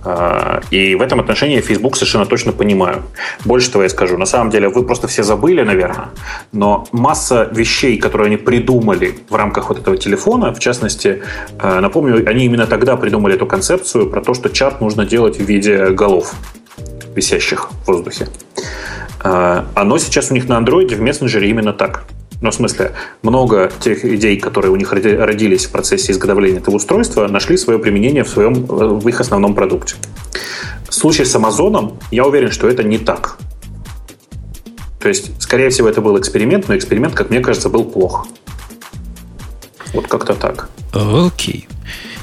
[0.04, 3.04] А, и в этом отношении Facebook совершенно точно понимаю.
[3.46, 4.18] Больше того я скажу.
[4.18, 6.10] На самом деле вы просто все забыли, наверное,
[6.52, 11.22] но масса вещей, которые они придумали в рамках вот этого телефона, в частности,
[11.62, 15.44] э, напомню, они именно тогда придумали эту концепцию про то, что чат нужно делать в
[15.44, 16.34] виде голов
[17.16, 18.28] висящих в воздухе.
[19.22, 22.06] А, оно сейчас у них на андроиде в мессенджере именно так.
[22.42, 27.28] Ну, в смысле, много тех идей, которые у них родились в процессе изготовления этого устройства,
[27.28, 29.96] нашли свое применение в, своем, в их основном продукте.
[30.88, 33.38] В случае с Амазоном я уверен, что это не так.
[35.02, 38.28] То есть, скорее всего, это был эксперимент, но эксперимент, как мне кажется, был плох.
[39.94, 40.70] Вот как-то так.
[40.94, 41.68] Окей.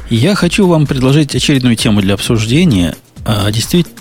[0.09, 2.95] Я хочу вам предложить очередную тему для обсуждения.
[3.25, 3.97] А, действительно,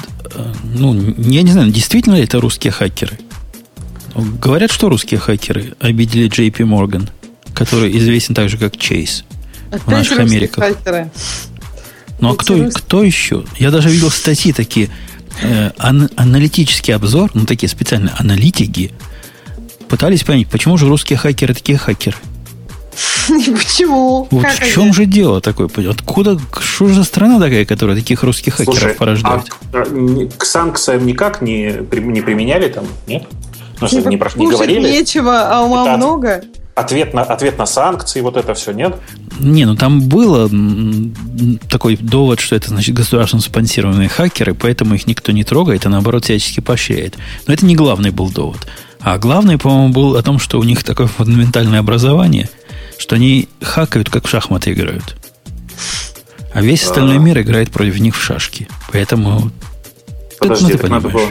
[0.63, 3.17] ну, я не знаю, действительно ли это русские хакеры?
[4.15, 7.09] Говорят, что русские хакеры обидели JP Morgan.
[7.53, 9.23] который известен также как Chase
[9.85, 10.63] в наших Америках.
[10.63, 11.09] хакеры.
[12.19, 13.43] Ну а кто, кто еще?
[13.57, 14.89] Я даже видел статьи такие,
[15.41, 18.91] э, ан- аналитический обзор, ну такие специальные аналитики,
[19.89, 22.17] пытались понять, почему же русские хакеры такие хакеры.
[23.27, 24.27] Почему?
[24.31, 24.93] Вот Как в чем они?
[24.93, 25.69] же дело такое?
[25.89, 29.43] Откуда, что же за страна такая, которая таких русских хакеров Слушай, а, порождает?
[29.73, 32.85] а к санкциям никак не, не применяли там?
[33.07, 33.23] Нет?
[33.81, 34.89] Ну, Типа, не, не говорили?
[34.89, 36.43] нечего, а ума Это- много.
[36.75, 38.97] Ответ на, ответ на санкции, вот это все, нет?
[39.39, 40.49] Не, ну там было
[41.69, 46.25] такой довод, что это значит государственно спонсированные хакеры, поэтому их никто не трогает, а наоборот
[46.25, 47.17] всячески поощряет.
[47.47, 48.67] Но это не главный был довод.
[48.99, 52.49] А главный, по-моему, был о том, что у них такое фундаментальное образование,
[52.97, 55.15] что они хакают, как в шахматы играют.
[56.53, 58.67] А весь остальной мир играет против них в шашки.
[58.91, 59.51] Поэтому...
[60.39, 61.27] Подожди, ну, ты так надо было...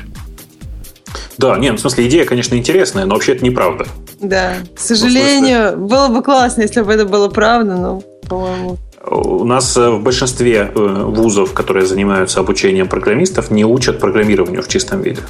[1.39, 3.86] Да, нет, ну, в смысле, идея, конечно, интересная, но вообще это неправда.
[4.20, 4.57] Да.
[4.61, 8.78] Ну, К сожалению, было бы классно, если бы это было правда, но, по-моему...
[9.07, 14.69] У нас э, в большинстве э, вузов, которые занимаются обучением программистов, не учат программированию в
[14.69, 15.20] чистом виде.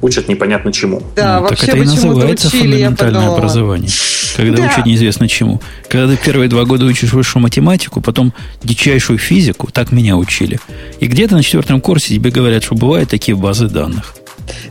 [0.00, 1.02] Учат непонятно чему.
[1.14, 3.90] Да, Ну, так вообще это и называется фундаментальное образование.
[4.36, 4.66] Когда Да.
[4.66, 5.60] учат неизвестно чему.
[5.88, 8.32] Когда ты первые два года учишь высшую математику, потом
[8.62, 10.58] дичайшую физику, так меня учили.
[11.00, 14.14] И где-то на четвертом курсе тебе говорят, что бывают такие базы данных.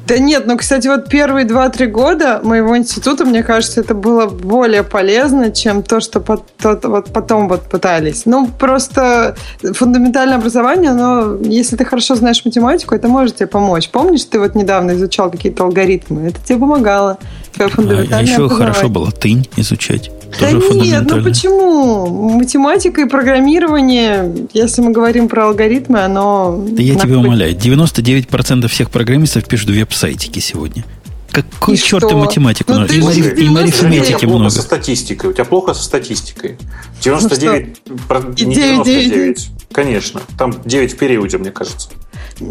[0.08, 4.84] Да нет, ну, кстати, вот первые 2-3 года моего института, мне кажется, это было более
[4.84, 8.26] полезно, чем то, что пот- то- вот потом вот пытались.
[8.26, 13.90] Ну, просто фундаментальное образование, но если ты хорошо знаешь математику, это может тебе помочь.
[13.90, 16.28] Помнишь, ты вот недавно изучал какие-то алгоритмы?
[16.28, 17.18] Это тебе помогало.
[17.54, 20.12] Твое А, фундаментальное а еще хорошо было тынь изучать.
[20.40, 22.30] Да нет, ну почему?
[22.38, 26.64] Математика и программирование, если мы говорим про алгоритмы, оно...
[26.70, 30.84] Да я тебя умоляю, 99% всех программистов пишут веб-сайтики сегодня.
[31.32, 32.16] Какой И черт что?
[32.16, 32.74] и математику?
[32.74, 34.52] Ну, ты и, 99 арифметики много.
[34.52, 35.32] со статистикой.
[35.32, 36.60] У тебя плохо со статистикой.
[37.02, 39.50] 99, про- И не 9, 99.
[39.72, 40.22] Конечно.
[40.38, 41.90] Там 9 в периоде, мне кажется.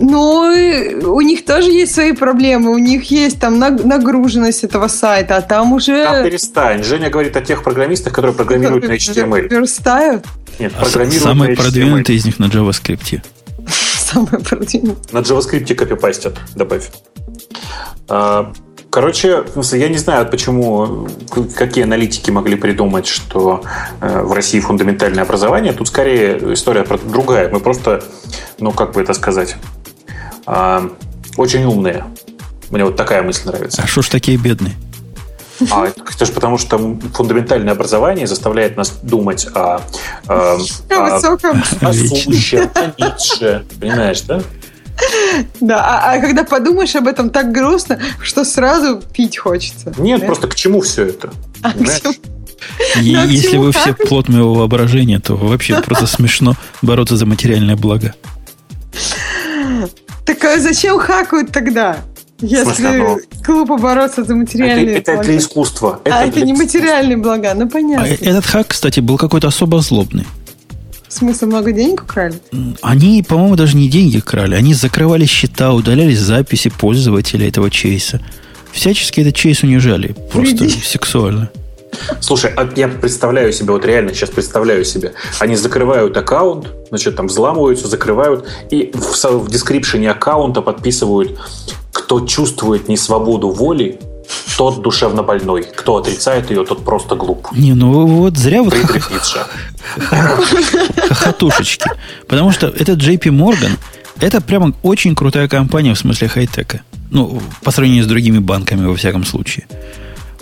[0.00, 2.70] Ну, у них тоже есть свои проблемы.
[2.72, 6.22] У них есть там наг- нагруженность этого сайта, а там уже...
[6.24, 6.82] перестань.
[6.82, 9.48] Женя говорит о тех программистах, которые программируют на HTML.
[9.48, 10.24] Верстают.
[10.58, 11.56] Нет, А программируют на HTML.
[11.56, 13.20] продвинутый из них на JavaScript.
[13.68, 14.96] Самое продвинутое.
[15.12, 16.90] На JavaScript копипастят, добавь.
[18.92, 21.08] Короче, в смысле, я не знаю, почему,
[21.56, 23.62] какие аналитики могли придумать, что
[24.02, 25.72] э, в России фундаментальное образование.
[25.72, 27.48] Тут скорее история другая.
[27.48, 28.04] Мы просто,
[28.58, 29.56] ну, как бы это сказать,
[30.44, 30.90] а,
[31.38, 32.04] очень умные.
[32.68, 33.80] Мне вот такая мысль нравится.
[33.82, 34.74] А что ж такие бедные?
[35.70, 36.76] А это же потому, что
[37.14, 39.80] фундаментальное образование заставляет нас думать о,
[40.28, 40.58] э,
[40.90, 41.62] На о, высоком.
[41.80, 42.34] о Вечно.
[42.34, 43.64] сущем, о Ницше.
[43.80, 44.42] Понимаешь, да?
[45.60, 49.92] Да, а, а когда подумаешь об этом так грустно, что сразу пить хочется.
[49.98, 50.26] Нет, Да?
[50.26, 51.30] просто к чему все это?
[51.62, 52.12] А, всё.
[53.00, 56.54] И Ну, а к если чему вы все плод моего воображения, то вообще просто смешно
[56.82, 58.14] бороться за материальное благо.
[60.24, 61.98] Так а зачем хакают тогда?
[62.40, 65.28] Если смысле, ну, глупо бороться за Это, материальные это блага.
[65.28, 66.00] для искусства.
[66.04, 68.06] а это не материальные блага, ну А понятно.
[68.06, 70.26] э- этот хак, кстати, был какой-то особо злобный.
[71.12, 72.40] В смысле, много денег украли?
[72.80, 74.54] Они, по-моему, даже не деньги крали.
[74.54, 78.22] Они закрывали счета, удаляли записи пользователя этого чейса.
[78.72, 80.16] Всячески этот чейс унижали.
[80.32, 80.70] Просто Вреди.
[80.70, 81.50] сексуально.
[82.20, 85.12] Слушай, а я представляю себе, вот реально сейчас представляю себе.
[85.38, 91.38] Они закрывают аккаунт, значит, там взламываются, закрывают, и в, в дескрипшене аккаунта подписывают,
[91.92, 94.00] кто чувствует несвободу воли,
[94.56, 95.64] тот душевно больной.
[95.64, 97.48] Кто отрицает ее, тот просто глуп.
[97.52, 98.74] Не, ну вот зря вот.
[99.98, 101.90] Хохотушечки.
[102.26, 103.78] Потому что этот JP Morgan,
[104.20, 106.82] это прямо очень крутая компания в смысле хай-тека.
[107.10, 109.66] Ну, по сравнению с другими банками, во всяком случае.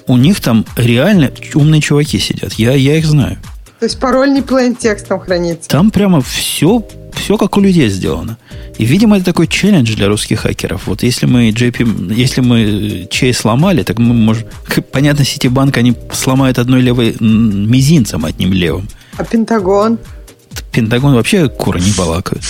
[0.07, 2.55] У них там реально умные чуваки сидят.
[2.55, 3.39] Я, я их знаю.
[3.81, 5.69] То есть пароль не plain текстом хранится.
[5.69, 8.37] Там прямо все, все как у людей сделано.
[8.77, 10.87] И, видимо, это такой челлендж для русских хакеров.
[10.87, 14.45] Вот если мы JP, если мы чей сломали, так мы можем...
[14.93, 18.87] Понятно, Ситибанк они сломают одной левой мизинцем одним левым.
[19.21, 19.99] А Пентагон?
[20.73, 22.43] Пентагон вообще куры не балакают.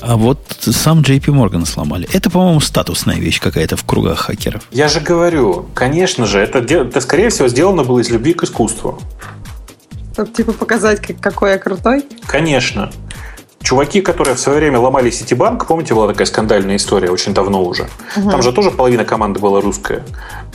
[0.00, 2.08] А вот сам JP Morgan сломали.
[2.10, 4.62] Это, по-моему, статусная вещь какая-то в кругах хакеров.
[4.70, 8.98] Я же говорю, конечно же, это, это, скорее всего, сделано было из любви к искусству.
[10.14, 12.06] Чтобы типа показать, как, какой я крутой?
[12.26, 12.90] Конечно.
[13.62, 17.88] Чуваки, которые в свое время ломали Ситибанк, помните, была такая скандальная история очень давно уже.
[18.14, 20.04] Там же тоже половина команды была русская.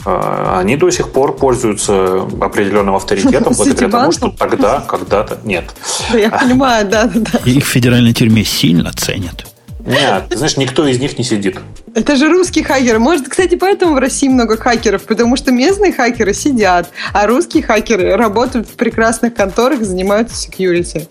[0.06, 5.38] А, Они до сих пор пользуются определенным авторитетом благодаря тому, что тогда, когда-то...
[5.44, 5.64] Нет.
[6.12, 7.38] Я понимаю, да, да, да.
[7.44, 9.46] Их в федеральной тюрьме сильно ценят.
[9.86, 11.58] Нет, ты знаешь, никто из них не сидит.
[11.94, 12.98] Это же русские хакеры.
[12.98, 18.16] Может, кстати, поэтому в России много хакеров, потому что местные хакеры сидят, а русские хакеры
[18.16, 21.06] работают в прекрасных конторах и занимаются security.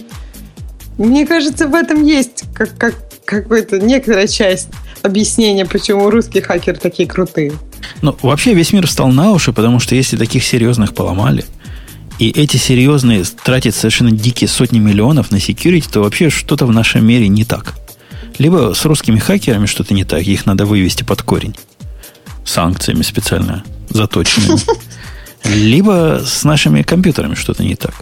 [0.98, 2.96] Мне кажется, в этом есть как, как,
[3.26, 4.70] какая-то некоторая часть
[5.02, 7.54] объяснения, почему русские хакеры такие крутые.
[8.02, 11.46] Ну, вообще весь мир встал на уши, потому что если таких серьезных поломали,
[12.20, 17.06] и эти серьезные тратят совершенно дикие сотни миллионов на security, то вообще что-то в нашем
[17.06, 17.76] мире не так.
[18.38, 21.56] Либо с русскими хакерами что-то не так, их надо вывести под корень.
[22.46, 24.60] Санкциями специально заточенными.
[25.46, 27.94] Либо с нашими компьютерами что-то не так.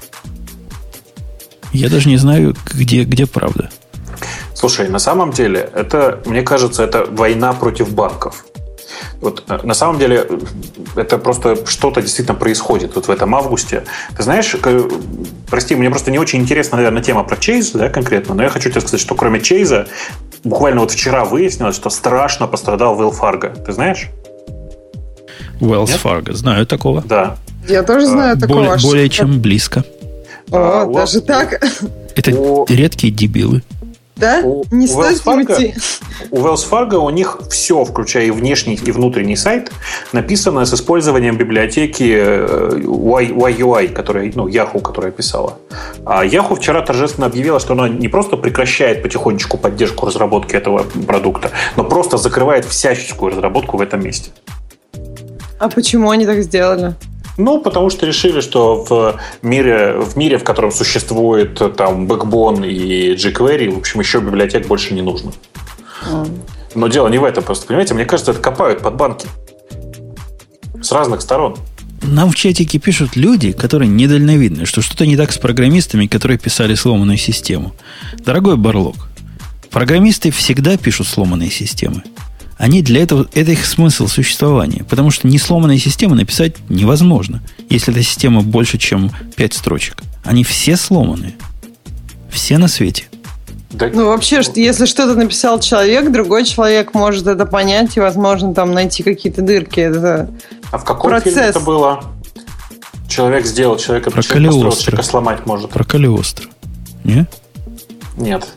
[1.74, 3.70] Я даже не знаю, где, где правда.
[4.54, 8.46] Слушай, на самом деле, это, мне кажется, это война против банков.
[9.22, 10.28] Вот э, на самом деле
[10.96, 13.84] это просто что-то действительно происходит вот в этом августе.
[14.16, 14.56] Ты знаешь,
[15.50, 18.70] прости, мне просто не очень интересна, наверное, тема про Чейз, да, конкретно, но я хочу
[18.70, 19.88] тебе сказать, что кроме Чейза,
[20.44, 23.50] буквально вот вчера выяснилось, что страшно пострадал Уилл Фарго.
[23.50, 24.10] Ты знаешь?
[25.60, 27.02] Уэллс Фарго, знаю такого.
[27.02, 27.38] Да.
[27.68, 28.78] Я тоже знаю более, такого.
[28.82, 29.86] Более чем близко.
[30.52, 31.64] О, а, даже так?
[32.16, 32.66] Это у...
[32.68, 33.64] редкие дебилы.
[34.18, 34.42] Да?
[34.44, 35.50] У, не у стоит
[36.30, 39.72] У Wells Fargo у них все, включая и внешний, и внутренний сайт,
[40.14, 42.04] написано с использованием библиотеки
[42.84, 45.58] YUI, которая, ну, Yahoo, которая писала.
[46.06, 51.50] А Yahoo вчера торжественно объявила, что она не просто прекращает потихонечку поддержку разработки этого продукта,
[51.76, 54.30] но просто закрывает всяческую разработку в этом месте.
[55.58, 56.96] А почему они так сделали?
[57.38, 63.16] Ну, потому что решили, что в мире, в мире, в котором существует там Backbone и
[63.16, 65.32] jQuery, в общем, еще библиотек больше не нужно.
[66.06, 66.40] Mm.
[66.76, 69.28] Но дело не в этом, просто, понимаете, мне кажется, это копают под банки.
[70.82, 71.58] С разных сторон.
[72.02, 76.74] Нам в чатике пишут люди, которые недальновидны, что что-то не так с программистами, которые писали
[76.74, 77.74] сломанную систему.
[78.26, 78.96] Дорогой Барлок,
[79.70, 82.04] программисты всегда пишут сломанные системы.
[82.62, 84.86] Они для этого, это их смысл существования.
[84.88, 90.04] Потому что не сломанные системы написать невозможно, если эта система больше, чем 5 строчек.
[90.24, 91.34] Они все сломанные.
[92.30, 93.06] Все на свете.
[93.72, 99.02] Ну, вообще, если что-то написал человек, другой человек может это понять и, возможно, там найти
[99.02, 99.80] какие-то дырки.
[99.80, 100.30] Это
[100.72, 101.34] а в каком процесс.
[101.34, 102.04] фильме это было?
[103.10, 105.72] Человек сделал человека, Про человек построил, человека сломать может.
[105.72, 106.48] Про Калиостро.
[107.06, 107.26] Не?
[108.18, 108.48] Нет.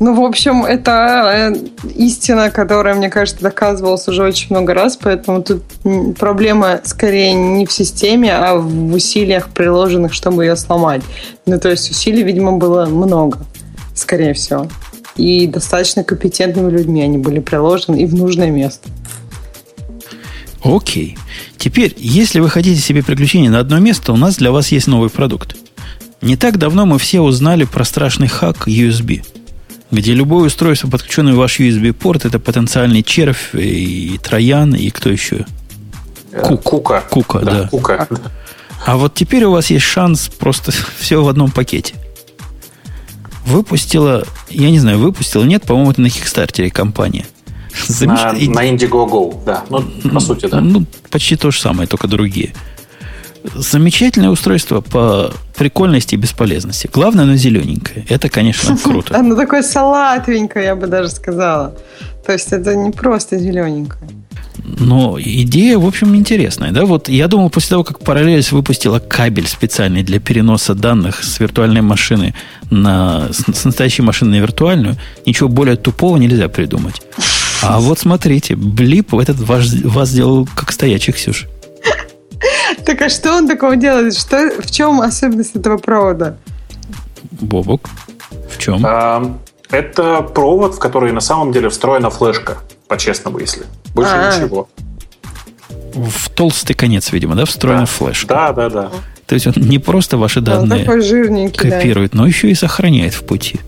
[0.00, 5.42] Ну, в общем, это э, истина, которая, мне кажется, доказывалась уже очень много раз, поэтому
[5.42, 5.64] тут
[6.16, 11.02] проблема скорее не в системе, а в усилиях, приложенных, чтобы ее сломать.
[11.46, 13.38] Ну, то есть усилий, видимо, было много,
[13.94, 14.68] скорее всего.
[15.16, 18.88] И достаточно компетентными людьми они были приложены и в нужное место.
[20.62, 21.18] Окей.
[21.56, 25.10] Теперь, если вы хотите себе приключения на одно место, у нас для вас есть новый
[25.10, 25.56] продукт.
[26.20, 29.24] Не так давно мы все узнали про страшный хак USB–
[29.90, 35.46] где любое устройство, подключенное в ваш USB-порт, это потенциальный червь и троян, и кто еще?
[36.32, 36.62] Э, Кук.
[36.62, 37.04] Кука.
[37.10, 37.62] Кука, да.
[37.62, 37.68] да.
[37.68, 38.08] Кука.
[38.86, 41.94] А вот теперь у вас есть шанс просто все в одном пакете.
[43.46, 47.24] Выпустила, я не знаю, выпустила, нет, по-моему, это на Kickstarter компания.
[47.86, 48.20] Замеш...
[48.20, 49.64] На, на Indiegogo, да.
[49.70, 49.82] Ну,
[50.12, 50.60] по сути, да.
[50.60, 52.52] Ну, почти то же самое, только другие.
[53.54, 56.88] Замечательное устройство по прикольности и бесполезности.
[56.92, 58.06] Главное, оно зелененькое.
[58.08, 59.16] Это, конечно, круто.
[59.16, 61.74] Оно такое салатовенькое, я бы даже сказала.
[62.24, 64.10] То есть это не просто зелененькое.
[64.78, 66.72] Но идея, в общем, интересная.
[66.72, 66.84] Да?
[66.84, 71.80] Вот я думал, после того, как Parallels выпустила кабель специальный для переноса данных с виртуальной
[71.80, 72.34] машины
[72.70, 74.96] на, с настоящей машины на виртуальную,
[75.26, 77.02] ничего более тупого нельзя придумать.
[77.62, 81.46] А вот смотрите, Блип этот ваш, вас сделал как стоячих, Ксюша.
[82.88, 84.16] Так а что он такого делает?
[84.16, 86.38] Что, в чем особенность этого провода?
[87.32, 87.86] Бобок,
[88.50, 88.80] в чем?
[88.82, 89.36] А,
[89.70, 92.56] это провод, в который на самом деле встроена флешка,
[92.86, 93.66] по-честному, если.
[93.94, 94.40] Больше А-а-а.
[94.40, 94.70] ничего.
[95.92, 97.86] В толстый конец, видимо, да, встроена да.
[97.86, 98.26] флешка.
[98.26, 98.90] Да, да, да.
[99.26, 102.18] То есть он не просто ваши данные копирует, да.
[102.20, 103.60] но еще и сохраняет в пути.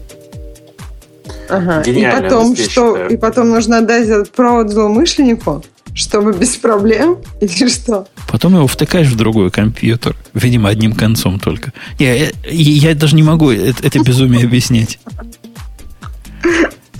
[1.50, 1.82] Ага.
[1.82, 5.62] И потом, что, и потом нужно отдать этот провод злоумышленнику?
[6.00, 7.18] Чтобы без проблем?
[7.42, 8.08] Или что?
[8.26, 10.16] Потом его втыкаешь в другой компьютер.
[10.32, 11.74] Видимо, одним концом только.
[11.98, 14.98] Я, я, я даже не могу это, это безумие объяснять.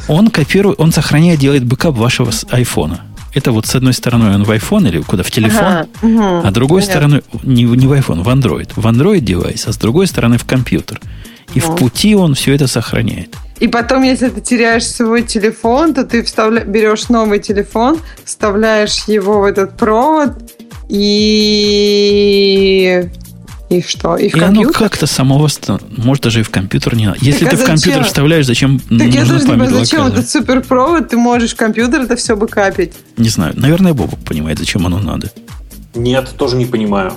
[0.07, 3.01] Он копирует, он сохраняет, делает бэкап вашего айфона.
[3.33, 6.51] Это вот с одной стороны он в iPhone или куда в телефон, ага, угу, а
[6.51, 6.93] другой понятно.
[6.93, 8.73] стороны не, не в iPhone, в Android.
[8.77, 11.01] В Android девайс, а с другой стороны в компьютер.
[11.55, 11.73] И ну.
[11.73, 13.35] в пути он все это сохраняет.
[13.59, 16.65] И потом, если ты теряешь свой телефон, то ты вставля...
[16.65, 20.31] берешь новый телефон, вставляешь его в этот провод
[20.89, 23.05] и
[23.69, 24.17] И что?
[24.17, 24.69] И в и компьютер?
[24.69, 25.81] оно как-то само восстан...
[25.97, 27.19] Может, даже и в компьютер не надо.
[27.21, 28.05] Если Так, ты а в компьютер зачем?
[28.05, 31.57] вставляешь, зачем Так я нужна даже не память понимаю, зачем этот суперпровод, ты можешь в
[31.57, 32.95] компьютер это все бэкапить.
[33.19, 33.53] Не знаю.
[33.57, 35.31] Наверное, Бобок понимает, зачем оно надо.
[35.95, 37.13] Нет, тоже не понимаю.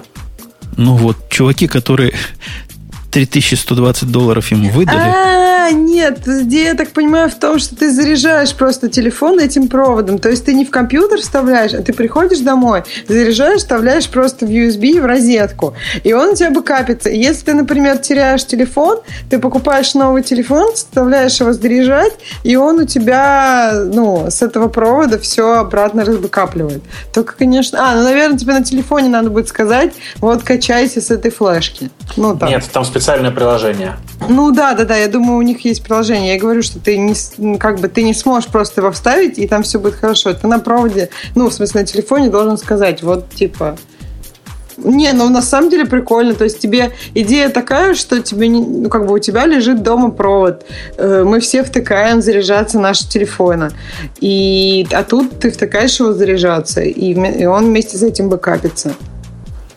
[0.76, 2.14] Ну вот, чуваки, которые
[3.14, 8.54] 3120 долларов ему выдали, А, нет, идея, я так понимаю, в том, что ты заряжаешь
[8.56, 10.18] просто телефон этим проводом.
[10.18, 14.50] То есть ты не в компьютер вставляешь, а ты приходишь домой, заряжаешь, вставляешь просто в
[14.50, 15.76] USB в розетку.
[16.04, 17.10] И он у тебя бы капится.
[17.10, 19.00] И Если ты, например, теряешь телефон,
[19.30, 22.14] ты покупаешь новый телефон, вставляешь его заряжать,
[22.44, 26.82] и он у тебя, ну, с этого провода все обратно разбэкапливает.
[27.14, 27.78] Только, конечно...
[27.80, 31.92] А, ну, наверное, тебе на телефоне надо будет сказать, вот, качайся с этой флешки.
[32.18, 32.50] Ну, так.
[32.50, 33.98] Нет, там специальное приложение.
[34.30, 36.36] Ну да, да, да, я думаю, у них есть приложение.
[36.36, 39.46] Я говорю, что ты не, ну, как бы ты не сможешь просто его вставить, и
[39.46, 40.34] там все будет хорошо.
[40.34, 43.78] Ты на проводе, ну, в смысле, на телефоне должен сказать, вот, типа...
[44.78, 46.34] Не, ну на самом деле прикольно.
[46.34, 50.10] То есть тебе идея такая, что тебе не, ну, как бы у тебя лежит дома
[50.10, 50.66] провод.
[50.98, 53.72] Э, Мы все втыкаем заряжаться наши телефона.
[54.20, 58.94] И, а тут ты втыкаешь его заряжаться, и, и он вместе с этим бэкапится.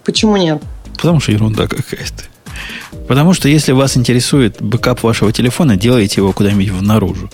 [0.05, 0.63] Почему нет?
[0.97, 2.36] потому что ерунда какая-то.
[3.09, 7.31] Потому что если вас интересует бэкап вашего телефона, делайте его куда-нибудь в наружу.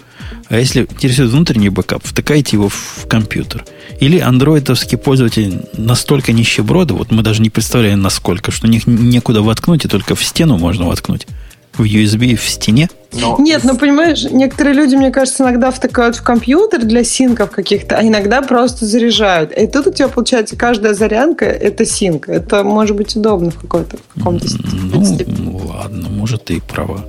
[0.49, 3.65] А если интересует внутренний бэкап, втыкайте его в компьютер.
[4.01, 9.85] Или андроидовские пользователи настолько нищеброды, вот мы даже не представляем насколько, что них некуда воткнуть,
[9.85, 11.27] и только в стену можно воткнуть.
[11.74, 12.89] В USB в стене.
[13.15, 17.97] Но Нет, ну понимаешь, некоторые люди, мне кажется, иногда втыкают в компьютер для синков каких-то,
[17.99, 19.53] а иногда просто заряжают.
[19.53, 22.28] И тут у тебя получается каждая зарядка это синк.
[22.28, 25.61] Это может быть удобно в какой-то в каком-то Ну, степени.
[25.65, 27.05] ладно, может, ты и права.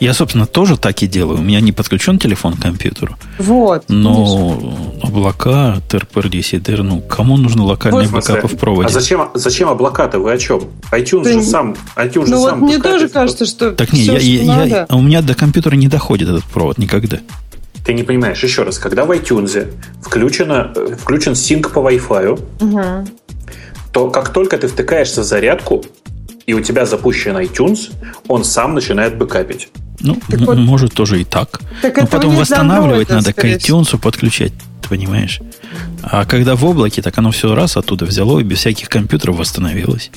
[0.00, 1.38] Я, собственно, тоже так и делаю.
[1.38, 3.16] У меня не подключен телефон к компьютеру.
[3.38, 3.84] Вот.
[3.88, 8.34] Но облака, TRPR, DCDR, ну, кому нужны локальные В смысле?
[8.34, 8.88] бэкапы в проводе?
[8.88, 10.18] А зачем, зачем облака-то?
[10.18, 10.62] Вы о чем?
[10.90, 14.00] iTunes Да же сам, iTunes же Ну вот сам мне тоже кажется, что Так не,
[14.00, 14.86] я, что я- я- надо.
[14.88, 17.18] а у меня до компьютера не доходит этот провод никогда.
[17.86, 19.68] Ты не понимаешь, еще раз, когда в iTunes
[20.02, 23.08] включено, э, включен синк по Wi-Fi, Мгм.
[23.92, 25.84] то как только ты втыкаешься в зарядку,
[26.46, 27.90] и у тебя запущен iTunes,
[28.26, 29.68] он сам начинает бэкапить.
[30.04, 31.60] Ну, Так вот- может, тоже и так.
[31.82, 34.52] Так Но этого потом восстанавливать андроида, надо к iTunes подключать,
[34.82, 35.40] ты понимаешь?
[36.02, 40.10] А когда в облаке, так оно все раз оттуда взяло и без всяких компьютеров восстановилось.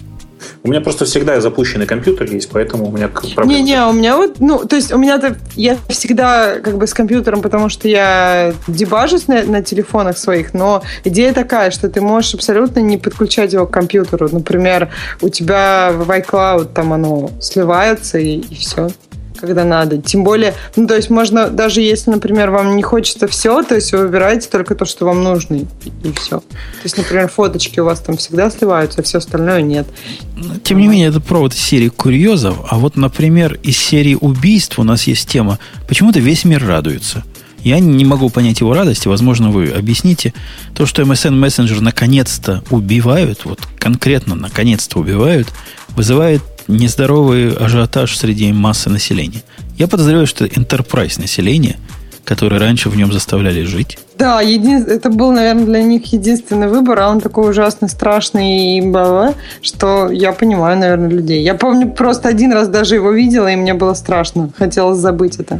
[0.64, 3.48] У меня просто всегда запущенный компьютер есть, поэтому у меня к- проблем.
[3.58, 7.42] Не-не, у меня вот, ну, то есть у меня-то, я всегда как бы с компьютером,
[7.42, 12.80] потому что я дебажусь на, на телефонах своих, но идея такая, что ты можешь абсолютно
[12.82, 14.30] не подключать его к компьютеру.
[14.32, 14.90] Например,
[15.22, 18.90] у тебя в iCloud там оно сливается и, все
[19.38, 19.98] когда надо.
[19.98, 23.92] Тем более, ну, то есть можно, даже если, например, вам не хочется все, то есть
[23.94, 25.68] вы выбираете только то, что вам нужно, и,
[26.16, 26.40] все.
[26.40, 29.88] То есть, например, фоточки у вас там всегда сливаются, а все остальное нет.
[30.36, 32.58] Но, Тем не менее, это провод из серии курьезов.
[32.70, 35.60] А вот, например, из серии убийств у нас есть тема.
[35.88, 37.24] Почему-то весь мир радуется.
[37.64, 39.08] Я не могу понять его радости.
[39.08, 40.34] Возможно, вы объясните.
[40.74, 45.48] То, что MSN Messenger наконец-то убивают, вот конкретно наконец-то убивают,
[45.90, 49.44] вызывает нездоровый ажиотаж среди массы населения.
[49.78, 51.78] Я подозреваю, что enterprise население,
[52.24, 53.98] которое раньше в нем заставляли жить.
[54.18, 54.84] Да, един...
[54.84, 60.10] это был, наверное, для них единственный выбор, а он такой ужасный, страшный и бла что
[60.10, 61.44] я понимаю, наверное, людей.
[61.44, 64.50] Я помню, просто один раз даже его видела, и мне было страшно.
[64.58, 65.60] Хотелось забыть это.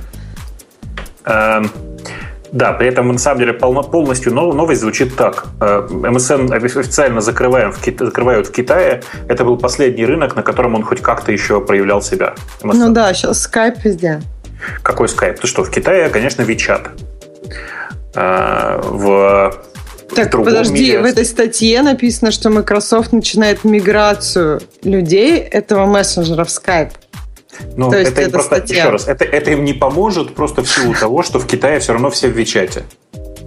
[1.26, 1.70] Эм,
[2.52, 5.46] Да, при этом на самом деле полно- полностью нов- новость звучит так.
[5.60, 9.04] Э, MSN официально закрываем в Кит- закрывают в Китае.
[9.28, 12.36] Это был последний рынок, на котором он хоть как-то еще проявлял себя.
[12.62, 12.74] MSN.
[12.78, 14.22] Ну да, сейчас скайп везде.
[14.82, 15.40] Какой скайп?
[15.40, 16.88] Ты что, в Китае, конечно, WeChat.
[18.16, 19.54] Э, В
[20.16, 26.44] Так, другом подожди, мире- в этой статье написано, что Microsoft начинает миграцию людей этого мессенджера
[26.46, 26.92] в Skype.
[27.76, 28.78] Ну, То это, им просто, статья.
[28.78, 31.94] еще раз, это, это им не поможет просто в силу того, что в Китае все
[31.94, 32.84] равно все в Вичате.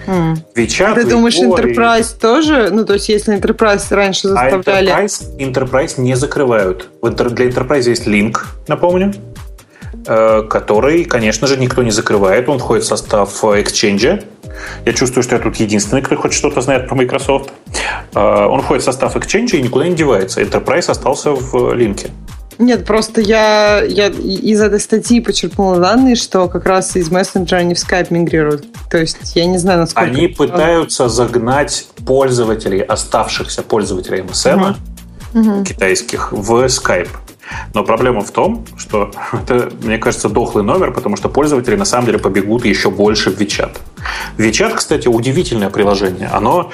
[0.06, 0.38] М.
[0.54, 2.70] Вичат, А Ты думаешь, Weibo и- Enterprise тоже?
[2.70, 4.90] Ну, то есть, если Enterprise раньше А заставляли...
[4.92, 6.88] Enterprise, Enterprise не закрывают.
[7.02, 9.12] Для Enterprise есть Link, напомню,
[10.06, 12.48] э, который, конечно же, никто не закрывает.
[12.48, 14.24] Он входит в состав э, Exchange.
[14.84, 17.50] Я чувствую, что я тут единственный, кто хоть что-то знает про Microsoft.
[18.14, 20.40] Э, Он входит в состав Exchange и никуда не девается.
[20.40, 22.10] Enterprise остался в линке.
[22.60, 27.74] Нет, просто я, я из этой статьи почерпнула данные, что как раз из мессенджера они
[27.74, 28.66] в Skype мигрируют.
[28.90, 30.10] То есть я не знаю, насколько...
[30.10, 34.76] Они пытаются загнать пользователей, оставшихся пользователей MSN
[35.32, 35.64] Мгм.
[35.64, 37.08] китайских в Skype.
[37.72, 42.04] Но проблема в том, что это, мне кажется, дохлый номер, потому что пользователи на самом
[42.06, 43.74] деле побегут еще больше в WeChat.
[44.36, 46.28] WeChat, кстати, удивительное приложение.
[46.28, 46.70] Оно,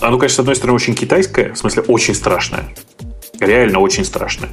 [0.00, 2.64] оно, конечно, с одной стороны, очень китайское, в смысле, очень страшное.
[3.40, 4.50] Реально очень страшное.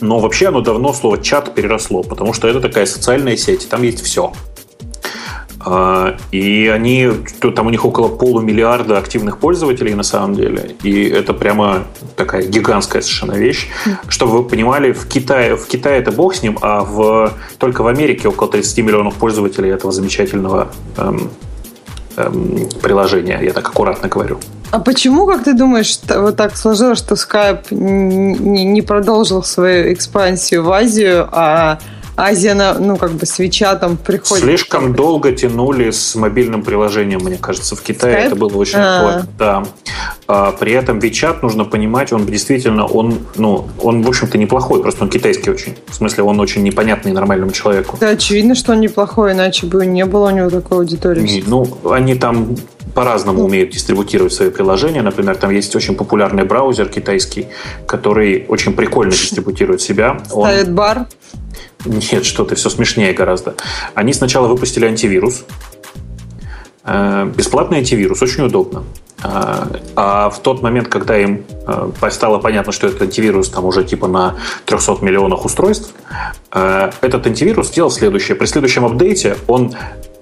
[0.00, 4.02] Но вообще оно давно слово чат переросло, потому что это такая социальная сеть, там есть
[4.02, 4.32] все.
[5.60, 7.10] А, и они,
[7.54, 10.76] там у них около полумиллиарда активных пользователей на самом деле.
[10.82, 11.84] И это прямо
[12.16, 13.68] такая гигантская совершенно вещь.
[14.08, 17.88] Чтобы вы понимали, в Китае, в Китае это бог с ним, а в, только в
[17.88, 21.30] Америке около 30 миллионов пользователей этого замечательного эм,
[22.16, 23.40] эм, приложения.
[23.42, 24.38] Я так аккуратно говорю.
[24.70, 30.72] А почему, как ты думаешь, вот так сложилось, что Skype не продолжил свою экспансию в
[30.72, 31.78] Азию, а
[32.18, 34.44] Азия, ну, как бы с Вичатом приходит.
[34.44, 37.76] Слишком долго тянули с мобильным приложением, мне кажется.
[37.76, 38.26] В Китае Skype?
[38.26, 39.64] это было очень а Да.
[40.26, 45.04] А, при этом Вичат, нужно понимать, он действительно, он, ну, он, в общем-то, неплохой, просто
[45.04, 45.76] он китайский очень.
[45.86, 47.96] В смысле, он очень непонятный нормальному человеку.
[48.00, 51.22] Да, очевидно, что он неплохой, иначе бы не было у него такой аудитории.
[51.22, 52.56] Не, ну, они там
[52.94, 55.02] по-разному умеют дистрибутировать свои приложения.
[55.02, 57.48] Например, там есть очень популярный браузер китайский,
[57.86, 60.20] который очень прикольно дистрибутирует себя.
[60.26, 60.74] Ставит он...
[60.74, 61.06] бар?
[61.84, 63.54] Нет, что ты, все смешнее гораздо.
[63.94, 65.44] Они сначала выпустили антивирус.
[66.84, 68.84] Э, бесплатный антивирус, очень удобно.
[69.22, 73.84] Э, а в тот момент, когда им э, стало понятно, что этот антивирус там уже
[73.84, 75.92] типа на 300 миллионах устройств,
[76.50, 78.36] этот антивирус сделал следующее.
[78.36, 79.74] При следующем апдейте он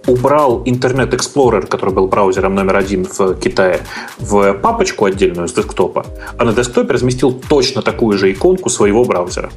[0.07, 3.81] убрал Internet Explorer, который был браузером номер один в Китае,
[4.19, 6.07] в папочку отдельную с десктопа,
[6.39, 9.51] а на десктопе разместил точно такую же иконку своего браузера.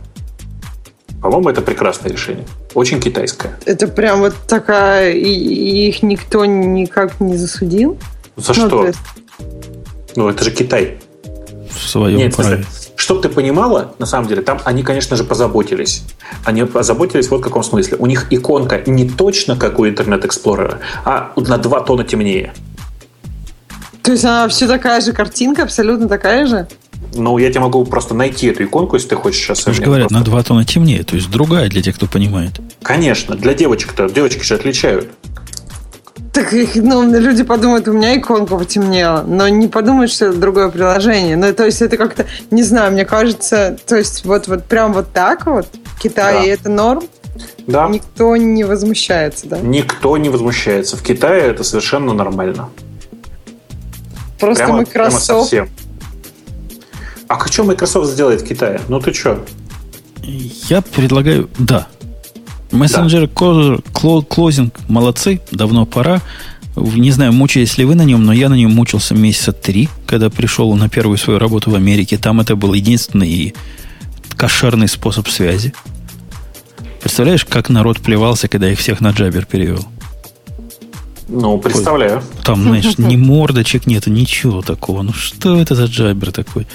[1.21, 2.45] По-моему, это прекрасное решение.
[2.73, 3.57] Очень китайское.
[3.65, 5.11] Это прям вот такая...
[5.11, 7.97] И их никто никак не засудил?
[8.38, 8.88] За ну, что?
[8.88, 8.99] Есть...
[10.15, 10.97] Ну, это же Китай.
[11.69, 12.63] В своем Нет, праве.
[13.10, 16.03] Чтобы ты понимала, на самом деле, там они, конечно же, позаботились.
[16.45, 17.98] Они позаботились вот в каком смысле.
[17.98, 22.53] У них иконка не точно как у Internet Explorer, а на два тона темнее.
[24.03, 26.68] То есть она все такая же картинка, абсолютно такая же?
[27.15, 29.65] Ну, я тебе могу просто найти эту иконку, если ты хочешь сейчас.
[29.65, 30.19] Они говорят, просто...
[30.19, 32.61] на два тона темнее, то есть другая для тех, кто понимает.
[32.84, 35.10] Конечно, для девочек-то, девочки же отличают.
[36.34, 41.35] Так ну, люди подумают, у меня иконка потемнела, но не подумают, что это другое приложение.
[41.35, 45.11] Ну, то есть это как-то, не знаю, мне кажется, то есть вот, вот прям вот
[45.11, 46.53] так вот в Китае да.
[46.53, 47.03] это норм,
[47.68, 47.88] да.
[47.88, 49.60] Никто не возмущается, да?
[49.60, 50.97] Никто не возмущается.
[50.97, 52.69] В Китае это совершенно нормально.
[54.39, 55.27] Просто прямо, Microsoft...
[55.27, 55.69] Прямо совсем.
[57.27, 58.81] А что Microsoft сделает в Китае?
[58.88, 59.45] Ну ты что?
[60.23, 61.88] Я предлагаю, да.
[62.71, 63.23] Мессенджер.
[63.25, 66.21] Closing молодцы, давно пора.
[66.75, 70.29] Не знаю, мучаетесь ли вы на нем, но я на нем мучился месяца три, когда
[70.29, 72.17] пришел на первую свою работу в Америке.
[72.17, 73.53] Там это был единственный и
[74.35, 75.73] кошерный способ связи.
[77.01, 79.85] Представляешь, как народ плевался, когда их всех на джабер перевел?
[81.27, 82.23] Ну, представляю.
[82.43, 85.01] Там, знаешь, ни мордочек нет, ничего такого.
[85.01, 86.67] Ну, что это за джабер такой?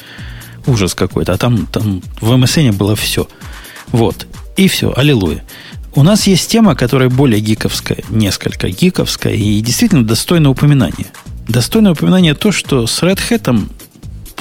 [0.66, 1.32] Ужас какой-то.
[1.32, 3.28] А там, там в МСН было все.
[3.88, 4.26] Вот.
[4.56, 4.92] И все.
[4.96, 5.44] Аллилуйя.
[5.96, 11.06] У нас есть тема, которая более гиковская, несколько гиковская и действительно достойна упоминания.
[11.48, 13.68] Достойно упоминания то, что с Red Hat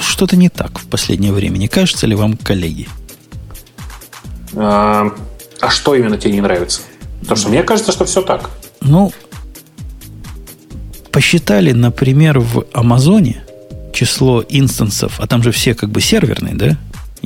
[0.00, 1.58] что-то не так в последнее время.
[1.58, 2.88] Не кажется ли вам, коллеги?
[4.56, 5.12] А,
[5.60, 6.80] а что именно тебе не нравится?
[7.20, 8.50] Потому что мне кажется, что все так.
[8.80, 9.12] Ну,
[11.12, 13.44] посчитали, например, в Амазоне
[13.92, 16.76] число инстансов, а там же все как бы серверные, да?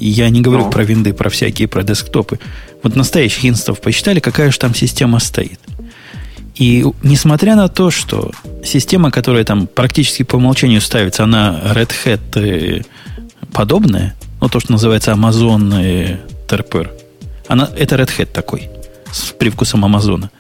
[0.01, 0.71] Я не говорю ну.
[0.71, 2.39] про винды, про всякие, про десктопы.
[2.83, 5.59] Вот настоящих инстансов посчитали, какая же там система стоит.
[6.55, 8.33] И несмотря на то, что
[8.65, 12.83] система, которая там практически по умолчанию ставится, она Red Hat э,
[13.53, 16.19] подобная, ну, то, что называется Amazon э,
[16.49, 16.91] Terper,
[17.47, 18.69] она, это Red Hat такой,
[19.13, 20.31] с привкусом Амазона.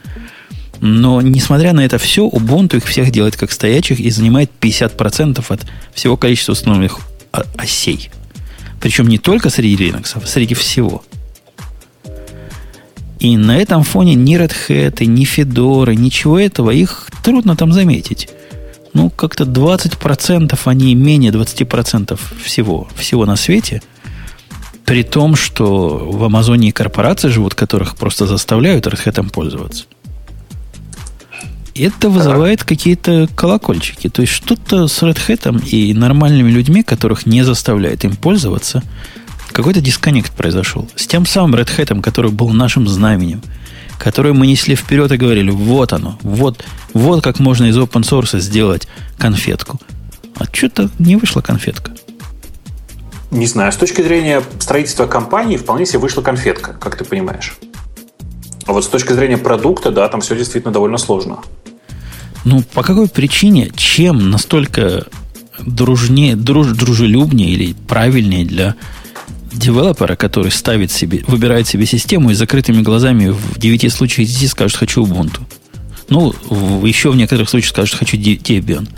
[0.81, 5.67] Но, несмотря на это все, Ubuntu их всех делает как стоячих и занимает 50% от
[5.93, 7.01] всего количества установленных
[7.57, 8.11] осей.
[8.81, 11.03] Причем не только среди Linux, а среди всего.
[13.19, 18.29] И на этом фоне ни Red Hat, ни Fedora, ничего этого, их трудно там заметить.
[18.95, 23.83] Ну, как-то 20% они менее 20% всего, всего на свете.
[24.85, 29.85] При том, что в Амазоне корпорации живут, которых просто заставляют Red Hat пользоваться
[31.79, 34.09] это вызывает какие-то колокольчики.
[34.09, 38.83] То есть что-то с Red Hat и нормальными людьми, которых не заставляет им пользоваться,
[39.53, 40.89] какой-то дисконнект произошел.
[40.95, 43.43] С тем самым Red Hat, который был нашим знаменем,
[43.99, 46.65] который мы несли вперед и говорили, вот оно, вот,
[46.95, 48.89] вот как можно из open source сделать
[49.19, 49.81] конфетку.
[50.37, 51.93] А что-то не вышла конфетка.
[53.31, 57.59] Не знаю, с точки зрения строительства компании вполне себе вышла конфетка, как ты понимаешь.
[58.65, 61.39] А вот с точки зрения продукта, да, там все действительно довольно сложно.
[62.49, 65.07] Ну, по какой причине, чем настолько
[65.61, 68.75] дружнее, друж, дружелюбнее или правильнее для
[69.53, 74.51] девелопера, который ставит себе, выбирает себе систему и закрытыми глазами в 9 случаях из 10
[74.53, 75.41] скажет «хочу Ubuntu».
[76.09, 78.89] Ну, в, еще в некоторых случаях скажут «хочу Debian».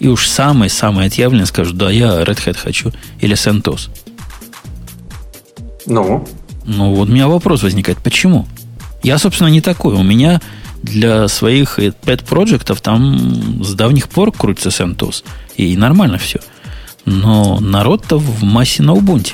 [0.00, 3.88] И уж самые-самые отъявленные скажут «да, я Red Hat хочу» или CentOS.
[5.86, 6.28] Ну?
[6.66, 8.00] Ну, вот у меня вопрос возникает.
[8.00, 8.46] Почему?
[9.02, 9.94] Я, собственно, не такой.
[9.94, 10.42] У меня
[10.82, 15.24] для своих pet проектов там с давних пор крутится CentOS.
[15.56, 16.40] И нормально все.
[17.04, 19.32] Но народ-то в массе на Ubuntu.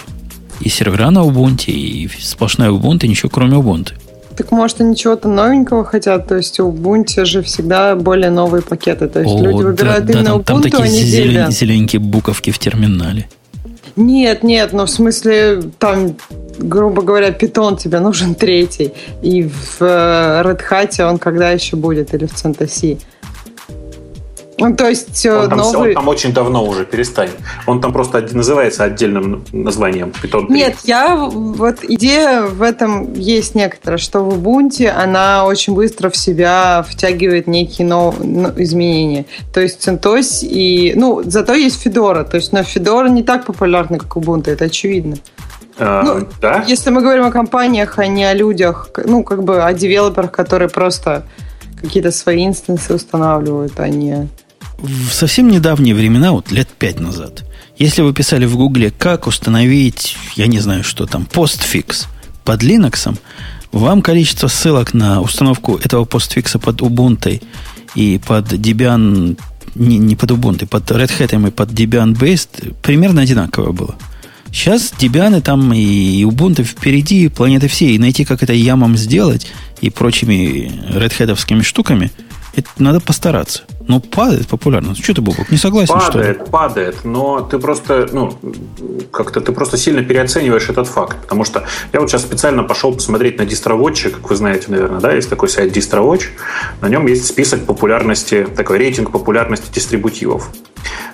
[0.61, 3.93] И сервера на Ubuntu, и сплошная Ubuntu, ничего кроме Ubuntu.
[4.37, 6.27] Так может они чего-то новенького хотят?
[6.27, 9.09] То есть у Ubuntu же всегда более новые пакеты.
[9.09, 12.01] То есть О, люди выбирают да, именно да, там, Ubuntu, там такие а зелен, зелененькие
[12.01, 13.29] буковки в терминале.
[13.97, 16.17] Нет, нет, но в смысле там,
[16.59, 18.93] грубо говоря, питон тебе нужен третий.
[19.23, 22.15] И в э, Red Hat он когда еще будет?
[22.15, 22.99] Или в CentOS?
[24.59, 25.89] Ну, то есть он там, новый...
[25.91, 27.31] он там очень давно уже, перестань.
[27.67, 30.57] Он там просто называется отдельным названием Python 3.
[30.57, 36.17] Нет, я вот идея в этом есть некоторая, что в Ubuntu она очень быстро в
[36.17, 38.15] себя втягивает некие нов...
[38.57, 39.27] изменения.
[39.53, 40.93] То есть CentOS и...
[40.95, 42.25] Ну, зато есть Fedora.
[42.25, 45.17] То есть, но Fedora не так популярна, как Ubuntu, это очевидно.
[45.79, 46.65] А, ну, да?
[46.67, 50.69] Если мы говорим о компаниях, а не о людях, ну, как бы о девелоперах, которые
[50.69, 51.27] просто
[51.81, 54.29] какие-то свои инстансы устанавливают, а не
[54.79, 57.45] в совсем недавние времена, вот лет пять назад,
[57.79, 62.07] если вы писали в Гугле, как установить, я не знаю, что там, постфикс
[62.45, 63.17] под Linux,
[63.73, 67.43] вам количество ссылок на установку этого постфикса под Ubuntu
[67.95, 69.39] и под Debian,
[69.75, 73.97] не, не под Ubuntu, под Red Hat и под Debian Based примерно одинаковое было.
[74.55, 77.97] Сейчас Debian там и Ubuntu впереди планеты всей.
[77.97, 79.49] И найти, как это ямом сделать
[79.81, 82.13] и прочими Hat штуками–
[82.55, 83.65] это надо постараться.
[83.87, 85.03] Но падает популярность.
[85.03, 86.51] Что ты, Бобок, не согласен, падает, что ли?
[86.51, 88.33] Падает, но ты просто, ну,
[89.11, 91.21] как-то ты просто сильно переоцениваешь этот факт.
[91.23, 95.13] Потому что я вот сейчас специально пошел посмотреть на DistroWatch, как вы знаете, наверное, да,
[95.13, 96.25] есть такой сайт DistroWatch.
[96.81, 100.49] На нем есть список популярности, такой рейтинг популярности дистрибутивов.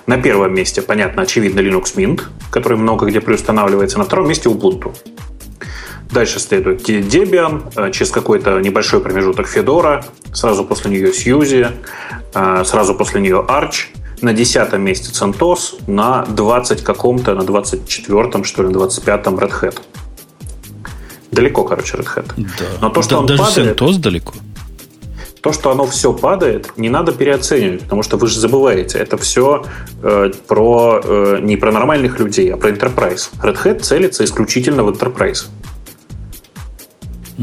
[0.07, 2.21] На первом месте, понятно, очевидно, Linux Mint,
[2.51, 3.97] который много где приустанавливается.
[3.97, 4.95] На втором месте Ubuntu.
[6.11, 11.71] Дальше следует Debian, э, через какой-то небольшой промежуток Fedora, сразу после нее Suzy,
[12.33, 13.87] э, сразу после нее Arch,
[14.21, 19.79] на десятом месте CentOS, на 20 каком-то, на 24-м, что ли, на 25-м Red Hat.
[21.31, 22.25] Далеко, короче, Red Hat.
[22.37, 22.65] Да.
[22.81, 24.33] Но то, что да, он даже падает, CentOS далеко.
[25.41, 29.65] То, что оно все падает, не надо переоценивать, потому что вы же забываете, это все
[30.03, 33.31] э, про э, не про нормальных людей, а про enterprise.
[33.41, 35.45] Red Hat целится исключительно в enterprise.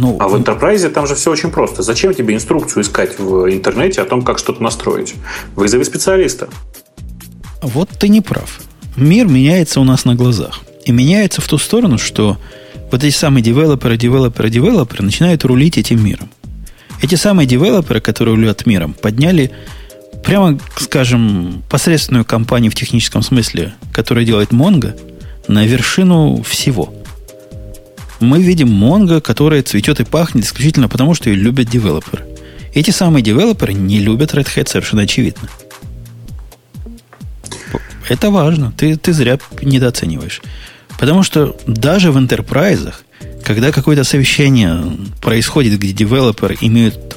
[0.01, 1.83] Ну, а в Enterprise там же все очень просто.
[1.83, 5.15] Зачем тебе инструкцию искать в интернете о том, как что-то настроить?
[5.57, 6.49] Вызови специалиста.
[7.63, 8.61] Вот ты не прав.
[8.97, 10.61] Мир меняется у нас на глазах.
[10.85, 12.39] И меняется в ту сторону, что
[12.93, 16.31] вот эти самые девелоперы, девелоперы, девелоперы начинают рулить этим миром.
[17.03, 19.51] Эти самые девелоперы, которые рулят миром, подняли
[20.25, 24.97] прямо, скажем, посредственную компанию в техническом смысле, которая делает Mongo,
[25.49, 26.95] на вершину всего–
[28.21, 32.25] мы видим Mongo, которая цветет и пахнет исключительно потому, что ее любят девелоперы.
[32.75, 35.49] Эти самые девелоперы не любят Red Hat совершенно очевидно.
[38.09, 38.73] Это важно.
[38.77, 40.41] Ты, ты зря недооцениваешь.
[40.99, 43.05] Потому что даже в интерпрайзах,
[43.45, 44.83] когда какое-то совещание
[45.21, 47.17] происходит, где девелопер имеет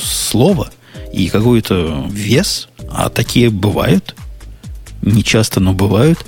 [0.00, 0.70] слово
[1.12, 4.14] и какой-то вес, а такие бывают,
[5.02, 6.24] не часто, но бывают,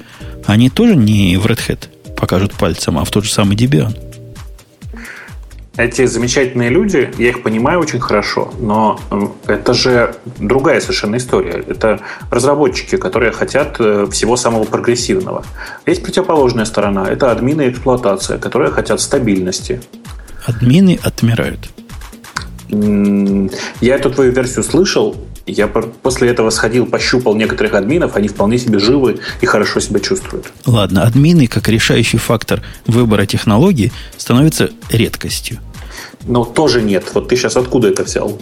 [0.47, 1.89] они тоже не в Red Hat
[2.21, 3.97] покажут пальцем, а в тот же самый Debian.
[5.77, 9.01] Эти замечательные люди, я их понимаю очень хорошо, но
[9.47, 11.65] это же другая совершенно история.
[11.67, 15.43] Это разработчики, которые хотят э, всего самого прогрессивного.
[15.87, 17.09] Есть противоположная сторона.
[17.09, 19.81] Это админы и эксплуатация, которые хотят стабильности.
[20.45, 21.71] Админы отмирают.
[22.69, 25.17] Я эту твою версию слышал,
[25.51, 30.53] я после этого сходил, пощупал некоторых админов, они вполне себе живы и хорошо себя чувствуют.
[30.67, 35.59] Ладно, админы как решающий фактор выбора технологии становятся редкостью.
[36.27, 37.05] Но тоже нет.
[37.15, 38.39] Вот ты сейчас откуда это взял?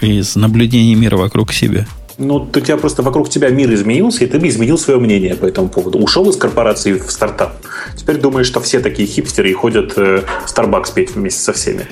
[0.00, 1.86] Из наблюдения мира вокруг себя.
[2.18, 5.46] Ну, у тебя просто вокруг тебя мир изменился, и ты бы изменил свое мнение по
[5.46, 5.98] этому поводу.
[5.98, 7.52] Ушел из корпорации в стартап.
[7.96, 11.86] Теперь думаешь, что все такие хипстеры и ходят э, Starbucks петь вместе со всеми.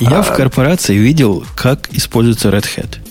[0.00, 0.22] Я а...
[0.22, 3.05] в корпорации видел, как используется Red Hat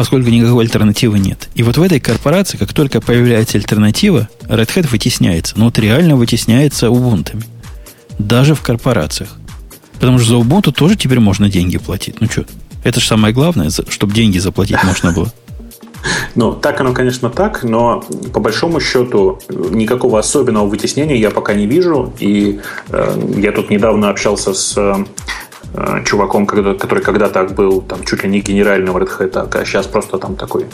[0.00, 1.50] поскольку никакой альтернативы нет.
[1.54, 5.58] И вот в этой корпорации, как только появляется альтернатива, Red Hat вытесняется.
[5.58, 7.44] Но вот реально вытесняется Ubuntu.
[8.18, 9.28] Даже в корпорациях.
[10.00, 12.18] Потому что за Ubuntu тоже теперь можно деньги платить.
[12.22, 12.46] Ну что,
[12.82, 15.30] это же самое главное, чтобы деньги заплатить можно было.
[16.34, 18.02] Ну, так оно, конечно, так, но
[18.32, 22.10] по большому счету никакого особенного вытеснения я пока не вижу.
[22.20, 24.94] И э, я тут недавно общался с э,
[26.04, 30.36] чуваком, который когда-то был там чуть ли не генеральным Red Hat, а сейчас просто там
[30.36, 30.66] такой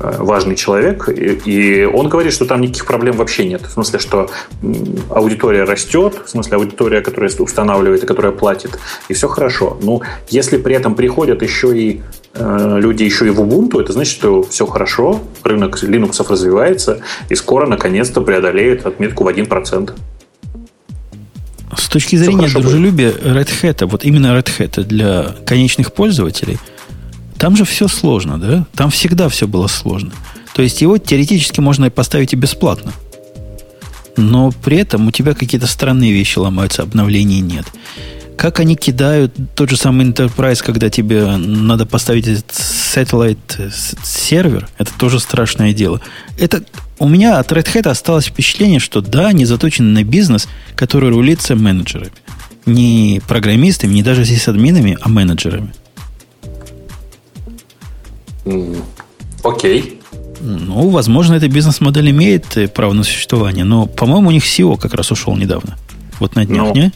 [0.00, 3.62] Э, важный человек, и он говорит, что там никаких проблем вообще нет.
[3.62, 4.30] В смысле, что
[5.10, 8.78] аудитория растет, в смысле, аудитория, которая устанавливает и которая платит,
[9.08, 9.76] и все хорошо.
[9.82, 12.00] Ну, если при этом приходят еще и
[12.34, 17.34] э, люди еще и в Ubuntu, это значит, что все хорошо, рынок Linux развивается, и
[17.34, 19.92] скоро наконец-то преодолеет отметку в 1%.
[21.76, 23.10] С точки зрения дружелюбия.
[23.10, 26.58] Red Hat, вот именно Red Hat для конечных пользователей–
[27.42, 28.66] там же все сложно, да?
[28.76, 30.12] Там всегда все было сложно.
[30.54, 32.92] То есть его теоретически можно поставить и бесплатно.
[34.16, 37.66] Но при этом у тебя какие-то странные вещи ломаются, обновлений нет.
[38.36, 43.72] Как они кидают тот же самый Enterprise, когда тебе надо поставить этот satellite
[44.04, 46.00] сервер, это тоже страшное дело.
[46.38, 46.62] Это
[47.02, 51.56] у меня от Red Hat осталось впечатление, что да, они заточены на бизнес, который рулится
[51.56, 52.12] менеджерами.
[52.64, 55.74] Не программистами, не даже сисадминами, а менеджерами.
[59.42, 60.00] Окей.
[60.40, 64.94] Ну, возможно, эта бизнес-модель имеет э, право на существование, но, по-моему, у них SEO как
[64.94, 65.76] раз ушел недавно.
[66.20, 66.92] Вот на днях, ну, не?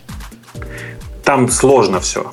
[1.24, 2.32] Там сложно все.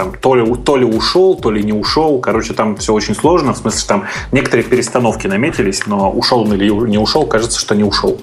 [0.00, 2.20] Там то ли, то ли ушел, то ли не ушел.
[2.20, 3.52] Короче, там все очень сложно.
[3.52, 7.84] В смысле, там некоторые перестановки наметились, но ушел он или не ушел, кажется, что не
[7.84, 8.18] ушел.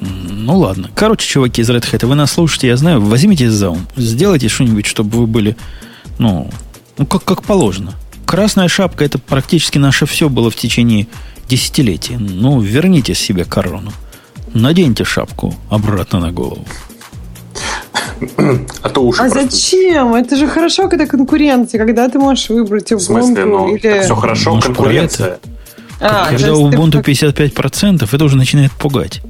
[0.00, 0.90] Ну ладно.
[0.94, 3.84] Короче, чуваки из Red Hat, вы нас слушаете, я знаю, возьмите за ум.
[3.96, 5.56] Сделайте что-нибудь, чтобы вы были,
[6.18, 6.48] ну,
[6.96, 7.94] ну как, как положено.
[8.26, 11.08] Красная шапка это практически наше все было в течение
[11.48, 12.14] десятилетий.
[12.16, 13.90] Ну, верните себе корону.
[14.54, 16.64] Наденьте шапку обратно на голову.
[18.82, 19.22] А то уши.
[19.22, 19.50] А просто...
[19.50, 20.14] зачем?
[20.14, 24.02] Это же хорошо, когда конкуренция, когда ты можешь выбрать Ubuntu В смысле, ну, или...
[24.02, 25.38] все хорошо, Может, конкуренция.
[26.00, 27.12] А, когда у Ubuntu ты...
[27.12, 29.20] 55%, это уже начинает пугать.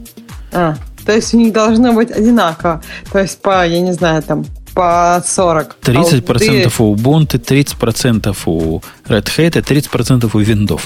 [0.53, 2.83] А, то есть у них должно быть одинаково.
[3.13, 5.77] То есть по, я не знаю, там по 40.
[5.83, 10.83] 30% а у Ubuntu, 30% у Red Hat, 30% у Windows.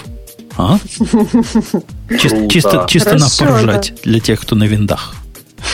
[0.56, 0.78] А?
[2.18, 4.10] Чисто, чисто, чисто на поржать да.
[4.10, 5.14] для тех, кто на виндах.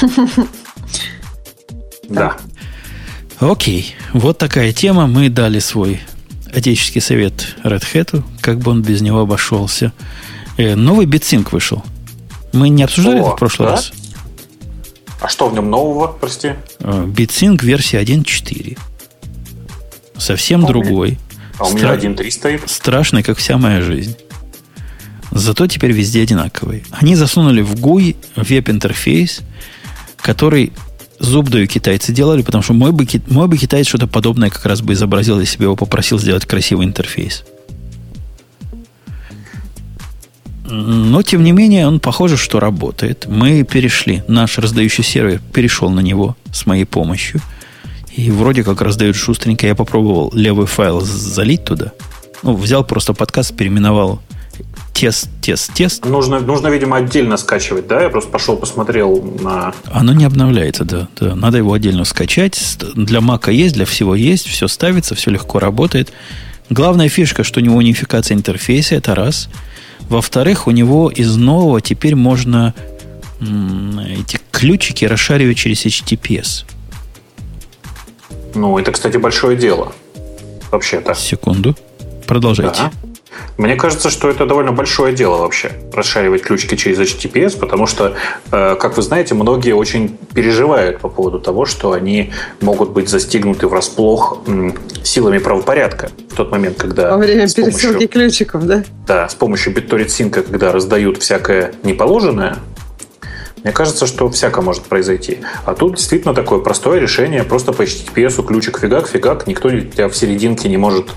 [2.11, 2.37] Да.
[3.39, 3.95] Окей.
[4.12, 5.07] Вот такая тема.
[5.07, 6.01] Мы дали свой
[6.53, 9.93] отеческий совет Red Hat, как бы он без него обошелся.
[10.57, 11.82] Э, новый BitSync вышел.
[12.53, 13.77] Мы не обсуждали О, это в прошлый да?
[13.77, 13.93] раз?
[15.20, 16.53] А что в нем нового, прости?
[16.81, 18.77] BitSync версия 1.4.
[20.19, 21.19] Совсем а другой.
[21.59, 22.69] А у меня 1.3 стоит.
[22.69, 24.16] Страшный, как вся моя жизнь.
[25.31, 26.85] Зато теперь везде одинаковый.
[26.91, 29.43] Они засунули в GUI веб-интерфейс,
[30.16, 30.73] который
[31.21, 34.81] зуб даю китайцы делали, потому что мой бы, мой бы китаец что-то подобное как раз
[34.81, 37.45] бы изобразил, если бы его попросил сделать красивый интерфейс.
[40.65, 43.27] Но, тем не менее, он похоже, что работает.
[43.29, 47.41] Мы перешли, наш раздающий сервер перешел на него с моей помощью.
[48.15, 49.67] И вроде как раздают шустренько.
[49.67, 51.93] Я попробовал левый файл залить туда.
[52.43, 54.21] Ну, взял просто подкаст, переименовал
[54.95, 56.05] тест, тест, тест.
[56.05, 58.03] Нужно, нужно, видимо, отдельно скачивать, да?
[58.03, 59.73] Я просто пошел, посмотрел на...
[59.93, 61.09] Оно не обновляется, да.
[61.19, 61.35] да.
[61.35, 62.78] Надо его отдельно скачать.
[62.95, 64.47] Для Мака есть, для всего есть.
[64.47, 66.12] Все ставится, все легко работает.
[66.69, 69.49] Главная фишка, что у него унификация интерфейса, это раз–
[70.11, 72.74] во-вторых, у него из нового теперь можно
[73.41, 76.65] эти ключики расшаривать через HTTPS.
[78.55, 79.93] Ну, это, кстати, большое дело.
[80.73, 81.15] Вообще-то.
[81.15, 81.77] Секунду.
[82.27, 82.81] Продолжайте.
[82.81, 82.93] Да.
[83.57, 88.15] Мне кажется, что это довольно большое дело вообще, расшаривать ключики через HTTPS, потому что,
[88.52, 93.66] э, как вы знаете, многие очень переживают по поводу того, что они могут быть застигнуты
[93.66, 94.39] врасплох
[95.02, 97.11] силами правопорядка в тот момент, когда...
[97.11, 98.85] Во время пересылки ключиков, да?
[99.07, 102.57] Да, с помощью BitTorrent Sync, когда раздают всякое неположенное,
[103.62, 105.41] мне кажется, что всяко может произойти.
[105.65, 107.45] А тут действительно такое простое решение.
[107.45, 109.47] Просто по HTTPS ключик фигак, фигак.
[109.47, 111.11] Никто тебя в серединке не может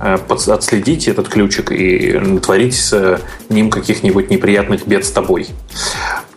[0.00, 5.48] э, отследить этот ключик и натворить с ним каких-нибудь неприятных бед с тобой.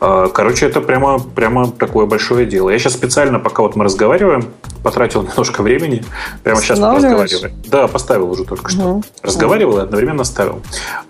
[0.01, 2.69] Э, короче, это прямо, прямо такое большое дело.
[2.69, 4.49] Я сейчас специально, пока вот мы разговариваем,
[4.83, 6.03] потратил немножко времени.
[6.43, 7.53] Прямо сейчас мы разговариваем.
[7.67, 8.81] Да, поставил уже только что.
[8.81, 9.03] Угу.
[9.21, 10.61] Разговаривал и одновременно ставил.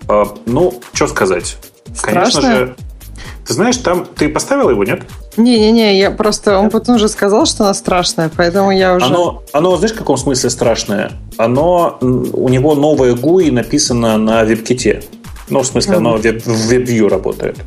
[0.08, 1.56] Э, ну, что сказать.
[1.92, 2.40] Страшно?
[2.40, 2.76] Конечно же,
[3.46, 5.02] ты знаешь, там ты поставила его, нет?
[5.36, 9.06] Не-не-не, я просто он потом же сказал, что оно страшное, поэтому я уже.
[9.06, 11.12] Оно, оно, знаешь, в каком смысле страшное?
[11.36, 15.02] Оно у него новое GUI написано на веб-ките.
[15.48, 15.96] Ну, в смысле, mm-hmm.
[15.96, 17.58] оно в WebView работает.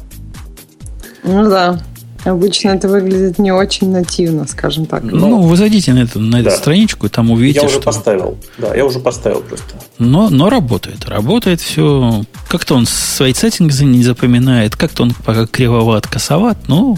[1.24, 1.80] Ну да.
[2.26, 5.04] Обычно это выглядит не очень нативно, скажем так.
[5.04, 6.58] Ну, ну вы зайдите на эту, на эту да.
[6.58, 7.84] страничку, и там увидите, Я уже что...
[7.84, 8.38] поставил.
[8.58, 9.76] Да, я уже поставил просто.
[9.98, 11.06] Но, но работает.
[11.06, 12.24] Работает все.
[12.50, 16.58] Как-то он свои сеттинги не запоминает, как-то он пока кривоват, косоват.
[16.68, 16.98] Ну,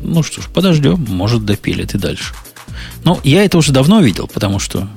[0.00, 1.04] ну что ж, подождем.
[1.08, 2.34] Может, допилит и дальше.
[3.04, 4.88] Ну, я это уже давно видел, потому что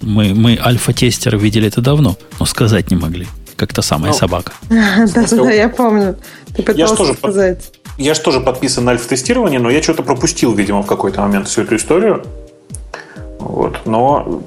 [0.00, 3.26] мы, мы альфа-тестеры видели это давно, но сказать не могли.
[3.56, 4.52] Как та самая ну, собака.
[4.68, 6.18] Да, да, я помню.
[6.56, 7.72] Ты пытался сказать.
[7.98, 11.62] Я же тоже подписан на альфа-тестирование, но я что-то пропустил, видимо, в какой-то момент всю
[11.62, 12.24] эту историю.
[13.38, 13.80] Вот.
[13.84, 14.42] Но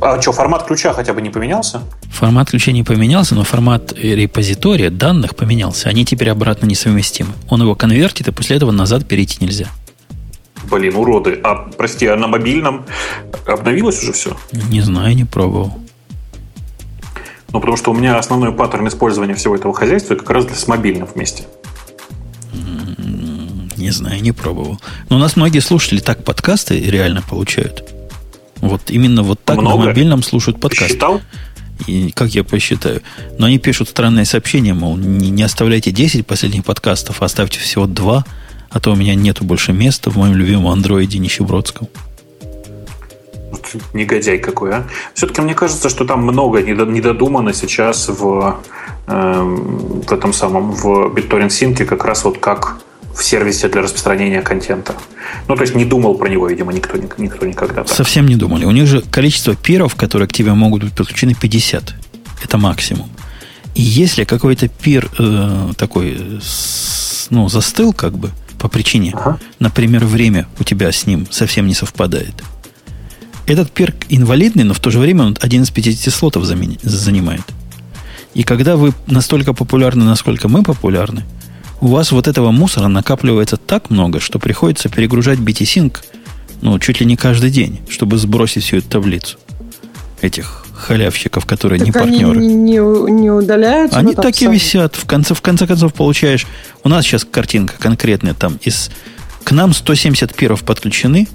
[0.00, 1.82] а что, формат ключа хотя бы не поменялся?
[2.10, 5.88] Формат ключа не поменялся, но формат репозитория данных поменялся.
[5.88, 7.32] Они теперь обратно несовместимы.
[7.48, 9.68] Он его конвертит, и после этого назад перейти нельзя.
[10.70, 11.38] Блин, уроды.
[11.44, 12.86] А, прости, а на мобильном
[13.46, 14.36] обновилось уже все?
[14.70, 15.78] Не знаю, не пробовал.
[17.52, 21.06] Ну, потому что у меня основной паттерн использования всего этого хозяйства как раз с мобильным
[21.06, 21.44] вместе.
[23.86, 24.80] Не знаю, не пробовал.
[25.08, 27.84] Но у нас многие слушатели так подкасты реально получают.
[28.56, 29.78] Вот именно вот так Много?
[29.78, 30.94] на мобильном слушают подкасты.
[30.94, 31.20] Считал?
[31.86, 33.02] И как я посчитаю.
[33.38, 37.86] Но они пишут странные сообщения, мол, не, не оставляйте 10 последних подкастов, а оставьте всего
[37.86, 38.24] 2,
[38.70, 41.86] а то у меня нету больше места в моем любимом андроиде нищебродском.
[43.92, 44.86] Негодяй какой, а.
[45.14, 48.58] Все-таки мне кажется, что там много недодумано сейчас в,
[49.06, 52.78] э, в этом самом, в BitTorrent Sync, как раз вот как
[53.16, 54.94] в сервисе для распространения контента.
[55.48, 57.82] Ну, то есть не думал про него, видимо, никто, никто никогда.
[57.82, 57.88] Так.
[57.88, 58.64] Совсем не думали.
[58.64, 61.94] У них же количество пиров, которые к тебе могут быть подключены, 50.
[62.44, 63.08] Это максимум.
[63.74, 66.40] И если какой-то пир э, такой
[67.30, 69.38] ну, застыл, как бы, по причине, ага.
[69.58, 72.34] например, время у тебя с ним совсем не совпадает,
[73.46, 77.44] этот пир инвалидный, но в то же время он один из 50 слотов занимает.
[78.34, 81.24] И когда вы настолько популярны, насколько мы популярны,
[81.80, 85.98] у вас вот этого мусора накапливается так много, что приходится перегружать BT-Sync
[86.62, 89.38] ну, чуть ли не каждый день, чтобы сбросить всю эту таблицу
[90.22, 92.38] этих халявщиков, которые так не партнеры.
[92.38, 92.78] Они не,
[93.10, 93.98] не удаляются?
[93.98, 94.96] Они так и висят.
[94.96, 96.46] В конце, в конце концов получаешь...
[96.84, 98.90] У нас сейчас картинка конкретная там из...
[99.44, 101.28] К нам 170 пиров подключены,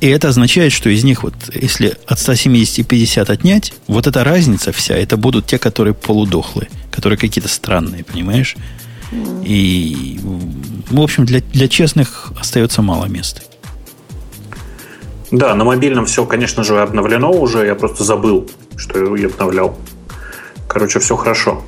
[0.00, 4.72] и это означает, что из них, вот, если от 170 50 отнять, вот эта разница
[4.72, 8.56] вся, это будут те, которые полудохлые, которые какие-то странные, понимаешь?
[9.44, 10.20] И,
[10.90, 13.42] в общем, для, для честных остается мало места.
[15.30, 17.64] Да, на мобильном все, конечно же, обновлено уже.
[17.66, 19.76] Я просто забыл, что я обновлял.
[20.68, 21.62] Короче, все хорошо.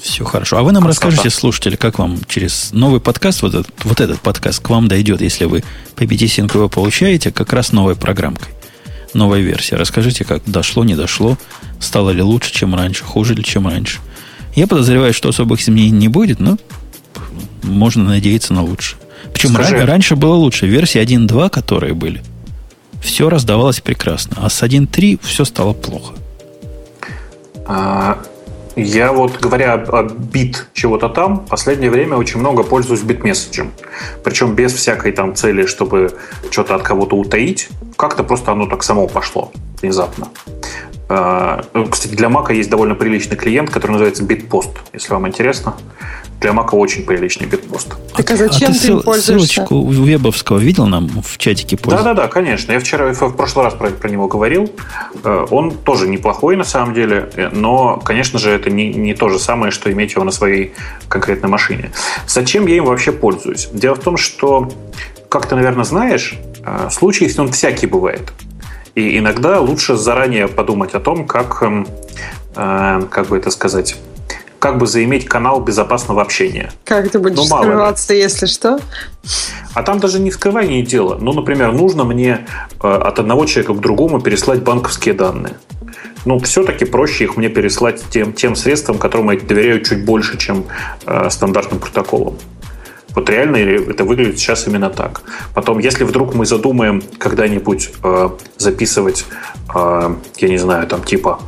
[0.00, 0.58] Все хорошо.
[0.58, 1.08] А вы нам Красота.
[1.08, 5.20] расскажите, слушатели, как вам через новый подкаст, вот этот, вот этот подкаст к вам дойдет,
[5.20, 5.62] если вы
[5.94, 8.48] по BTSync его получаете, как раз новой программкой.
[9.14, 9.76] Новая версия.
[9.76, 11.38] Расскажите, как дошло, не дошло,
[11.80, 14.00] стало ли лучше, чем раньше, хуже ли, чем раньше.
[14.54, 16.58] Я подозреваю, что особых изменений не будет, но
[17.62, 18.98] можно надеяться на лучшее.
[19.32, 20.66] Причем раньше, раньше было лучше.
[20.66, 22.22] Версии 1.2, которые были,
[23.00, 24.36] все раздавалось прекрасно.
[24.40, 26.14] А с 1.3 все стало плохо.
[27.64, 28.18] А,
[28.76, 33.72] я вот, говоря о бит чего-то там, в последнее время очень много пользуюсь битмесседжем.
[34.24, 36.16] Причем без всякой там цели, чтобы
[36.50, 37.68] что-то от кого-то утаить.
[37.96, 40.28] Как-то просто оно так само пошло внезапно.
[41.14, 45.74] А, ну, кстати, для Mac есть довольно приличный клиент, который называется Bitpost, если вам интересно.
[46.40, 47.96] Для Mac очень приличный Bitpost.
[48.16, 49.52] Так а зачем а ты, ты пользуешься?
[49.52, 51.78] ссылочку Вебовского видел нам в чатике?
[51.84, 52.72] Да-да-да, конечно.
[52.72, 54.72] Я вчера в прошлый раз про, про него говорил.
[55.22, 59.28] Э, он тоже неплохой на самом деле, э, но, конечно же, это не, не то
[59.28, 60.72] же самое, что иметь его на своей
[61.08, 61.92] конкретной машине.
[62.26, 63.68] Зачем я им вообще пользуюсь?
[63.70, 64.72] Дело в том, что,
[65.28, 68.32] как ты, наверное, знаешь, э, случаи, если он всякий бывает.
[68.94, 71.86] И иногда лучше заранее подумать о том, как, эм,
[72.54, 73.96] э, как бы это сказать,
[74.58, 76.72] как бы заиметь канал безопасного общения.
[76.84, 78.78] Как ты будешь ну, скрываться, если что?
[79.74, 81.16] А там даже не вскрывание дела.
[81.20, 82.46] Ну, например, нужно мне
[82.82, 85.54] э, от одного человека к другому переслать банковские данные.
[86.24, 90.66] Ну, все-таки проще их мне переслать тем, тем средством, которым я доверяю чуть больше, чем
[91.06, 92.38] э, стандартным протоколом.
[93.14, 95.22] Вот реально это выглядит сейчас именно так.
[95.54, 99.24] Потом, если вдруг мы задумаем когда-нибудь э, записывать,
[99.74, 101.40] э, я не знаю, там типа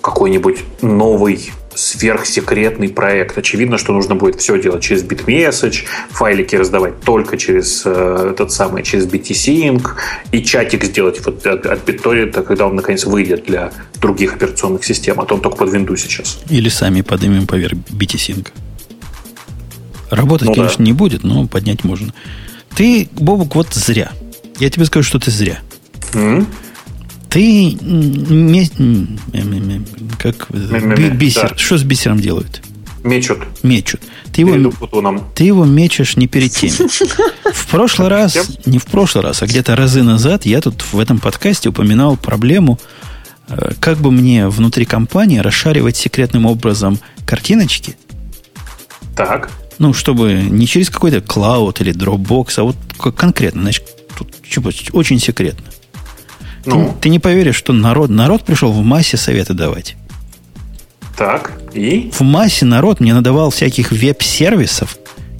[0.00, 3.38] какой-нибудь новый сверхсекретный проект.
[3.38, 8.82] Очевидно, что нужно будет все делать через BitMessage, файлики раздавать только через э, этот самый,
[8.82, 9.86] через BTSync,
[10.32, 15.20] и чатик сделать вот от, от BitTorrent, когда он наконец выйдет для других операционных систем,
[15.20, 16.40] а то он только под Windows сейчас.
[16.50, 18.48] Или сами поднимем поверх BTSync.
[20.10, 20.84] Работать, ну, конечно, да.
[20.84, 22.12] не будет, но поднять можно.
[22.74, 24.12] Ты, Бобук, вот зря.
[24.58, 25.60] Я тебе скажу, что ты зря.
[26.12, 26.46] Mm-hmm.
[27.30, 27.78] Ты
[30.18, 31.50] как бисер.
[31.50, 31.56] Да.
[31.56, 32.60] Что с бисером делают?
[33.04, 33.38] Мечут.
[33.62, 34.00] Мечут.
[34.32, 35.24] Ты его, Путуном.
[35.34, 36.70] ты его мечешь не перед тем.
[37.52, 41.18] В прошлый раз, не в прошлый раз, а где-то разы назад я тут в этом
[41.18, 42.78] подкасте упоминал проблему,
[43.48, 47.96] э, как бы мне внутри компании расшаривать секретным образом картиночки,
[49.16, 49.50] Так.
[49.80, 52.76] Ну, чтобы не через какой-то клауд или Dropbox, а вот
[53.16, 53.84] конкретно, значит,
[54.16, 54.28] тут
[54.92, 55.64] очень секретно.
[56.62, 59.96] Ты- Ну, Ты, не поверишь, что народ, народ пришел в массе советы давать.
[61.16, 61.52] так.
[61.74, 62.10] И?
[62.12, 64.96] В массе народ мне надавал всяких веб-сервисов,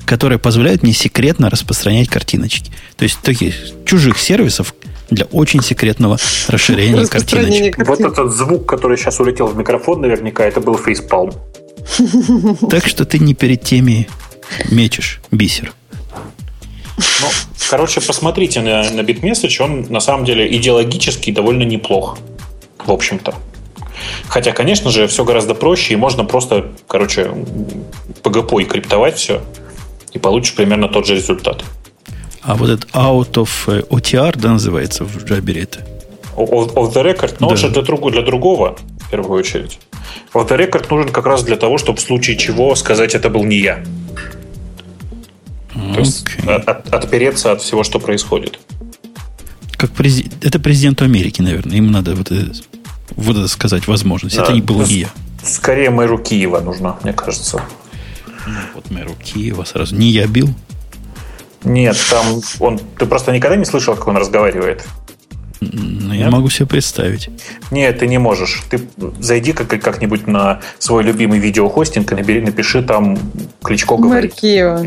[0.07, 2.71] которые позволяют мне секретно распространять картиночки.
[2.97, 3.55] То есть таких
[3.85, 4.75] чужих сервисов
[5.11, 6.19] для очень секретного
[6.49, 7.89] расширения Распространение картиночек.
[7.89, 8.07] Вот картин.
[8.25, 11.33] этот звук, который сейчас улетел в микрофон, наверняка, это был фейспалм.
[12.71, 14.09] Так что ты не перед теми
[14.71, 15.73] мечешь бисер.
[17.21, 17.27] Ну,
[17.69, 22.19] короче, посмотрите на, на BitMessage, он на самом деле идеологически довольно неплох,
[22.85, 23.35] в общем-то.
[24.29, 27.31] Хотя, конечно же, все гораздо проще, и можно просто, короче,
[28.23, 29.43] PGP и криптовать все,
[30.13, 31.65] и получишь примерно тот же результат.
[32.43, 35.81] А вот этот out of э, OTR, да, называется в Jabber это.
[36.37, 37.53] Off off the record, но Да.
[37.53, 39.79] он же для, друго- для другого, в первую очередь.
[40.33, 43.45] Off the record нужен как раз для того, чтобы в случае чего сказать, это был
[43.45, 43.85] не я.
[45.95, 48.59] То есть от- от- отпереться от всего, что происходит.
[49.77, 51.77] Как прези- Это президенту Америки, наверное.
[51.77, 52.53] Им надо вот это,
[53.17, 54.37] вот это сказать возможность.
[54.37, 54.45] Да.
[54.45, 55.09] Это не был не я.
[55.43, 57.63] Скорее мэру Киева нужно, мне кажется.
[58.75, 59.97] Вот мэру Киева сразу.
[59.97, 60.49] Не я бил.
[61.65, 62.79] Нет, там он.
[62.99, 64.87] Ты просто никогда не слышал, как он разговаривает?
[66.25, 66.33] Нет?
[66.33, 67.31] могу себе представить.
[67.71, 68.63] Нет, ты не можешь.
[68.71, 68.81] Ты
[69.19, 73.19] зайди как- как-нибудь на свой любимый видеохостинг и набери, напиши там
[73.63, 74.35] Кличко говорит.
[74.35, 74.87] Киева.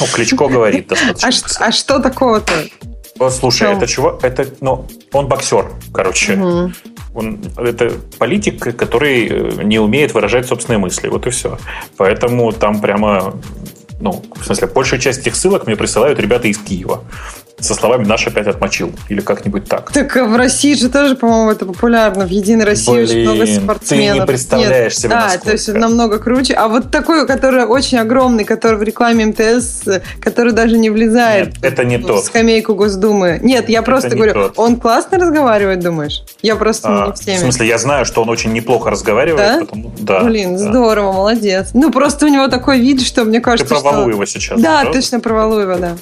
[0.00, 1.64] Ну, Кличко говорит достаточно.
[1.64, 2.52] А, а что такого-то?
[3.30, 6.36] Слушай, это чувак, это, ну, он боксер, короче.
[7.14, 11.08] Он, это политик, который э, не умеет выражать собственные мысли.
[11.08, 11.58] Вот и все.
[11.96, 13.34] Поэтому там прямо,
[14.00, 17.02] ну, в смысле, большая часть этих ссылок мне присылают ребята из Киева.
[17.60, 19.90] Со словами «наш опять отмочил» или как-нибудь так.
[19.92, 22.24] Так в России же тоже, по-моему, это популярно.
[22.26, 24.26] В Единой России очень Блин, много ты не спортсменов.
[24.26, 25.44] представляешь себе, Да, насколько.
[25.46, 26.54] то есть намного круче.
[26.54, 29.82] А вот такой, который очень огромный, который в рекламе МТС,
[30.20, 32.24] который даже не влезает Нет, это не в тот.
[32.24, 33.40] скамейку Госдумы.
[33.42, 34.52] Нет, я просто не говорю, тот.
[34.56, 36.22] он классно разговаривает, думаешь?
[36.42, 37.38] Я просто А, не в в теме.
[37.38, 39.38] смысле, я знаю, что он очень неплохо разговаривает.
[39.38, 39.60] Да?
[39.66, 40.58] Потому, да Блин, да.
[40.70, 41.70] здорово, молодец.
[41.74, 43.90] Ну, просто у него такой вид, что мне Ты кажется, про что...
[43.92, 44.60] Валуева сейчас.
[44.60, 44.92] Да, правда?
[45.00, 45.96] точно про Валуева, да.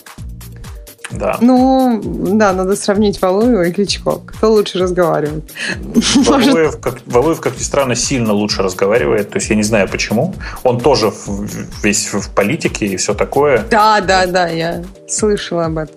[1.18, 1.38] Да.
[1.40, 4.18] Ну, да, надо сравнить Валуева и Кличко.
[4.26, 5.44] Кто лучше разговаривает?
[6.16, 9.30] Валуев, как, Валуев, как ни странно, сильно лучше разговаривает.
[9.30, 10.34] То есть я не знаю почему.
[10.62, 13.64] Он тоже в- весь в политике и все такое.
[13.70, 15.96] Да, да, да, я слышала об этом.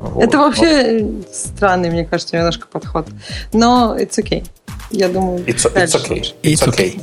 [0.00, 0.22] Вот.
[0.24, 3.06] Это вообще странный, мне кажется, немножко подход.
[3.52, 4.44] Но it's okay.
[4.90, 6.24] Я думаю, It's, it's okay.
[6.42, 7.00] It's okay.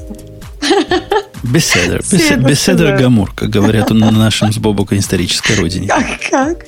[1.43, 2.01] Беседер.
[2.03, 3.01] Все Бес- это Беседер сказали.
[3.03, 5.87] Гамур, как говорят на нашем с Бобоком исторической родине.
[5.87, 6.65] Как, как?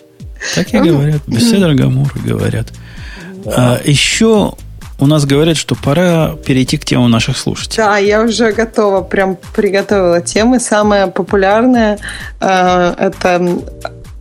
[0.53, 1.22] Так и говорят.
[1.27, 2.67] Беседер Гамур говорят.
[3.45, 4.53] А, еще
[4.99, 7.77] у нас говорят, что пора перейти к темам наших слушателей.
[7.77, 10.59] Да, я уже готова, прям приготовила темы.
[10.59, 11.99] Самая популярная
[12.39, 13.59] э, это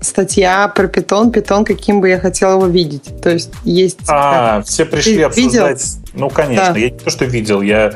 [0.05, 3.21] статья про питон, питон, каким бы я хотела его видеть.
[3.23, 3.99] То есть есть...
[4.09, 5.97] А, все пришли Ты обсуждать.
[6.13, 6.73] Ну, конечно.
[6.73, 6.79] Да.
[6.79, 7.95] Я не то, что видел, я.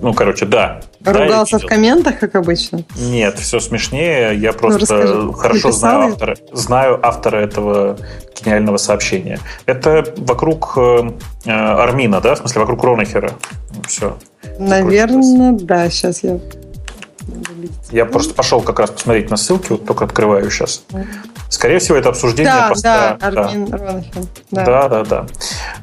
[0.00, 0.80] Ну, короче, да.
[1.00, 1.68] Да, Ругался в видел.
[1.68, 2.84] комментах, как обычно.
[2.96, 4.36] Нет, все смешнее.
[4.36, 5.32] Я просто расскажи.
[5.32, 7.98] хорошо знаю автора, знаю автора этого
[8.38, 9.38] гениального сообщения.
[9.66, 11.10] Это вокруг э,
[11.46, 12.34] э, Армина, да?
[12.34, 13.32] В смысле, вокруг Ронахера.
[13.86, 14.18] Все.
[14.58, 16.38] Наверное, да, сейчас я...
[17.90, 20.84] Я просто пошел как раз посмотреть на ссылки, вот только открываю сейчас.
[21.48, 23.16] Скорее всего, это обсуждение Да, поста.
[23.20, 23.66] да, Армин.
[23.66, 24.64] Да.
[24.64, 25.26] Да, да, да.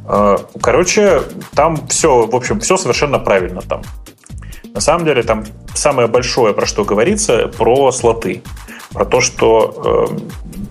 [0.07, 3.81] Э, Короче, там все, в общем, все совершенно правильно там.
[4.73, 5.43] На самом деле, там
[5.73, 8.43] самое большое, про что говорится, про слоты.
[8.93, 10.07] Про то, что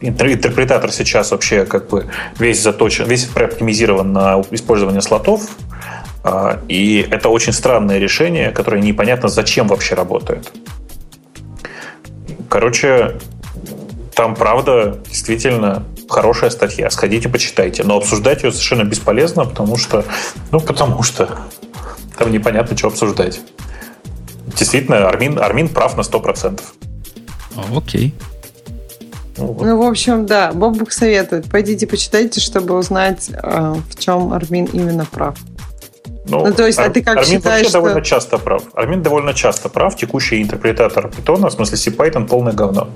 [0.01, 2.07] э, интер- интерпретатор сейчас вообще как бы
[2.39, 5.43] весь заточен, весь прооптимизирован на использование слотов.
[6.27, 10.53] Э, И это очень странное решение, которое непонятно зачем вообще работает.
[12.49, 13.17] Короче,
[14.15, 16.91] там, правда, действительно хорошая статья.
[16.91, 17.85] Сходите, почитайте.
[17.85, 20.05] Но обсуждать ее совершенно бесполезно, потому что...
[20.53, 21.39] Ну, потому что
[22.19, 23.41] там непонятно, что обсуждать.
[24.47, 26.61] Действительно, Армин, Армин прав на 100%.
[27.57, 28.15] А, Окей.
[29.37, 29.67] Ну, вот.
[29.67, 31.51] Ну, в общем, да, Бобук советует.
[31.51, 35.37] Пойдите почитайте, чтобы узнать, э, в чем Армин именно прав.
[36.29, 37.79] Ну, ну, то есть, Ар- а ты как Армин считаешь, вообще что...
[37.79, 38.63] довольно часто прав.
[38.75, 39.97] Армин довольно часто прав.
[39.97, 42.89] Текущий интерпретатор питона, в смысле C-Python, полное говно.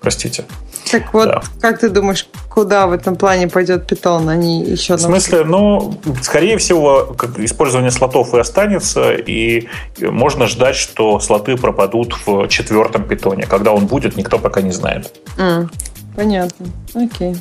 [0.00, 0.44] Простите.
[0.90, 1.42] Так вот, да.
[1.60, 4.28] как ты думаешь, куда в этом плане пойдет питон?
[4.28, 4.96] Они еще...
[4.96, 9.66] В смысле, ну, скорее всего, использование слотов и останется, и
[10.00, 13.46] можно ждать, что слоты пропадут в четвертом питоне.
[13.46, 15.12] Когда он будет, никто пока не знает.
[15.36, 15.68] Mm,
[16.14, 16.66] понятно.
[16.94, 17.36] Окей.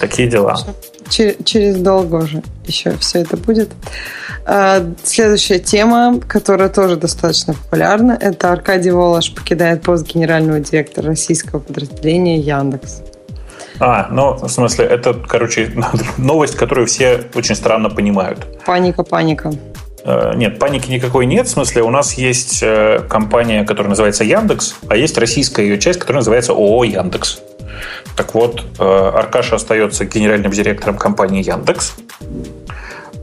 [0.00, 0.56] Такие дела.
[0.56, 3.70] Через, через долго уже еще все это будет.
[4.44, 11.58] А, следующая тема, которая тоже достаточно популярна, это Аркадий Волош покидает пост генерального директора российского
[11.58, 13.02] подразделения Яндекс.
[13.80, 15.72] А, ну, в смысле, это, короче,
[16.16, 18.46] новость, которую все очень странно понимают.
[18.64, 19.52] Паника, паника.
[20.04, 21.46] Э, нет, паники никакой нет.
[21.46, 25.98] В смысле, у нас есть э, компания, которая называется Яндекс, а есть российская ее часть,
[25.98, 27.40] которая называется ООО Яндекс.
[28.16, 31.94] Так вот, э, Аркаша остается генеральным директором компании Яндекс.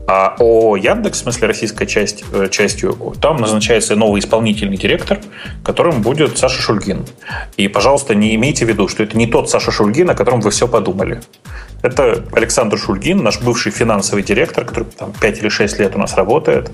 [0.06, 5.18] А ООО Яндекс, в смысле российской часть, э, частью, там назначается новый исполнительный директор,
[5.64, 7.06] которым будет Саша Шульгин.
[7.56, 10.50] И, пожалуйста, не имейте в виду, что это не тот Саша Шульгин, о котором вы
[10.50, 11.22] все подумали.
[11.82, 16.14] Это Александр Шульгин, наш бывший финансовый директор, который там 5 или 6 лет у нас
[16.16, 16.70] работает.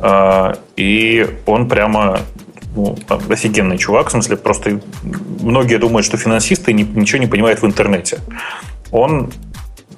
[0.00, 2.20] А, и он прямо
[2.74, 2.98] ну,
[3.28, 4.80] офигенный чувак, в смысле, просто
[5.40, 8.18] многие думают, что финансисты ничего не понимают в интернете.
[8.90, 9.32] Он,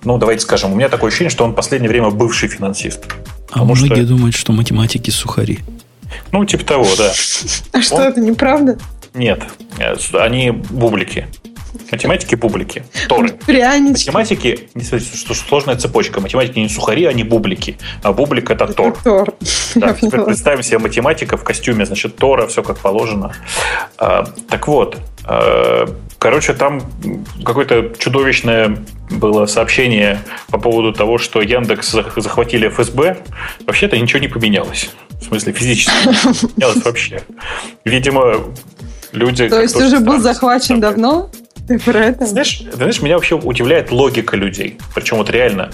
[0.05, 3.07] ну, давайте скажем, у меня такое ощущение, что он в последнее время бывший финансист.
[3.51, 4.07] А многие что...
[4.07, 5.61] думают, что математики сухари.
[6.32, 7.12] Ну, типа того, да.
[7.73, 8.78] А что, это неправда?
[9.15, 9.43] Нет,
[9.78, 11.27] э, они бублики.
[11.90, 12.85] Математики бублики.
[13.09, 13.31] Торы.
[13.31, 14.09] Прянички.
[14.09, 16.20] Математики, не смотрите, что сложная цепочка.
[16.20, 17.78] Математики не сухари, они бублики.
[18.03, 18.97] А бублик это тор.
[19.03, 19.35] Тор.
[19.74, 23.32] Да, теперь представим себе математика в костюме, значит, тора, все как положено.
[23.98, 25.86] А, так вот, а,
[26.19, 26.82] короче, там
[27.44, 28.78] какое-то чудовищное
[29.11, 30.20] было сообщение
[30.51, 33.19] по поводу того, что Яндекс захватили ФСБ.
[33.66, 34.90] Вообще-то ничего не поменялось.
[35.20, 37.23] В смысле, физически не поменялось вообще.
[37.85, 38.44] Видимо,
[39.12, 39.48] люди...
[39.48, 41.31] То есть уже был захвачен давно?
[41.66, 42.26] Ты про это?
[42.26, 44.78] Знаешь, знаешь, меня вообще удивляет логика людей.
[44.94, 45.70] Причем вот реально,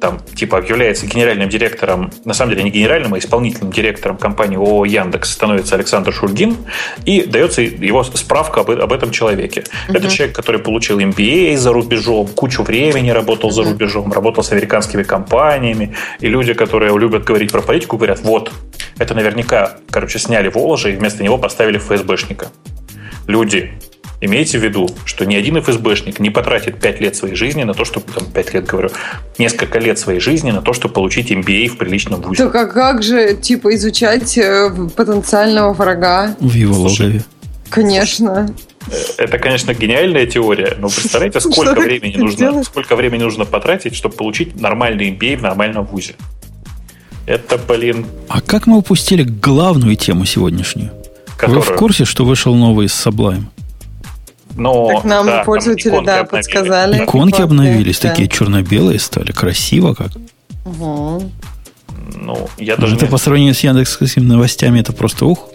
[0.00, 4.84] там, типа, объявляется генеральным директором, на самом деле не генеральным, а исполнительным директором компании ООО
[4.84, 6.56] Яндекс становится Александр Шульгин,
[7.04, 9.64] и дается его справка об, об этом человеке.
[9.88, 9.96] Uh-huh.
[9.96, 13.54] Это человек, который получил MBA за рубежом, кучу времени работал uh-huh.
[13.54, 18.52] за рубежом, работал с американскими компаниями, и люди, которые любят говорить про политику, говорят, вот,
[18.98, 22.48] это наверняка, короче, сняли Воложа и вместо него поставили ФСБшника.
[23.26, 23.72] Люди,
[24.20, 27.84] Имейте в виду, что ни один ФСБшник не потратит 5 лет своей жизни на то,
[27.84, 28.90] чтобы, там, 5 лет говорю,
[29.38, 32.44] несколько лет своей жизни на то, чтобы получить MBA в приличном вузе.
[32.44, 36.34] Так а как же, типа, изучать э, потенциального врага?
[36.40, 37.24] В его логове.
[37.68, 38.48] Конечно.
[38.90, 44.14] Э, это, конечно, гениальная теория, но представляете, сколько времени нужно, сколько времени нужно потратить, чтобы
[44.14, 46.14] получить нормальный MBA в нормальном вузе.
[47.26, 48.06] Это, блин...
[48.28, 50.92] А как мы упустили главную тему сегодняшнюю?
[51.36, 51.60] Которую?
[51.60, 53.46] Вы в курсе, что вышел новый Sublime?
[54.56, 56.26] Но, так нам да, пользователи, да, обновили.
[56.26, 57.04] подсказали.
[57.04, 58.10] Иконки обновились, да.
[58.10, 60.12] такие черно-белые стали, красиво как.
[60.64, 61.30] Угу.
[62.14, 63.10] Ну, я даже Это не...
[63.10, 65.48] по сравнению с Яндекс новостями, это просто ух.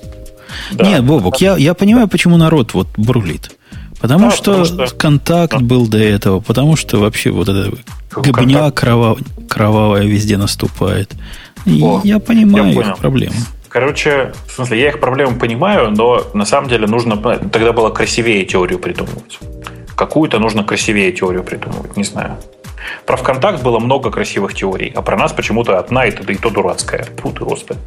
[0.72, 0.86] Да.
[0.86, 3.52] Нет, Бобок, я, я понимаю, почему народ вот бурлит.
[4.00, 5.60] Потому, да, что, потому что контакт да.
[5.60, 7.72] был до этого, потому что вообще вот эта
[8.16, 9.18] гобня крова,
[9.48, 11.14] кровавая везде наступает.
[11.66, 13.36] И О, я понимаю я их проблемы.
[13.72, 18.46] Короче, в смысле, я их проблемы понимаю, но на самом деле нужно тогда было красивее
[18.46, 19.40] теорию придумывать.
[19.96, 22.38] Какую-то нужно красивее теорию придумывать, не знаю.
[23.06, 26.36] Про ВКонтакт было много красивых теорий, а про нас почему-то одна и то, да и
[26.36, 27.08] то дурацкая.
[27.20, 27.80] Фу ты, господи.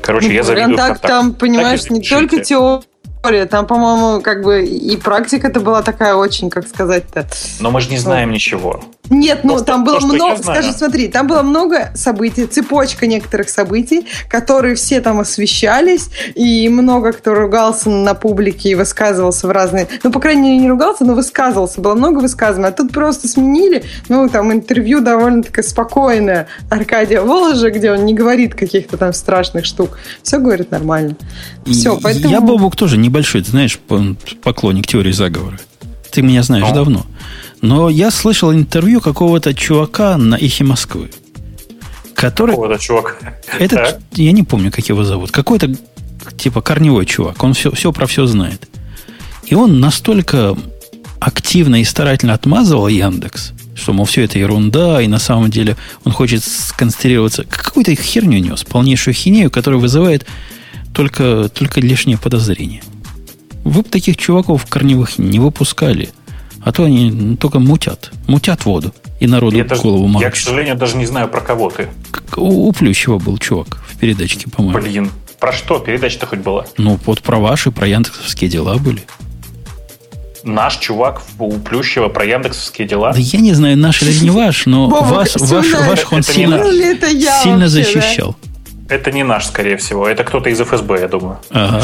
[0.00, 1.02] Короче, ну, я завидую ВКонтакт.
[1.02, 3.44] там, понимаешь, не только теория.
[3.50, 7.26] Там, по-моему, как бы и практика-то была такая очень, как сказать-то.
[7.60, 8.80] Но мы же не знаем ничего.
[9.10, 14.06] Нет, ну там было то, много, скажи, смотри, там было много событий, цепочка некоторых событий,
[14.28, 20.10] которые все там освещались, и много кто ругался на публике и высказывался в разные, ну,
[20.10, 24.28] по крайней мере, не ругался, но высказывался, было много высказываний, а тут просто сменили, ну,
[24.28, 30.38] там интервью довольно-таки спокойное Аркадия Воложа, где он не говорит каких-то там страшных штук, все
[30.38, 31.16] говорит нормально.
[31.66, 32.30] Все, поэтому...
[32.30, 33.78] Я, Бобук, тоже небольшой, ты знаешь,
[34.42, 35.58] поклонник теории заговора.
[36.10, 36.74] Ты меня знаешь а.
[36.74, 37.06] давно.
[37.60, 41.10] Но я слышал интервью какого-то чувака на Ихе Москвы.
[42.14, 42.50] Который...
[42.50, 43.34] Какого-то чувака.
[43.58, 44.00] Этот, так.
[44.12, 45.30] я не помню, как его зовут.
[45.30, 45.74] Какой-то,
[46.36, 47.42] типа, корневой чувак.
[47.42, 48.68] Он все, все про все знает.
[49.46, 50.56] И он настолько
[51.20, 56.12] активно и старательно отмазывал Яндекс, что, мол, все это ерунда, и на самом деле он
[56.12, 57.44] хочет сконцентрироваться.
[57.44, 60.26] Какую-то херню нес, полнейшую хинею, которая вызывает
[60.92, 62.82] только, только лишнее подозрение.
[63.64, 66.10] Вы бы таких чуваков корневых не выпускали.
[66.62, 68.10] А то они только мутят.
[68.26, 68.92] Мутят воду.
[69.20, 71.88] И народу Я, даже- голову я, к сожалению, даже не знаю, про кого ты.
[72.10, 74.78] Как У, у Плющева был чувак в передачке, по-моему.
[74.80, 75.10] Блин,
[75.40, 76.66] про что передача-то хоть была?
[76.76, 79.02] Ну, вот про ваши, про яндексовские дела были.
[80.44, 83.12] Наш чувак у Плющева про яндексовские дела.
[83.12, 86.58] Да я не знаю, наш или не ваш, но ваш, ваш он Это не сильно.
[86.58, 86.70] Ну,
[87.42, 88.36] сильно защищал.
[88.88, 90.08] Это не наш, скорее всего.
[90.08, 91.38] Это кто-то из ФСБ, я думаю.
[91.50, 91.80] Ага,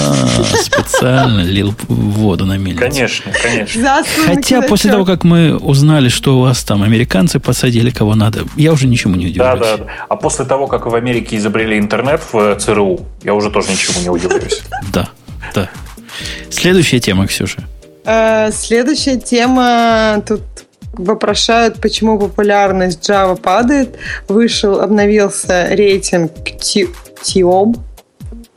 [0.62, 2.80] специально лил воду на мельницу.
[2.80, 4.02] Конечно, конечно.
[4.26, 8.72] Хотя после того, как мы узнали, что у вас там американцы посадили кого надо, я
[8.72, 9.78] уже ничему не Да, удивляюсь.
[9.80, 9.92] да, да.
[10.08, 14.00] А после того, как в Америке изобрели интернет в э, ЦРУ, я уже тоже ничему
[14.00, 14.62] не удивляюсь.
[14.92, 15.08] Да,
[15.54, 15.68] да.
[16.50, 17.64] Следующая тема, Ксюша.
[18.06, 20.22] Э, Следующая тема.
[20.26, 20.40] Тут
[20.98, 23.96] вопрошают, почему популярность Java падает.
[24.28, 26.88] Вышел, обновился рейтинг Ти-
[27.22, 27.76] Тиоб.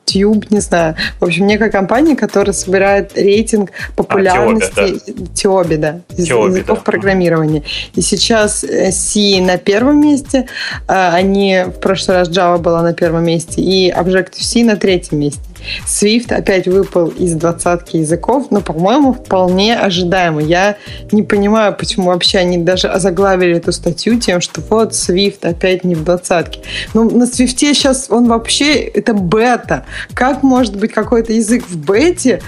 [0.08, 0.96] Tube, не знаю.
[1.20, 5.02] В общем, некая компания, которая собирает рейтинг популярности
[5.34, 6.84] Тиоби, да, из Тиоби, языков да.
[6.92, 7.64] программирования.
[7.94, 10.48] И сейчас э, C на первом месте,
[10.88, 15.42] а они в прошлый раз Java была на первом месте, и Objective-C на третьем месте.
[15.86, 20.42] Swift опять выпал из двадцатки языков, но, по-моему, вполне ожидаемо.
[20.42, 20.78] Я
[21.12, 25.96] не понимаю, почему вообще они даже озаглавили эту статью тем, что вот Swift опять не
[25.96, 26.62] в двадцатке.
[26.94, 29.86] Ну, на Swift сейчас он вообще, это бета.
[30.14, 32.42] Как может быть какой-то язык в бете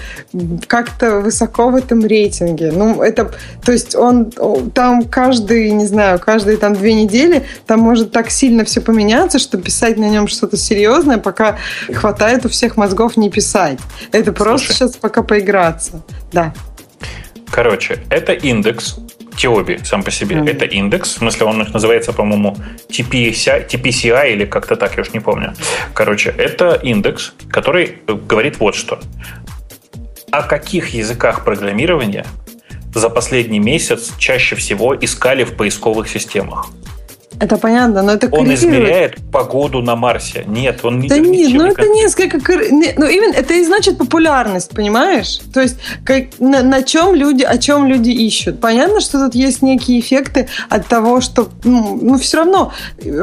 [0.66, 2.72] как-то высоко в этом рейтинге?
[2.72, 3.32] Ну, это,
[3.64, 4.30] то есть он
[4.74, 9.58] там каждый, не знаю, каждые там две недели там может так сильно все поменяться, что
[9.58, 11.58] писать на нем что-то серьезное, пока
[11.92, 13.78] хватает у всех мозгов не писать.
[14.12, 14.78] Это просто Слушай.
[14.78, 16.02] сейчас пока поиграться.
[16.32, 16.54] Да.
[17.50, 18.96] Короче, это индекс
[19.36, 20.36] Тиоби сам по себе.
[20.36, 20.48] Мгм.
[20.48, 21.10] Это индекс.
[21.14, 22.56] В смысле, он называется, по-моему,
[22.88, 25.54] TPCI, TPCI или как-то так, я уж не помню.
[25.94, 29.00] Короче, это индекс, который э, говорит вот что.
[30.30, 32.26] О каких языках программирования
[32.94, 36.68] за последний месяц чаще всего искали в поисковых системах?
[37.40, 40.44] Это понятно, но это Он измеряет погоду на Марсе.
[40.46, 42.52] Нет, он не Да нет, ну это несколько...
[42.52, 45.40] Ну именно это и значит популярность, понимаешь?
[45.54, 48.60] То есть как, на, на чем люди, о чем люди ищут.
[48.60, 51.48] Понятно, что тут есть некие эффекты от того, что...
[51.64, 52.72] Ну, ну все равно,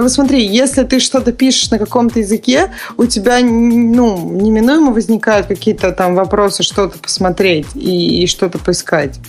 [0.07, 6.15] смотри, если ты что-то пишешь на каком-то языке, у тебя ну, неминуемо возникают какие-то там
[6.15, 9.19] вопросы, что-то посмотреть и, и что-то поискать.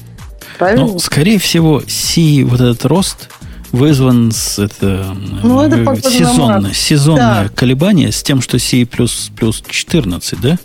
[0.58, 0.86] Правильно?
[0.86, 3.28] Ну, скорее всего, C, вот этот рост,
[3.72, 7.48] вызван с это, Ну, это э, сезонное, сезонное Да.
[7.54, 10.58] колебание с тем, что C плюс, плюс 14, да?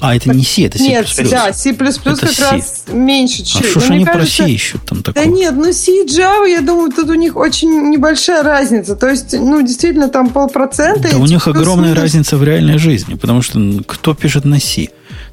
[0.00, 0.84] А, это не C, это C++.
[0.84, 2.42] Нет, да, C++ Это как C.
[2.50, 3.66] раз меньше А чуть.
[3.70, 5.32] что ж Но они мне про кажется, C ищут там Да такого?
[5.32, 8.96] нет, ну C и Java, я думаю, тут у них очень небольшая разница.
[8.96, 11.08] То есть, ну, действительно, там полпроцента.
[11.12, 14.88] Да у них огромная разница в реальной жизни, потому что кто пишет на C?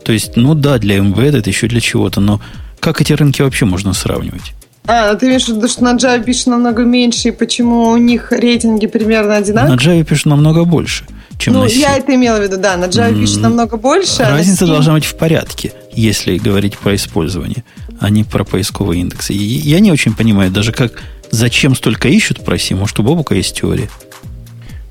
[0.05, 2.39] То есть, ну да, для Embedded, еще для чего-то, но
[2.79, 4.53] как эти рынки вообще можно сравнивать?
[4.87, 8.31] А, ты имеешь в виду, что на Java пишет намного меньше, и почему у них
[8.31, 9.77] рейтинги примерно На одинаковые?
[9.77, 11.05] Java пишут намного больше,
[11.37, 11.75] чем ну, на C.
[11.75, 12.75] я это имела в виду, да.
[12.77, 14.23] На Java М, пишет намного больше.
[14.23, 17.63] а на Разница C- должна быть в порядке, если говорить про использование,
[17.99, 19.33] а не про поисковые индексы.
[19.33, 20.93] И я не очень понимаю даже, как
[21.29, 22.73] зачем столько ищут про C.
[22.73, 23.89] Может, у Бобука есть теория?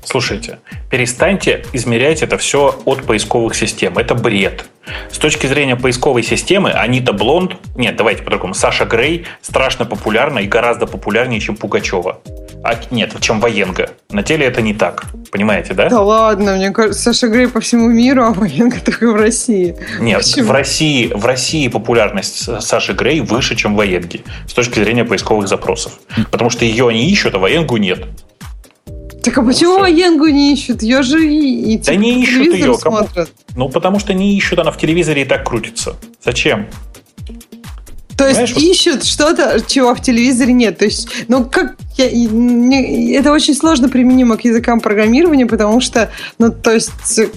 [0.09, 0.57] Слушайте,
[0.89, 3.95] перестаньте измерять это все от поисковых систем.
[3.99, 4.65] Это бред.
[5.11, 10.47] С точки зрения поисковой системы, Анита Блонд, нет, давайте по-другому, Саша Грей страшно популярна и
[10.47, 12.21] гораздо популярнее, чем Пугачева.
[12.63, 13.91] А, нет, чем Военга.
[14.09, 15.05] На деле это не так.
[15.31, 15.89] Понимаете, да?
[15.89, 19.75] Да ладно, мне кажется, Саша Грей по всему миру, а Военка только в России.
[19.99, 20.47] Нет, Почему?
[20.47, 25.99] в России, в России популярность Саши Грей выше, чем Военги с точки зрения поисковых запросов.
[26.31, 28.07] Потому что ее они ищут, а Военгу нет.
[29.29, 29.79] Так а почему всё.
[29.81, 30.81] Военгу не ищут?
[30.81, 33.29] Ее же и, и Да типа, не по ищут её, кому- смотрят.
[33.55, 35.95] Ну, потому что не ищут, она в телевизоре и так крутится.
[36.23, 36.67] Зачем?
[38.17, 40.77] То есть Понимаешь, вот- ищут что-то, чего в телевизоре нет.
[40.77, 46.09] То есть, ну как я, не- это очень сложно применимо к языкам программирования, потому что,
[46.37, 47.29] ну то есть все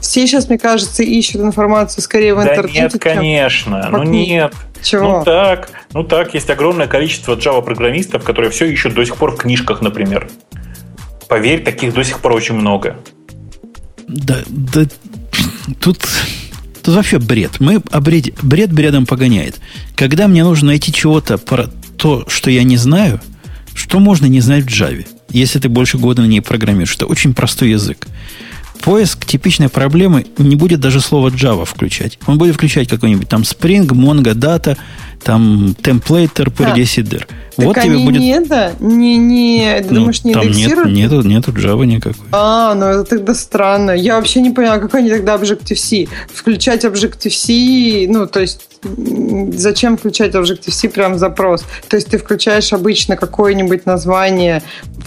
[0.00, 2.80] сейчас, мне кажется, ищут информацию скорее в Да интернете.
[2.80, 3.88] нет, чем- конечно.
[3.90, 4.54] Ну нет.
[4.82, 5.18] Чего?
[5.18, 9.36] Ну так, ну так, есть огромное количество Java-программистов, которые все ищут до сих пор в
[9.36, 10.28] книжках, например.
[11.30, 12.96] Поверь, таких до сих пор очень много.
[14.08, 14.84] Да, да
[15.78, 16.00] тут,
[16.82, 17.60] тут вообще бред.
[17.60, 19.60] Мы о бред бредом погоняет.
[19.94, 23.20] Когда мне нужно найти чего-то про то, что я не знаю,
[23.74, 26.96] что можно не знать в Java, если ты больше года на ней программируешь.
[26.96, 28.08] Это очень простой язык.
[28.80, 32.18] Поиск типичной проблемы не будет даже слово Java включать.
[32.26, 34.76] Он будет включать какой-нибудь там Spring, Mongo, Data,
[35.22, 37.26] там темплейтер пердесидер.
[37.56, 38.20] Так вот они тебе будет...
[38.20, 40.92] не это, не, не, ну, думаешь, не там индексируют?
[40.92, 42.26] Нет, нету, нету Java никакой.
[42.32, 43.90] А, ну это тогда странно.
[43.90, 46.06] Я вообще не поняла, как они тогда Objective-C.
[46.32, 48.66] Включать Objective-C, ну, то есть
[49.56, 51.64] зачем включать Objective-C прям запрос?
[51.88, 54.62] То есть ты включаешь обычно какое-нибудь название,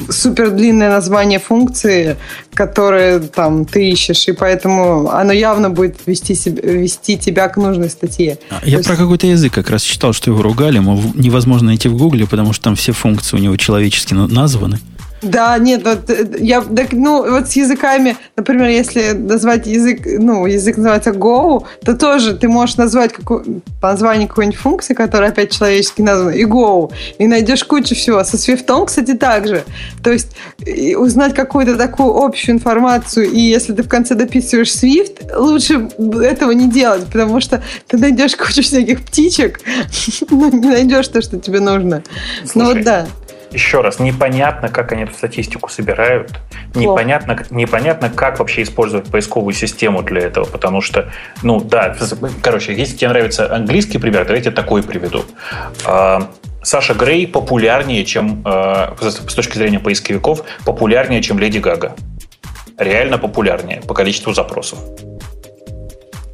[0.09, 2.17] супер длинное название функции,
[2.53, 7.89] которое там ты ищешь, и поэтому оно явно будет вести, себя, вести тебя к нужной
[7.89, 8.37] статье.
[8.49, 8.87] А, я есть...
[8.87, 12.51] про какой-то язык как раз читал, что его ругали, мол, невозможно найти в Гугле, потому
[12.51, 14.79] что там все функции у него человечески названы.
[15.23, 20.45] Да, нет, вот э, я, так, ну, вот с языками, например, если назвать язык, ну,
[20.45, 25.51] язык называется Go, то тоже ты можешь назвать какую, по названию какой-нибудь функции, которая опять
[25.51, 28.23] человечески названа, и Go, и найдешь кучу всего.
[28.23, 29.63] Со Swift, кстати, также.
[30.03, 30.35] То есть
[30.97, 35.89] узнать какую-то такую общую информацию, и если ты в конце дописываешь Swift, лучше
[36.21, 39.61] этого не делать, потому что ты найдешь кучу всяких птичек,
[40.29, 42.03] но не найдешь то, что тебе нужно.
[42.45, 43.07] Слушай, ну вот да
[43.53, 46.39] еще раз, непонятно, как они эту статистику собирают,
[46.75, 51.11] непонятно, непонятно, как вообще использовать поисковую систему для этого, потому что,
[51.41, 51.95] ну да,
[52.41, 55.23] короче, если тебе нравится английский пример, давайте такой приведу.
[55.85, 56.29] А,
[56.61, 61.95] Саша Грей популярнее, чем, а, с точки зрения поисковиков, популярнее, чем Леди Гага.
[62.77, 64.79] Реально популярнее по количеству запросов.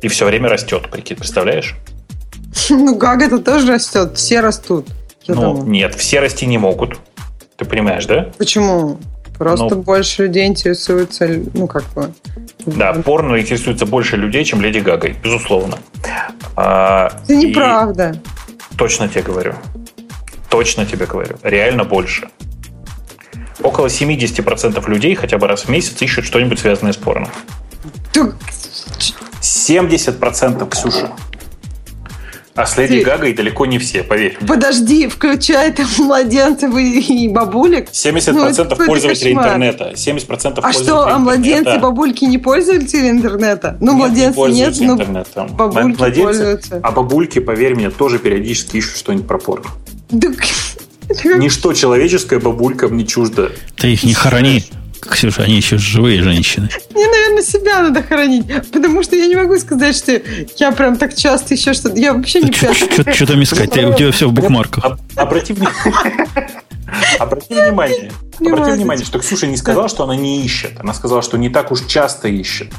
[0.02, 1.76] И все время растет, прикинь, представляешь?
[2.70, 4.88] Ну, Гага-то тоже растет, все растут.
[5.28, 5.70] Ну, думаю.
[5.70, 7.00] нет, все расти не могут.
[7.60, 8.30] Ты понимаешь, да?
[8.38, 9.00] Почему?
[9.38, 12.12] Просто ну, больше людей интересуются, ну, как бы...
[12.66, 15.78] Да, порно интересуется больше людей, чем Леди Гагой, безусловно.
[16.56, 18.22] А, Это неправда.
[18.78, 19.56] Точно тебе говорю.
[20.50, 21.38] Точно тебе говорю.
[21.44, 22.30] Реально больше.
[23.62, 27.30] Около 70% людей хотя бы раз в месяц ищут что-нибудь связанное с порно.
[29.42, 31.12] 70%, Ксюша.
[32.60, 33.06] А с Леди Ты...
[33.06, 34.38] Гагой далеко не все, поверь.
[34.46, 37.88] Подожди, включай там младенцев и бабулек.
[37.90, 39.56] 70% ну, пользователей кошмар.
[39.56, 39.94] интернета.
[39.96, 43.78] 70% А что, а младенцы и бабульки не пользователи интернета?
[43.80, 45.48] Ну, нет, младенцы не нет, но интернетом.
[45.56, 46.80] бабульки младенцы, пользуются.
[46.84, 49.70] А бабульки, поверь мне, тоже периодически ищут что-нибудь про порно.
[50.12, 53.54] Ничто человеческое бабулькам не чуждо.
[53.78, 54.66] Ты их не хорони.
[55.02, 56.70] Ксюша, они еще живые женщины.
[56.94, 60.22] Мне, наверное, себя надо хоронить, потому что я не могу сказать, что
[60.58, 61.98] я прям так часто еще что-то...
[61.98, 62.74] Я вообще не Что,
[63.14, 63.70] что там искать?
[63.70, 64.98] у тебя все в букмарках.
[65.16, 66.28] Обрати внимание.
[67.20, 70.72] Обрати внимание, обрати внимание, что Ксюша не сказала, что она не ищет.
[70.80, 72.70] Она сказала, что не так уж часто ищет.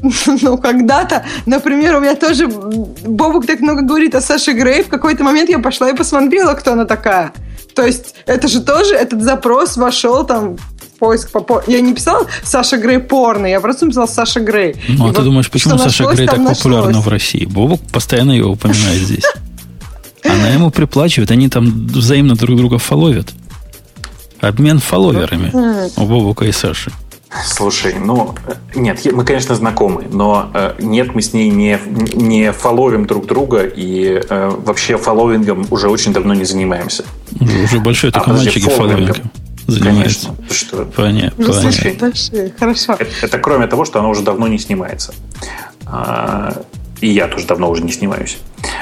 [0.42, 4.84] Ну, когда-то, например, у меня тоже Бобук так много говорит о Саше Грей.
[4.84, 7.32] В какой-то момент я пошла и посмотрела, кто она такая.
[7.74, 10.56] То есть это же тоже, этот запрос вошел там
[10.98, 11.62] поиск по...
[11.66, 14.76] Я не писал Саша Грей порно, я просто написал Саша Грей.
[14.88, 17.44] Ну, а ты вот думаешь, почему Саша Грей так популярна в России?
[17.44, 19.24] Бобок постоянно его упоминает здесь.
[20.24, 23.28] Она ему приплачивает, они там взаимно друг друга фоловят.
[24.40, 25.50] Обмен фолловерами
[25.96, 26.92] у Бобука и Саши.
[27.44, 31.78] Слушай, ну, э, нет, мы, конечно, знакомы, но э, нет, мы с ней не,
[32.14, 37.04] не фоловим друг друга и э, вообще фолловингом уже очень давно не занимаемся.
[37.38, 39.30] Уже большой только а, мальчики фолловингом
[39.68, 40.28] занимается.
[40.28, 40.54] Конечно.
[40.54, 40.84] Что?
[40.96, 41.46] Понятно.
[41.46, 42.96] Ну, слушай, дальше, хорошо.
[42.98, 45.14] Это, это кроме того, что она уже давно не снимается.
[45.86, 46.62] А,
[47.00, 48.38] и я тоже давно уже не снимаюсь.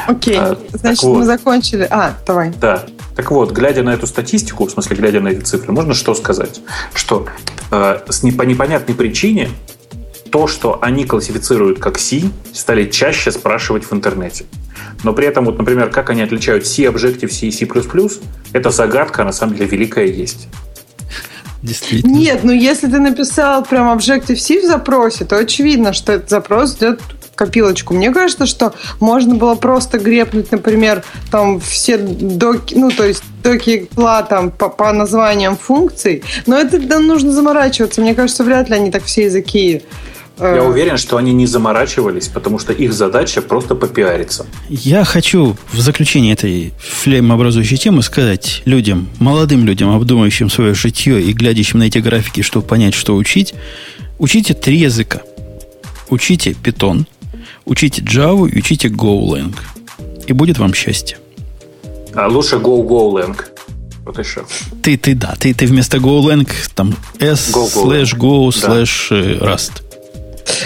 [0.06, 1.86] Окей, а, значит, вот, мы закончили.
[1.90, 2.52] А, давай.
[2.60, 2.86] Да.
[3.16, 6.60] Так вот, глядя на эту статистику, в смысле, глядя на эти цифры, можно что сказать?
[6.94, 7.26] Что
[7.70, 9.50] э, с не, по непонятной причине
[10.30, 12.22] то, что они классифицируют как C,
[12.52, 14.44] стали чаще спрашивать в интернете.
[15.02, 17.66] Но при этом, вот, например, как они отличают C, Objective-C и C++,
[18.52, 20.48] это загадка, на самом деле, великая есть.
[21.62, 22.12] Действительно.
[22.12, 27.00] Нет, ну если ты написал прям Objective-C в запросе, то очевидно, что этот запрос идет
[27.36, 27.94] копилочку.
[27.94, 33.88] Мне кажется, что можно было просто грепнуть, например, там все доки, ну, то есть доки
[33.94, 38.00] пла там по, по названиям функций, но это да, нужно заморачиваться.
[38.00, 39.82] Мне кажется, вряд ли они так все языки
[40.38, 44.46] я э, уверен, что они не заморачивались, потому что их задача просто попиариться.
[44.68, 51.32] Я хочу в заключение этой флеймообразующей темы сказать людям, молодым людям, обдумывающим свое житье и
[51.32, 53.54] глядящим на эти графики, чтобы понять, что учить,
[54.18, 55.22] учите три языка.
[56.08, 57.06] Учите Python,
[57.64, 59.54] учите Java и учите GoLang.
[60.26, 61.18] И будет вам счастье.
[62.14, 63.36] А лучше Go GoLang.
[64.04, 64.44] Вот еще.
[64.82, 68.68] Ты, ты, да, ты, ты вместо GoLang там S go, go, slash Go да.
[68.68, 69.82] slash э, Rust.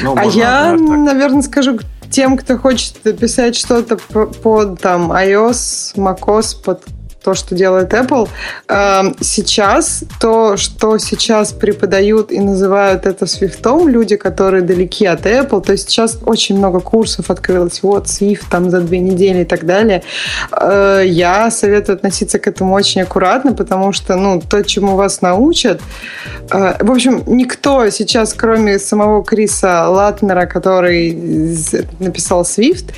[0.02, 1.78] Ну, а я, наверное, скажу
[2.10, 6.82] тем, кто хочет писать что-то под там iOS, macOS, под
[7.22, 8.28] то, что делает Apple.
[8.68, 15.60] Эм, сейчас то, что сейчас преподают и называют это свифтом, люди, которые далеки от Apple,
[15.62, 19.66] то есть сейчас очень много курсов открылось, вот Swift там за две недели и так
[19.66, 20.02] далее.
[20.52, 25.80] Э, я советую относиться к этому очень аккуратно, потому что, ну, то, чему вас научат,
[26.50, 31.12] э, в общем, никто сейчас, кроме самого Криса Латнера, который
[31.98, 32.92] написал Swift,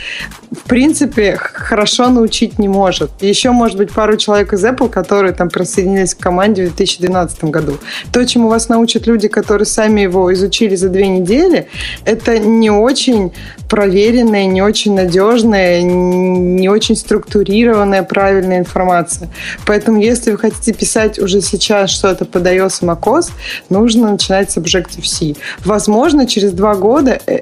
[0.53, 3.11] в принципе, хорошо научить не может.
[3.23, 7.78] Еще, может быть, пару человек из Apple, которые там присоединились к команде в 2012 году.
[8.12, 11.68] То, чему вас научат люди, которые сами его изучили за две недели,
[12.05, 13.32] это не очень
[13.68, 19.30] проверенная, не очень надежная, не очень структурированная правильная информация.
[19.66, 23.30] Поэтому, если вы хотите писать уже сейчас что-то под iOS и macOS,
[23.70, 25.36] нужно начинать с Objective-C.
[25.64, 27.40] Возможно, через два года э,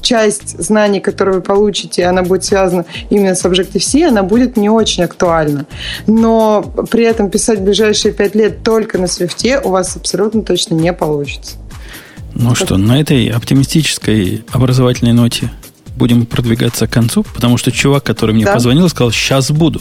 [0.00, 5.04] часть знаний, которые вы получите, она будет связана именно с Objective-C, она будет не очень
[5.04, 5.66] актуальна.
[6.06, 10.92] Но при этом писать ближайшие пять лет только на Swift у вас абсолютно точно не
[10.92, 11.56] получится.
[12.34, 15.50] Ну что, на этой оптимистической образовательной ноте
[15.96, 18.54] будем продвигаться к концу, потому что чувак, который мне да.
[18.54, 19.80] позвонил, сказал, сейчас буду.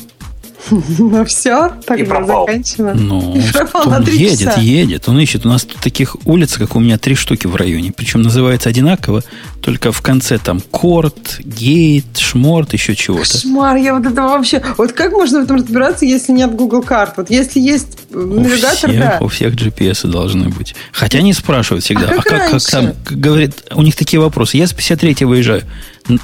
[1.00, 3.08] Ну все, тогда заканчиваем.
[3.08, 3.38] Ну,
[3.86, 5.10] он едет, едет.
[5.10, 5.46] Он ищет.
[5.46, 7.92] У нас тут таких улиц, как у меня, три штуки в районе.
[7.92, 9.24] Причем называется одинаково,
[9.62, 13.32] только в конце там Корт, Гейт, Шморт, еще чего-то.
[13.32, 14.62] Кошмар, я вот это вообще...
[14.78, 17.14] Вот как можно в этом разбираться, если нет Google карт?
[17.18, 19.18] Вот если есть навигатор, у всех, да.
[19.22, 20.76] У всех GPS должны быть.
[20.92, 24.58] Хотя они спрашивают всегда, а, а как, как там, говорит, у них такие вопросы.
[24.58, 25.64] Я с 53 выезжаю,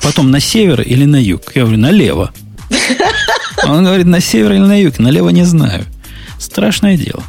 [0.01, 1.55] потом на север или на юг?
[1.55, 2.33] Я говорю, налево.
[3.63, 5.85] Он говорит, на север или на юг, налево не знаю.
[6.37, 7.23] Страшное дело.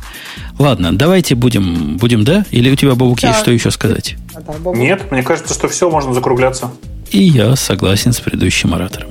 [0.58, 2.44] Ладно, давайте будем, будем, да?
[2.50, 3.28] Или у тебя, Бабук, да.
[3.28, 4.16] есть что еще сказать?
[4.74, 6.70] Нет, мне кажется, что все, можно закругляться.
[7.10, 9.10] И я согласен с предыдущим оратором.